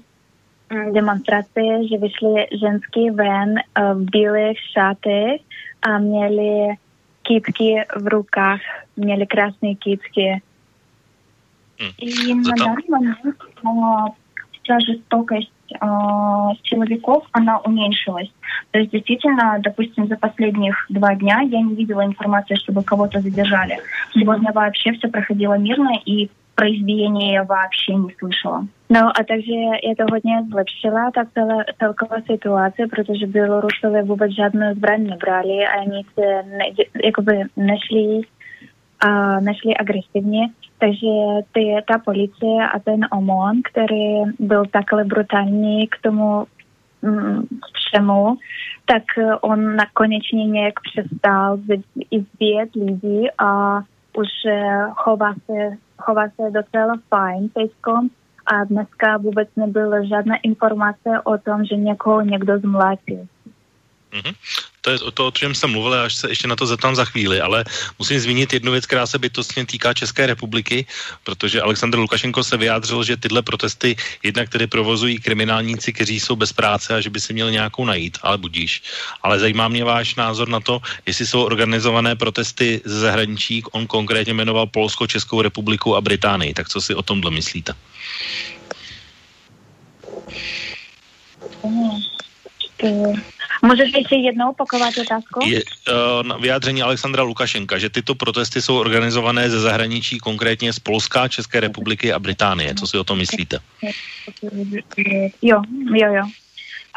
[0.72, 5.40] mm, demonstraci, že vyšli ženský ven eh, v bílých šatech
[5.82, 6.74] a měli
[7.22, 8.60] kytky v rukách,
[8.96, 10.42] měli krásné kytky.
[11.98, 14.08] И на данный момент а,
[14.62, 18.30] вся жестокость а, силовиков, она уменьшилась.
[18.70, 23.78] То есть действительно, допустим, за последних два дня я не видела информации, чтобы кого-то задержали.
[24.14, 28.66] Сегодня вообще все проходило мирно, и про избиение я вообще не слышала.
[28.90, 29.52] Ну, а также
[29.82, 31.28] этого дня злепшила так
[31.78, 36.44] толкова ситуація, протеже білоруси вибач жодної зброї не брали, э, а вони це
[37.24, 38.24] нашли знайшли,
[38.98, 40.50] а, знайшли агресивні.
[40.80, 41.08] Takže
[41.52, 46.46] ty, ta policie a ten OMON, který byl takhle brutální k tomu
[47.02, 48.36] mm, všemu,
[48.84, 49.02] tak
[49.40, 51.58] on nakonečně nějak přestal
[52.10, 53.80] zbíjet lidí a
[54.16, 58.08] už eh, chová se, chová se docela fajn teďkom
[58.46, 63.26] a dneska vůbec nebyla žádná informace o tom, že někoho někdo zmlátil.
[64.12, 64.34] Mm-hmm
[64.80, 67.40] to je to, o čem jsem mluvil, až se ještě na to zeptám za chvíli,
[67.40, 67.64] ale
[67.98, 70.86] musím zmínit jednu věc, která se bytostně týká České republiky,
[71.24, 76.52] protože Aleksandr Lukašenko se vyjádřil, že tyhle protesty jednak tedy provozují kriminálníci, kteří jsou bez
[76.52, 78.82] práce a že by si měli nějakou najít, ale budíš.
[79.22, 84.34] Ale zajímá mě váš názor na to, jestli jsou organizované protesty ze zahraničí, on konkrétně
[84.34, 87.74] jmenoval Polsko, Českou republiku a Británii, tak co si o tomhle myslíte?
[91.64, 92.19] Mm.
[93.61, 95.39] Můžeš ještě jednou opakovat otázku?
[95.45, 101.27] Je, uh, vyjádření Alexandra Lukašenka, že tyto protesty jsou organizované ze zahraničí, konkrétně z Polska,
[101.27, 102.75] České republiky a Británie.
[102.75, 103.59] Co si o tom myslíte?
[105.41, 105.61] Jo,
[105.93, 106.25] jo, jo.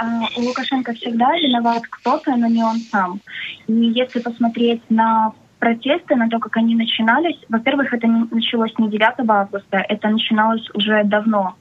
[0.02, 3.20] Uh, у Лукашенко всегда виноват кто-то, но не он сам.
[3.66, 8.88] И если посмотреть на протесты, на то, как они начинались, во-первых, это не началось не
[8.88, 11.56] 9 августа, это начиналось уже давно.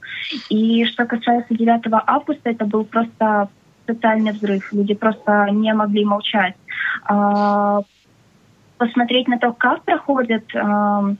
[0.50, 3.48] И что касается 9 августа, это был просто
[3.85, 4.71] социальный взрыв.
[4.71, 6.55] Люди просто не могли молчать.
[7.05, 7.81] А,
[8.77, 11.15] посмотреть на то, как проходят а,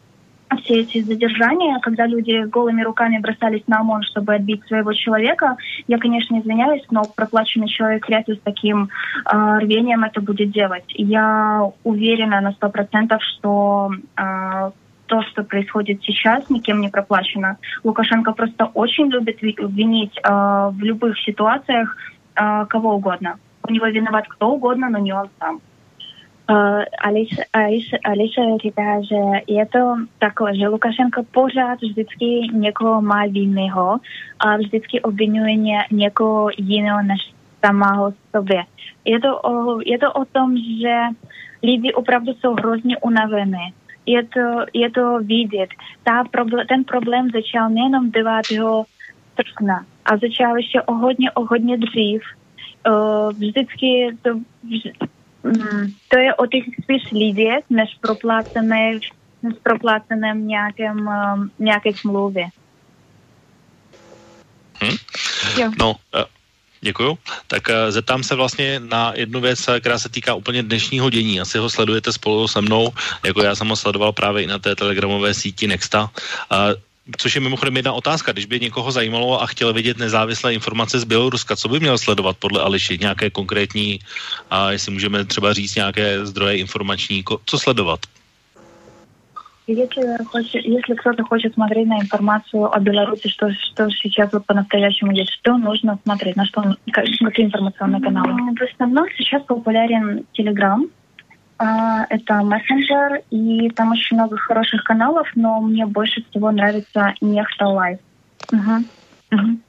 [0.58, 5.58] все эти задержания, когда люди голыми руками бросались на ОМОН, чтобы отбить своего человека.
[5.88, 8.90] Я, конечно, извиняюсь, но проплаченный человек вряд ли с таким
[9.26, 10.86] э, рвением это будет делать.
[10.90, 14.72] Я уверена на сто процентов, что э,
[15.08, 17.58] то, что происходит сейчас, никем не проплачено.
[17.84, 21.98] Лукашенко просто очень любит винить э, в любых ситуациях
[22.36, 23.40] э, кого угодно.
[23.68, 25.62] У него виноват кто угодно, но не он сам.
[26.46, 33.26] Uh, Ališa, Ališa, Ališa říká, že je to takové, že Lukašenko pořád vždycky někoho má
[33.26, 34.00] vinného
[34.40, 37.34] a vždycky obvinuje ně, někoho jiného než
[37.66, 38.64] samého sobě.
[39.06, 40.96] Je to, o, je to o tom, že
[41.64, 43.74] lidi opravdu jsou hrozně unavení
[44.06, 45.70] je to, je to vidět.
[46.04, 46.24] Ta
[46.68, 48.32] ten problém začal nejenom 9.
[49.36, 52.22] srpna, a začal ještě o hodně, o hodně dřív.
[52.88, 54.30] Uh, vždycky to,
[54.64, 54.92] vž,
[55.44, 59.00] mm, to je o těch spíš lidech, než proplácené,
[59.44, 62.46] než propláceném nějakém, um, nějaké smlouvě.
[64.82, 64.98] Hmm?
[65.80, 66.24] No, uh,
[66.84, 67.18] Děkuju.
[67.48, 71.42] Tak zeptám se vlastně na jednu věc, která se týká úplně dnešního dění.
[71.42, 72.92] Asi ho sledujete spolu se mnou,
[73.26, 76.12] jako já jsem ho sledoval právě i na té telegramové síti Nexta
[77.03, 80.99] Uh, Což je mimochodem jedna otázka, když by někoho zajímalo a chtěl vidět nezávislé informace
[80.99, 84.01] z Běloruska, co by měl sledovat podle Ališi, nějaké konkrétní,
[84.51, 88.01] a jestli můžeme třeba říct nějaké zdroje informační, co sledovat?
[89.69, 95.13] Если, хочет, если кто-то хочет смотреть на информацию о Беларуси, что, что сейчас вот по-настоящему
[95.13, 96.63] есть, что нужно смотреть, на что,
[96.93, 98.33] какие информационные каналы?
[98.57, 101.02] В основном сейчас популярен Telegram, а,
[101.58, 107.68] А, это мессенджер, и там очень много хороших каналов, но мне больше всего нравится Нехта
[107.68, 108.00] Лайв.
[108.52, 108.84] Угу.
[109.32, 109.60] Угу.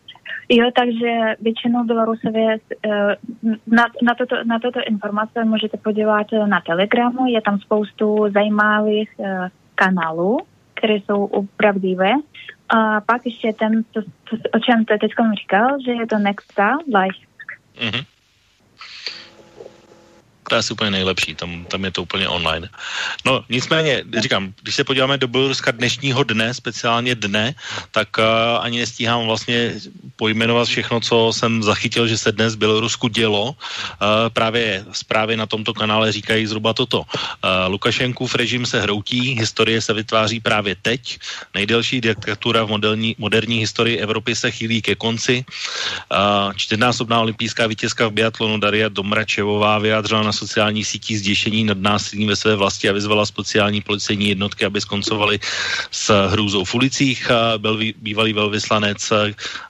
[0.75, 3.17] Также ветчину белорусове э,
[3.67, 7.29] на, на, тото, на тото інформацію можете подівати на телеграму.
[7.29, 10.41] я там спосту займалих е, э, каналу,
[10.75, 12.15] которые су правдиві.
[12.69, 16.57] А пак ще там, то, то, о чем ты течком рікав, що є то Next
[16.89, 17.21] Life.
[17.83, 18.05] Угу.
[20.55, 22.71] To je asi úplně nejlepší, tam, tam je to úplně online.
[23.27, 27.59] No nicméně, říkám, když se podíváme do Běloruska dnešního dne, speciálně dne,
[27.91, 29.75] tak uh, ani nestíhám vlastně
[30.15, 33.51] pojmenovat všechno, co jsem zachytil, že se dnes v Bělorusku dělo.
[33.51, 37.03] Uh, právě zprávy na tomto kanále říkají zhruba toto.
[37.03, 41.19] Uh, Lukašenkův režim se hroutí, historie se vytváří právě teď.
[41.55, 45.43] Nejdelší diktatura v moderní, moderní historii Evropy se chýlí ke konci.
[45.43, 52.29] Uh, čtyřnásobná olympijská vítězka v biatlonu Daria Domračevová vyjádřila na sociálních sítích zděšení nad násilím
[52.29, 55.41] ve své vlasti a vyzvala speciální policejní jednotky, aby skoncovali
[55.91, 57.31] s hrůzou v ulicích.
[57.57, 59.01] Byl bývalý velvyslanec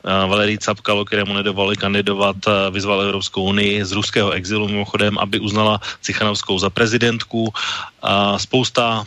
[0.04, 2.36] Valerij Capkalo, kterému nedovali kandidovat,
[2.70, 7.52] vyzval Evropskou unii z ruského exilu mimochodem, aby uznala Cichanovskou za prezidentku.
[8.36, 9.04] Spousta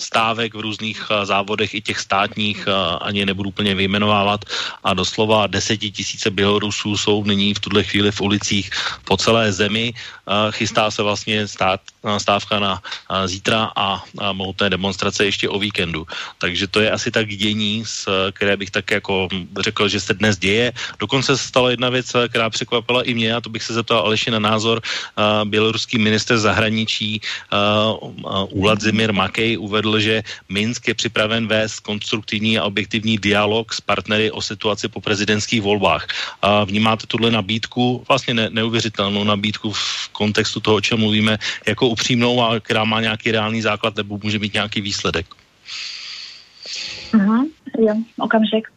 [0.00, 4.44] stávek v různých uh, závodech, i těch státních, uh, ani nebudu úplně vyjmenovávat.
[4.84, 8.70] A doslova desetitisíce Bělorusů jsou nyní v tuhle chvíli v ulicích
[9.04, 9.92] po celé zemi.
[9.92, 11.80] Uh, chystá se vlastně stát,
[12.18, 12.82] stávka na
[13.26, 16.06] zítra a mohutné demonstrace ještě o víkendu.
[16.38, 17.84] Takže to je asi tak dění,
[18.32, 19.28] které bych tak jako
[19.60, 20.72] řekl, že se dnes děje.
[20.98, 24.30] Dokonce se stala jedna věc, která překvapila i mě, a to bych se zeptal Aleši
[24.30, 24.82] na názor.
[25.44, 27.20] Běloruský minister zahraničí
[28.80, 34.42] Zimir Makej uvedl, že Minsk je připraven vést konstruktivní a objektivní dialog s partnery o
[34.42, 36.06] situaci po prezidentských volbách.
[36.64, 42.42] Vnímáte tuhle nabídku, vlastně ne, neuvěřitelnou nabídku v kontextu toho, o čem mluvíme, jako upřímnou
[42.42, 45.26] a která má nějaký reálný základ nebo může mít nějaký výsledek?
[47.14, 48.68] Угу, я, okamžik.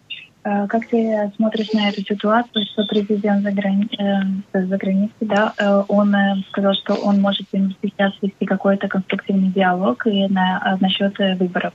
[0.43, 3.87] Как ты смотришь на эту ситуацию, что президент за, грани...
[3.97, 9.53] э, за границей, да, э, он э, сказал, что он может сейчас вести какой-то конструктивный
[9.55, 11.71] диалог и на, насчет выборов?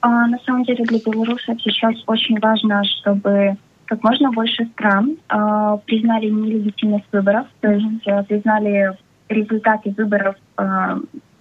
[0.00, 3.56] А, на самом деле для белорусов сейчас очень важно, чтобы
[3.90, 8.96] как можно больше стран э, признали нелегитимность выборов, то есть э, признали
[9.30, 10.98] результаты выборов э,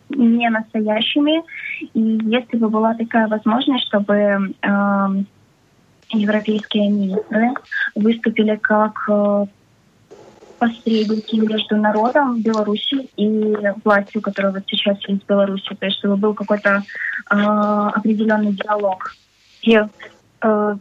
[0.10, 1.44] не настоящими.
[1.94, 5.24] И если бы была такая возможность, чтобы э,
[6.12, 7.50] европейские министры
[7.96, 9.46] выступили как э,
[10.58, 16.18] посредники между народом Беларуси и властью, которая вот сейчас есть в Беларуси, то есть чтобы
[16.18, 16.84] был какой-то
[17.30, 19.16] э, определенный диалог.
[19.62, 19.80] И,
[20.42, 20.76] э,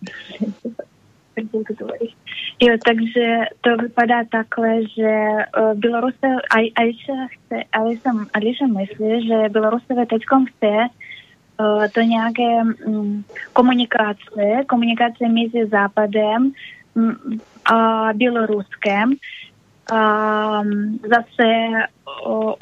[2.60, 5.20] I takže to vypadá takhle, že
[5.58, 6.36] uh, Bělorusové,
[6.76, 10.68] Ališa, chce, Ališa, Ališa myslí, že Bělorusové teď chce
[11.60, 16.52] uh, to nějaké um, komunikace, komunikace mezi Západem
[16.94, 21.68] um, a Běloruskem, um, zase
[22.26, 22.52] uh,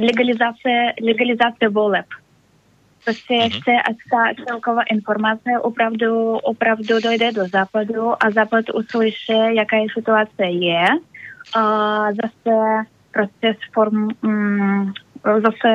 [0.00, 2.06] legalizace, legalizace voleb
[3.05, 3.61] Prostě mm-hmm.
[3.61, 9.87] chce, ať ta celková informace opravdu, opravdu dojde do západu a západ uslyší, jaká je
[9.93, 10.85] situace je.
[11.55, 11.63] A
[12.11, 14.93] zase proces form, mm,
[15.23, 15.69] zase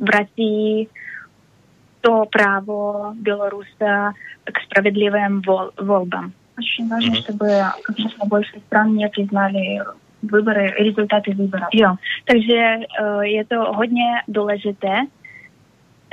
[0.00, 0.88] vrátí
[2.00, 4.12] to právo Bělorusa
[4.52, 6.32] k spravedlivým vol, volbám.
[6.58, 7.22] Очень важно, mm-hmm.
[7.22, 7.46] чтобы
[7.82, 9.80] как можно больше стран не признали
[10.22, 11.68] выборы, результаты выборов.
[11.72, 15.06] Jo, takže uh, je to hodně důležité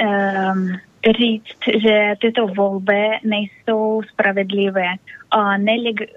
[0.00, 0.78] um,
[1.18, 4.88] říct, že tyto volby nejsou spravedlivé
[5.30, 6.08] a nelig-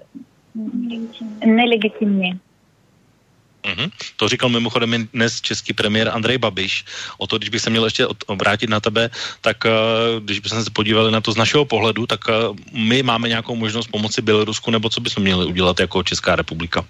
[1.46, 2.40] nelegitimní.
[3.62, 3.90] Mm-hmm.
[4.16, 6.84] To říkal mimochodem dnes český premiér Andrej Babiš.
[7.18, 9.10] O to, když bych se měl ještě obrátit na tebe,
[9.40, 13.28] tak uh, když bychom se podívali na to z našeho pohledu, tak uh, my máme
[13.28, 16.84] nějakou možnost pomoci Bělorusku, nebo co bychom měli udělat jako Česká republika?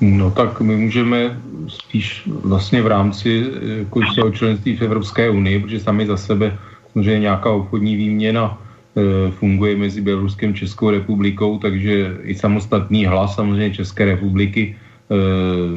[0.00, 1.38] No tak my můžeme
[1.68, 3.46] spíš vlastně v rámci
[3.78, 6.58] jako svého členství v Evropské unii, protože sami za sebe
[6.92, 13.34] samozřejmě nějaká obchodní výměna e, funguje mezi Běloruskem a Českou republikou, takže i samostatný hlas
[13.34, 15.14] samozřejmě České republiky e,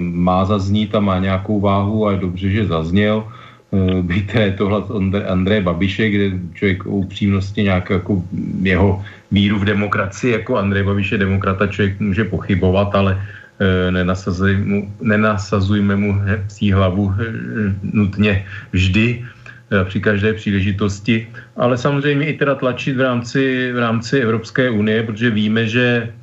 [0.02, 3.23] má zaznít a má nějakou váhu a je dobře, že zazněl.
[3.73, 4.85] E, Byte je to hlas
[5.27, 8.23] Andreje Babiše, kde člověk o upřímnosti nějak jako
[8.61, 13.22] jeho víru v demokracii, jako Andrej Babiš je demokrata, člověk může pochybovat, ale
[13.90, 17.26] nenasazujme mu, nenasazujme mu psí hlavu eh,
[17.84, 21.28] nutně vždy eh, při každé příležitosti,
[21.58, 26.14] ale samozřejmě i teda tlačit v rámci, v rámci Evropské unie, protože víme, že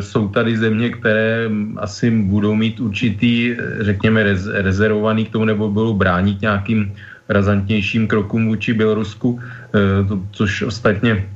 [0.00, 1.50] jsou tady země, které
[1.82, 6.94] asi budou mít určitý, řekněme, rez, rezervovaný k tomu nebo budou bránit nějakým
[7.28, 9.40] razantnějším krokům vůči Bělorusku,
[10.30, 11.26] což ostatně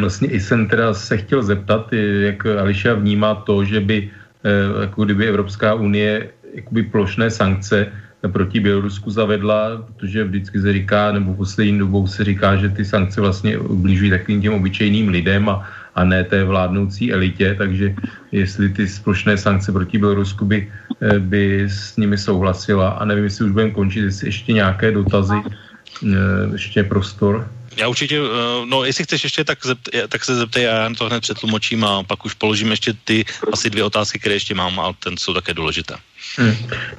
[0.00, 1.90] vlastně i jsem teda se chtěl zeptat,
[2.30, 4.21] jak Ališa vnímá to, že by Eh,
[4.80, 7.92] jako kdyby Evropská unie jakoby plošné sankce
[8.28, 13.20] proti Bělorusku zavedla, protože vždycky se říká, nebo poslední dobou se říká, že ty sankce
[13.20, 17.94] vlastně ubližují takovým těm obyčejným lidem a, a ne té vládnoucí elitě, takže
[18.32, 20.68] jestli ty plošné sankce proti Bělorusku by,
[21.00, 25.38] eh, by s nimi souhlasila a nevím, jestli už budeme končit, jestli ještě nějaké dotazy,
[25.42, 27.48] eh, ještě prostor.
[27.76, 31.20] Já určitě, eh, no jestli chceš ještě, tak, zept, tak se zeptej, já to hned
[31.20, 35.16] přetlumočím a pak už položím ještě ty asi dvě otázky, které ještě mám a ten
[35.16, 35.94] jsou také důležité.
[36.36, 36.54] Hmm.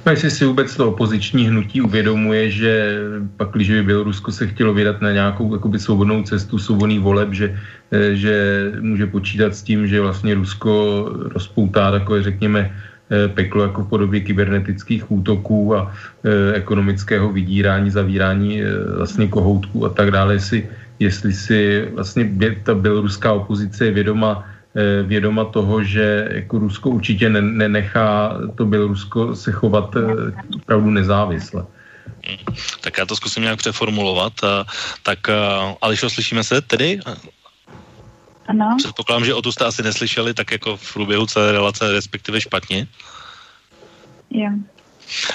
[0.06, 2.98] No jestli si vůbec to opoziční hnutí uvědomuje, že
[3.36, 7.60] pak, když by Bělorusko se chtělo vydat na nějakou jakoby svobodnou cestu, svobodný voleb, že,
[7.90, 8.34] eh, že
[8.80, 12.70] může počítat s tím, že vlastně Rusko rozpoutá takové, řekněme,
[13.34, 15.92] peklo jako v podobě kybernetických útoků a
[16.24, 18.66] e, ekonomického vydírání, zavírání e,
[18.96, 20.68] vlastně kohoutků a tak dále, jestli,
[20.98, 22.30] jestli si vlastně
[22.62, 24.44] ta běloruská opozice je vědoma
[24.76, 31.66] Eh, vědoma toho, že jako Rusko určitě nenechá to Bělorusko se chovat eh, opravdu nezávisle.
[32.80, 34.32] Tak já to zkusím nějak přeformulovat.
[35.02, 35.18] Tak
[35.82, 37.00] Ališo, slyšíme se tedy?
[38.46, 38.76] Ano.
[38.78, 42.86] Předpokládám, že o tu jste asi neslyšeli tak jako v průběhu celé relace, respektive špatně.
[44.30, 44.50] Jo.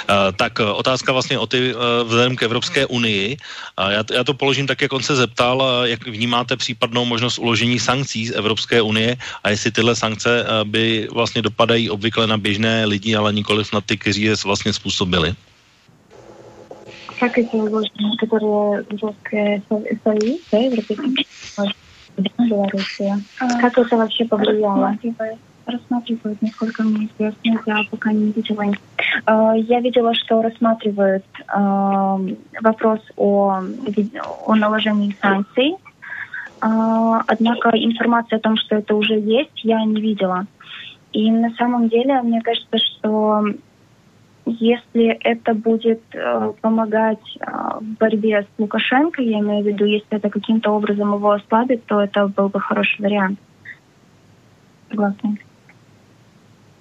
[0.10, 3.38] Uh, tak e, otázka vlastně o ty uh, vzhledem k Evropské unii.
[3.80, 7.38] Uh, já, já to položím tak, jak on se zeptal, e, jak vnímáte případnou možnost
[7.38, 12.86] uložení sankcí z Evropské unie a jestli tyhle sankce by vlastně dopadají obvykle na běžné
[12.86, 15.36] lidi, ale nikoliv na ty, kteří je vlastně způsobili.
[17.20, 19.84] Sankce uložení, které jsou
[20.74, 21.89] Evropské?
[22.20, 24.96] Да, Белоруссия, как это вообще повлияло?
[25.70, 28.66] рассматривают, насколько мне известно, я пока не видела.
[29.26, 32.20] А, я видела, что рассматривают а,
[32.62, 33.62] вопрос о,
[34.46, 35.76] о наложении санкций,
[36.62, 40.46] а, однако информация о том, что это уже есть, я не видела.
[41.12, 43.44] И на самом деле, мне кажется, что
[44.46, 47.46] если это будет э, помогать э,
[47.80, 52.02] в борьбе с Лукашенко, я имею в виду, если это каким-то образом его ослабит, то
[52.02, 53.40] это был бы хороший вариант.
[54.90, 55.38] Согласна.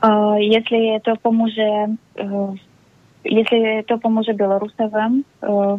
[0.01, 2.55] А, э, если это поможет, э,
[3.25, 5.79] если это поможет белорусовым, э,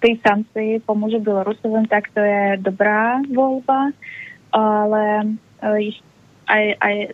[0.00, 3.92] ті санкции, поможет белорусовым, так то є добра волба,
[4.50, 5.22] але
[5.62, 5.92] э,
[6.46, 7.06] а, а,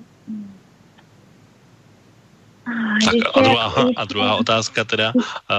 [3.05, 5.13] tak a druhá, a druhá otázka teda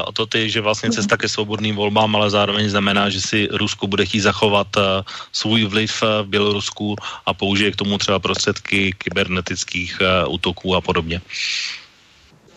[0.05, 3.87] o to ty, že vlastně cesta ke svobodným volbám, ale zároveň znamená, že si Rusko
[3.87, 4.67] bude chtít zachovat
[5.33, 6.97] svůj vliv v Bělorusku
[7.27, 9.99] a použije k tomu třeba prostředky kybernetických
[10.29, 11.21] útoků a podobně.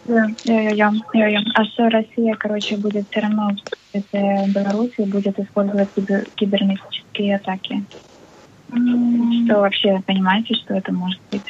[0.10, 1.42] Jo, jo, jo, jo, jo.
[1.56, 3.50] А что Россия, короче, будет все равно
[3.94, 5.90] в Беларуси будет использовать
[6.36, 7.84] кибернетические атаки.
[8.72, 9.46] Mm.
[9.46, 11.44] Что вообще понимаете, что это может быть?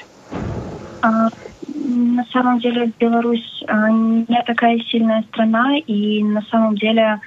[1.94, 7.20] На самом деле Беларусь а, не такая сильная страна, и на самом деле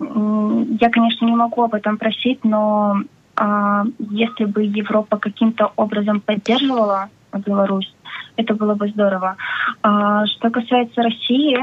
[0.00, 3.02] я, конечно, не могу об этом просить, но
[3.36, 7.94] а, если бы Европа каким-то образом поддерживала Беларусь,
[8.36, 9.36] это было бы здорово.
[9.82, 11.58] А, что касается России,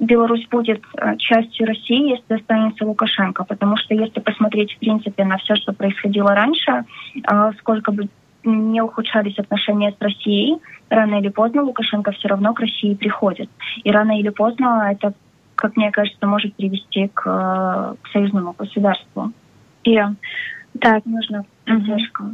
[0.00, 0.82] Беларусь будет
[1.18, 6.34] частью России, если останется Лукашенко, потому что если посмотреть, в принципе, на все, что происходило
[6.34, 6.84] раньше,
[7.60, 8.08] сколько бы
[8.46, 10.56] не ухудшались отношения с Россией,
[10.88, 13.50] рано или поздно Лукашенко все равно к России приходит.
[13.84, 15.12] И рано или поздно это,
[15.56, 17.22] как мне кажется, может привести к,
[18.02, 19.32] к союзному государству.
[19.84, 19.98] И
[20.80, 22.24] так нужно поддержка.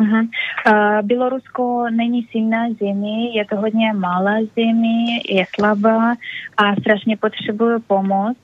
[0.00, 0.28] Uh-huh.
[0.66, 6.14] Uh, Bělorusko není silná země, je to hodně malá země, je slabá
[6.56, 8.36] a strašně potřebuje pomoc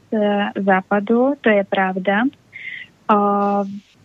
[0.56, 2.22] západu, to je pravda.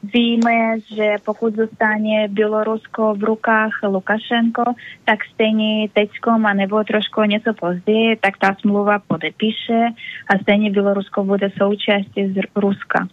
[0.03, 4.63] Uh, víme, že pokud zůstane Bělorusko v rukách Lukašenko,
[5.05, 9.87] tak stejně teďkom a nebo trošku něco později, tak ta smlouva podepíše
[10.29, 13.07] a stejně Bělorusko bude součástí z Ruska.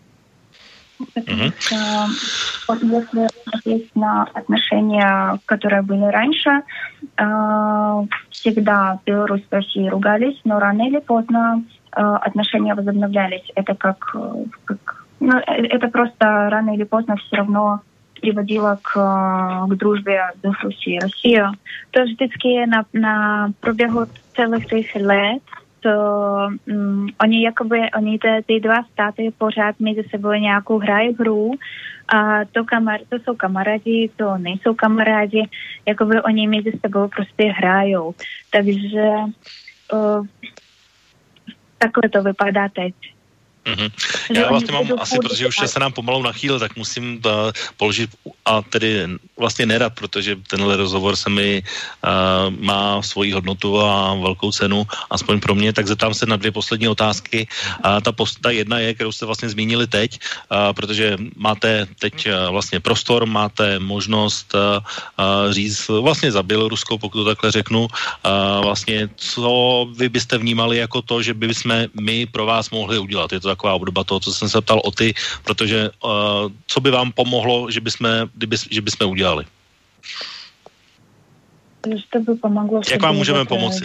[2.67, 6.63] Потому что если смотреть на отношения, которые были раньше,
[8.31, 13.53] всегда Беларусь и Россия ругались, но рано или поздно отношения возобновлялись.
[13.57, 14.17] Это как,
[14.65, 17.82] как ну, это просто рано или поздно все равно
[18.22, 18.94] приводило к,
[19.68, 21.00] к дружбе с Россией.
[21.00, 21.52] Россия.
[21.92, 24.06] То vždycky на, на пробегу
[24.36, 25.42] целых těch let
[25.82, 31.52] to um, oni jakoby, oni ty, ty dva státy pořád mezi sebou nějakou hrají hru
[32.08, 35.50] a to, kamar, to jsou kamarádi, to nejsou kamarádi,
[35.86, 38.16] jakoby oni mezi sebou prostě hrajou.
[38.50, 39.10] Takže
[39.94, 40.26] uh,
[41.78, 42.94] takhle to vypadá teď.
[43.67, 43.91] Mm-hmm.
[44.35, 47.33] Já vlastně mám asi, protože už se nám pomalu nachýl, tak musím uh,
[47.77, 48.11] položit
[48.45, 54.53] a tedy vlastně nerad, protože tenhle rozhovor se mi uh, má svoji hodnotu a velkou
[54.53, 57.49] cenu, aspoň pro mě, tak zeptám se na dvě poslední otázky.
[57.85, 60.19] Uh, ta, post, ta jedna je, kterou jste vlastně zmínili teď,
[60.49, 66.99] uh, protože máte teď uh, vlastně prostor, máte možnost uh, uh, říct vlastně za Běloruskou,
[66.99, 69.51] pokud to takhle řeknu, uh, vlastně co
[69.97, 73.33] vy byste vnímali jako to, že by jsme my pro vás mohli udělat.
[73.33, 75.15] Je to taková obdoba toho, co jsem se ptal o ty,
[75.45, 76.11] protože uh,
[76.67, 79.26] co by vám pomohlo, že bychom, kdyby, že bychom udělali?
[81.99, 82.81] Что бы помогло?
[82.91, 83.85] Jak vám můžeme вот, pomoci?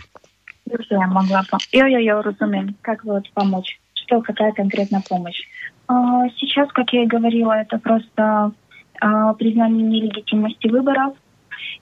[0.82, 2.74] Что я могла пом- Jo, jo, jo, разумею.
[2.82, 3.80] Как вот помочь?
[3.94, 5.42] Что, какая конкретно помощь?
[5.88, 8.52] А, сейчас, как я и говорила, это просто
[9.02, 11.14] а, признание нелегитимности выборов,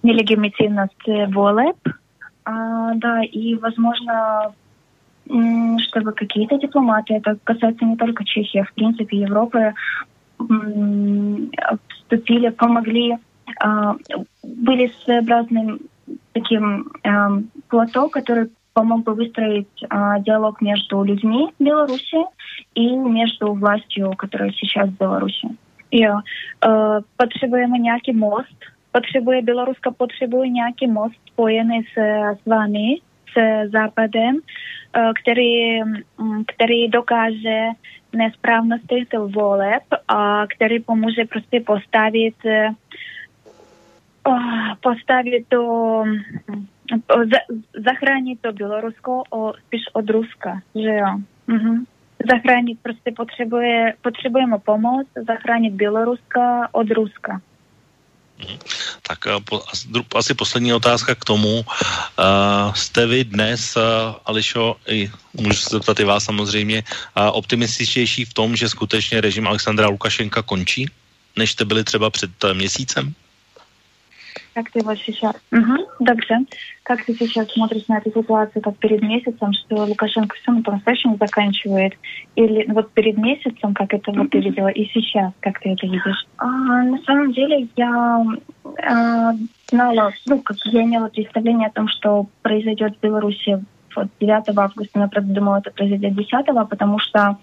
[0.04, 1.78] нелегитимности ВОЛЭП,
[2.46, 4.54] а, да, и, возможно,
[5.80, 9.74] чтобы какие-то дипломаты, это касается не только Чехии, а в принципе Европы,
[11.90, 13.18] вступили, помогли,
[13.60, 13.96] а,
[14.44, 15.80] были своеобразным
[16.34, 22.24] таким эм, плато, который помог бы выстроить э, диалог между людьми Беларуси
[22.76, 25.48] и между властью, которая сейчас в Беларуси.
[25.92, 26.22] І, е,
[26.62, 28.56] э, потребуємо ніякий мост,
[28.92, 32.98] потребує білоруська потребує некий мост, поєднаний с з вами,
[33.36, 34.42] з Западом,
[34.94, 35.84] э, который,
[36.60, 37.72] який докаже
[38.14, 42.72] несправності волеб, а який поможе просто поставити
[44.82, 45.64] postavit eh, to,
[46.06, 46.68] mm,
[47.86, 51.18] zachránit to Bělorusko o, spíš od Ruska, že jo.
[51.48, 51.86] Mhm.
[52.32, 57.42] Zachránit prostě potřebuje, potřebujeme pomoc, zachránit Běloruska od Ruska.
[58.40, 58.58] Mhm.
[59.08, 59.58] Tak eh,
[60.16, 61.56] asi poslední otázka k tomu.
[61.60, 63.84] Uh, jste vy dnes, uh,
[64.26, 66.84] Ališo, i, můžu se zeptat i vás samozřejmě,
[67.32, 70.88] optimističtější v tom, že skutečně režim Alexandra Lukašenka končí,
[71.36, 73.14] než jste byli třeba před měsícem?
[74.60, 75.36] Как ты вот сейчас...
[75.54, 76.40] Угу, добре.
[76.84, 81.16] Как ты сейчас смотришь на эту ситуацию, как перед месяцем, что Лукашенко все ну, по-настоящему
[81.18, 81.94] заканчивает?
[82.36, 86.28] Или вот перед месяцем, как это вот ты видела, и сейчас, как ты это видишь?
[86.40, 86.46] А,
[86.84, 88.26] на самом деле я
[88.84, 89.34] а,
[89.70, 93.64] знала, ну, как я имела представление о том, что произойдет в Беларуси
[93.96, 97.38] вот 9 августа, я правда думала, это произойдет 10, потому что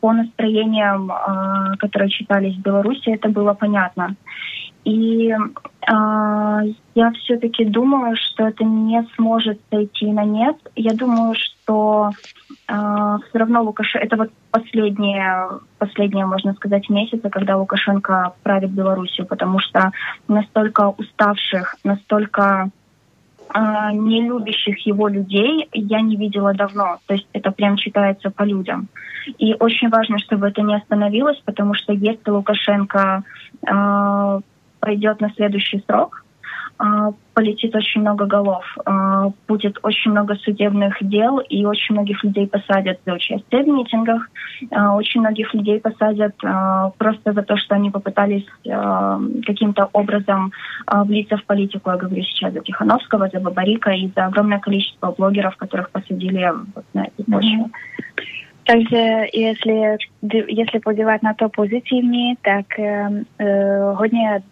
[0.00, 4.16] по настроениям, э, которые читались в Беларуси, это было понятно.
[4.84, 5.36] И э,
[6.94, 10.56] я все-таки думаю, что это не сможет сойти на нет.
[10.74, 12.10] Я думаю, что
[12.66, 14.06] э, все равно Лукашенко...
[14.06, 15.48] Это вот последние,
[15.78, 19.92] последние, можно сказать, месяцы, когда Лукашенко правит Белоруссию, потому что
[20.28, 22.70] настолько уставших, настолько
[23.54, 23.58] э,
[23.92, 26.98] не любящих его людей я не видела давно.
[27.06, 28.88] То есть это прям читается по людям.
[29.38, 33.24] И очень важно, чтобы это не остановилось, потому что если Лукашенко
[33.66, 34.40] э,
[34.80, 36.24] пойдет на следующий срок,
[36.82, 42.46] а, полетит очень много голов, а, будет очень много судебных дел, и очень многих людей
[42.46, 44.30] посадят за участие в митингах,
[44.70, 46.34] а, очень многих людей посадят
[46.96, 50.52] просто за то, что они попытались каким-то образом
[50.86, 51.90] влиться в политику.
[51.90, 56.84] Я говорю сейчас за Тихановского, за Бабарика и за огромное количество блогеров, которых посадили вот
[56.94, 57.66] на этой почве.
[58.64, 59.96] Takže jestli,
[60.48, 64.42] jestli podívat na to pozitivně, tak uh, hodně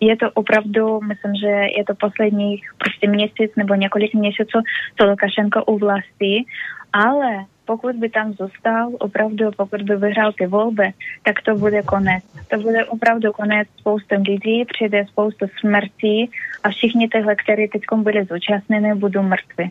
[0.00, 4.58] je to opravdu, myslím, že je to posledních prostě měsíc nebo několik měsíců,
[4.96, 6.44] co Lukašenko u vlasti,
[6.92, 10.92] ale pokud by tam zůstal, opravdu pokud by vyhrál ty volby,
[11.22, 12.24] tak to bude konec.
[12.48, 16.30] To bude opravdu konec spousty lidí, přijde spoustu smrtí
[16.64, 19.70] a všichni tyhle, kteří teď byli zúčastněni, budou mrtví.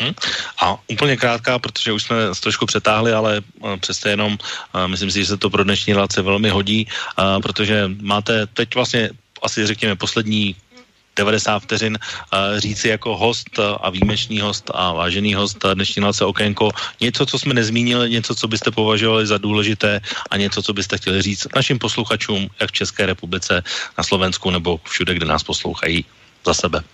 [0.00, 0.14] Mm-hmm.
[0.60, 5.20] A úplně krátká, protože už jsme trošku přetáhli, ale eh, přesto jenom eh, myslím si,
[5.20, 9.10] že se to pro dnešní relace velmi hodí, eh, protože máte teď vlastně
[9.42, 10.56] asi řekněme poslední
[11.16, 11.98] 90 vteřin
[12.56, 16.70] říci jako host a výjimečný host a vážený host dnešní relace Okénko
[17.00, 20.00] něco, co jsme nezmínili, něco, co byste považovali za důležité
[20.30, 23.62] a něco, co byste chtěli říct našim posluchačům, jak v České republice,
[23.98, 26.04] na Slovensku nebo všude, kde nás poslouchají
[26.46, 26.84] za sebe.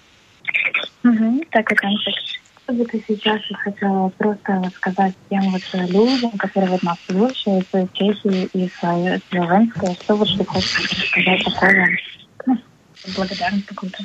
[1.04, 2.41] Mm-hmm, tak okamžik.
[2.72, 8.70] Бы ты сейчас хотела просто сказать тем вот людям, которые вот нас слушают, чехи и
[8.78, 11.86] словенские, что вот ты хочешь сказать такого,
[12.46, 12.58] ну,
[13.16, 13.98] благодарность какую-то?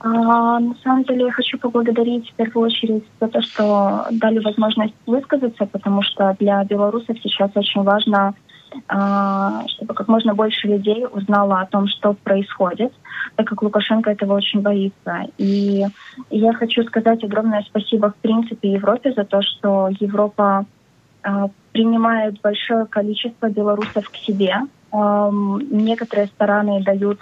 [0.00, 4.94] А, на самом деле я хочу поблагодарить в первую очередь за то, что дали возможность
[5.06, 8.34] высказаться, потому что для белорусов сейчас очень важно
[8.86, 12.92] чтобы как можно больше людей узнало о том, что происходит,
[13.36, 15.26] так как Лукашенко этого очень боится.
[15.38, 15.84] И
[16.30, 20.66] я хочу сказать огромное спасибо, в принципе, Европе за то, что Европа
[21.22, 24.54] а, принимает большое количество белорусов к себе.
[24.92, 27.18] Некоторые стороны дают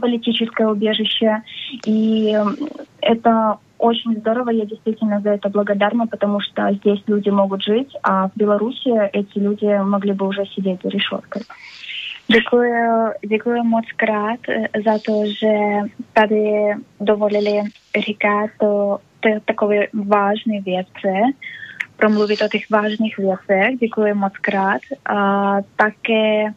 [0.00, 1.42] политическое убежище,
[1.84, 2.38] и
[3.00, 8.28] это очень здорово, я действительно за это благодарна, потому что здесь люди могут жить, а
[8.28, 11.42] в Беларуси эти люди могли бы уже сидеть за решеткой.
[12.28, 14.40] Дякую, дякую Моцкрат
[14.72, 19.00] за то, что тады доволили Рика, то
[19.44, 21.34] такой важный веце,
[21.96, 23.72] промлuvit о тих важних вецах.
[23.80, 24.82] Дякую Моцкрат.
[25.04, 26.52] А, таке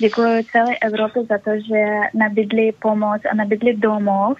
[0.00, 4.36] дякую цілій Європі за то, що набідли помощь, а набідли домов,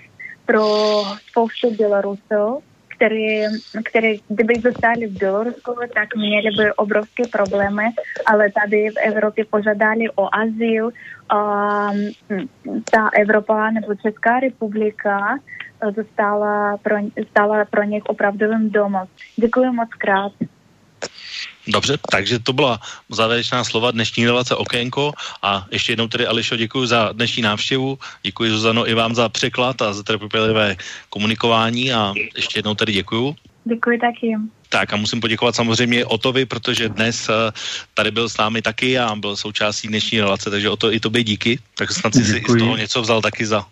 [0.51, 2.63] pro spoustu Bělorusů,
[2.97, 3.45] který,
[3.85, 7.85] který kdyby zůstali v Bělorusku, tak měli by obrovské problémy,
[8.27, 10.91] ale tady v Evropě požádali o azyl.
[11.29, 11.91] A
[12.91, 15.39] ta Evropa nebo Česká republika
[16.13, 16.97] stala pro,
[17.31, 19.07] stala pro nich opravdovým domem.
[19.37, 20.33] Děkuji moc krát.
[21.73, 26.87] Dobře, takže to byla závěrečná slova dnešní relace Okénko a ještě jednou tedy Ališo děkuji
[26.87, 30.77] za dnešní návštěvu, děkuji Zuzano i vám za překlad a za trpělivé
[31.11, 33.37] komunikování a ještě jednou tedy děkuji.
[33.65, 34.37] Děkuji taky.
[34.69, 37.35] Tak a musím poděkovat samozřejmě Otovi, protože dnes uh,
[37.95, 41.25] tady byl s námi taky a byl součástí dnešní relace, takže o to i tobě
[41.25, 41.59] díky.
[41.75, 43.67] Tak snad si, si z toho něco vzal taky za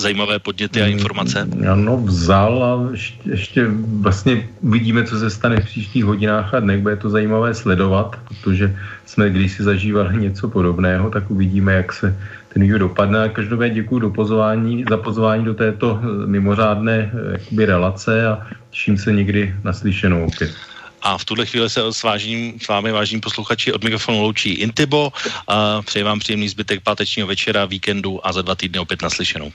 [0.00, 1.48] zajímavé podněty a informace?
[1.70, 3.66] Ano, vzal a ještě, ještě
[4.00, 6.80] vlastně uvidíme, co se stane v příštích hodinách a dnech.
[6.80, 12.16] Bude to zajímavé sledovat, protože jsme když si zažívali něco podobného, tak uvidíme, jak se
[12.52, 13.24] ten vývoj dopadne.
[13.24, 18.46] A každopádně děkuji do pozvání, za pozvání do této eh, mimořádné eh, jakoby, relace a
[18.70, 20.75] těším se někdy naslyšenou opět.
[21.06, 25.12] A v tuhle chvíli se s, vážním, s vámi, vážní posluchači, od mikrofonu loučí Intibo.
[25.46, 29.52] A přeji vám příjemný zbytek pátečního večera, víkendu a za dva týdny opět naslyšenou.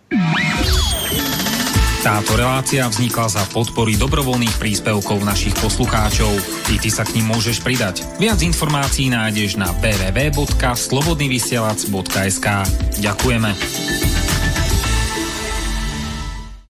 [2.02, 6.34] Táto relácia vznikla za podpory dobrovoľných príspevkov našich poslucháčov.
[6.74, 8.02] I ty sa k ním môžeš pridať.
[8.18, 12.48] Viac informácií nájdeš na www.slobodnyvysielac.sk
[12.98, 13.54] Ďakujeme.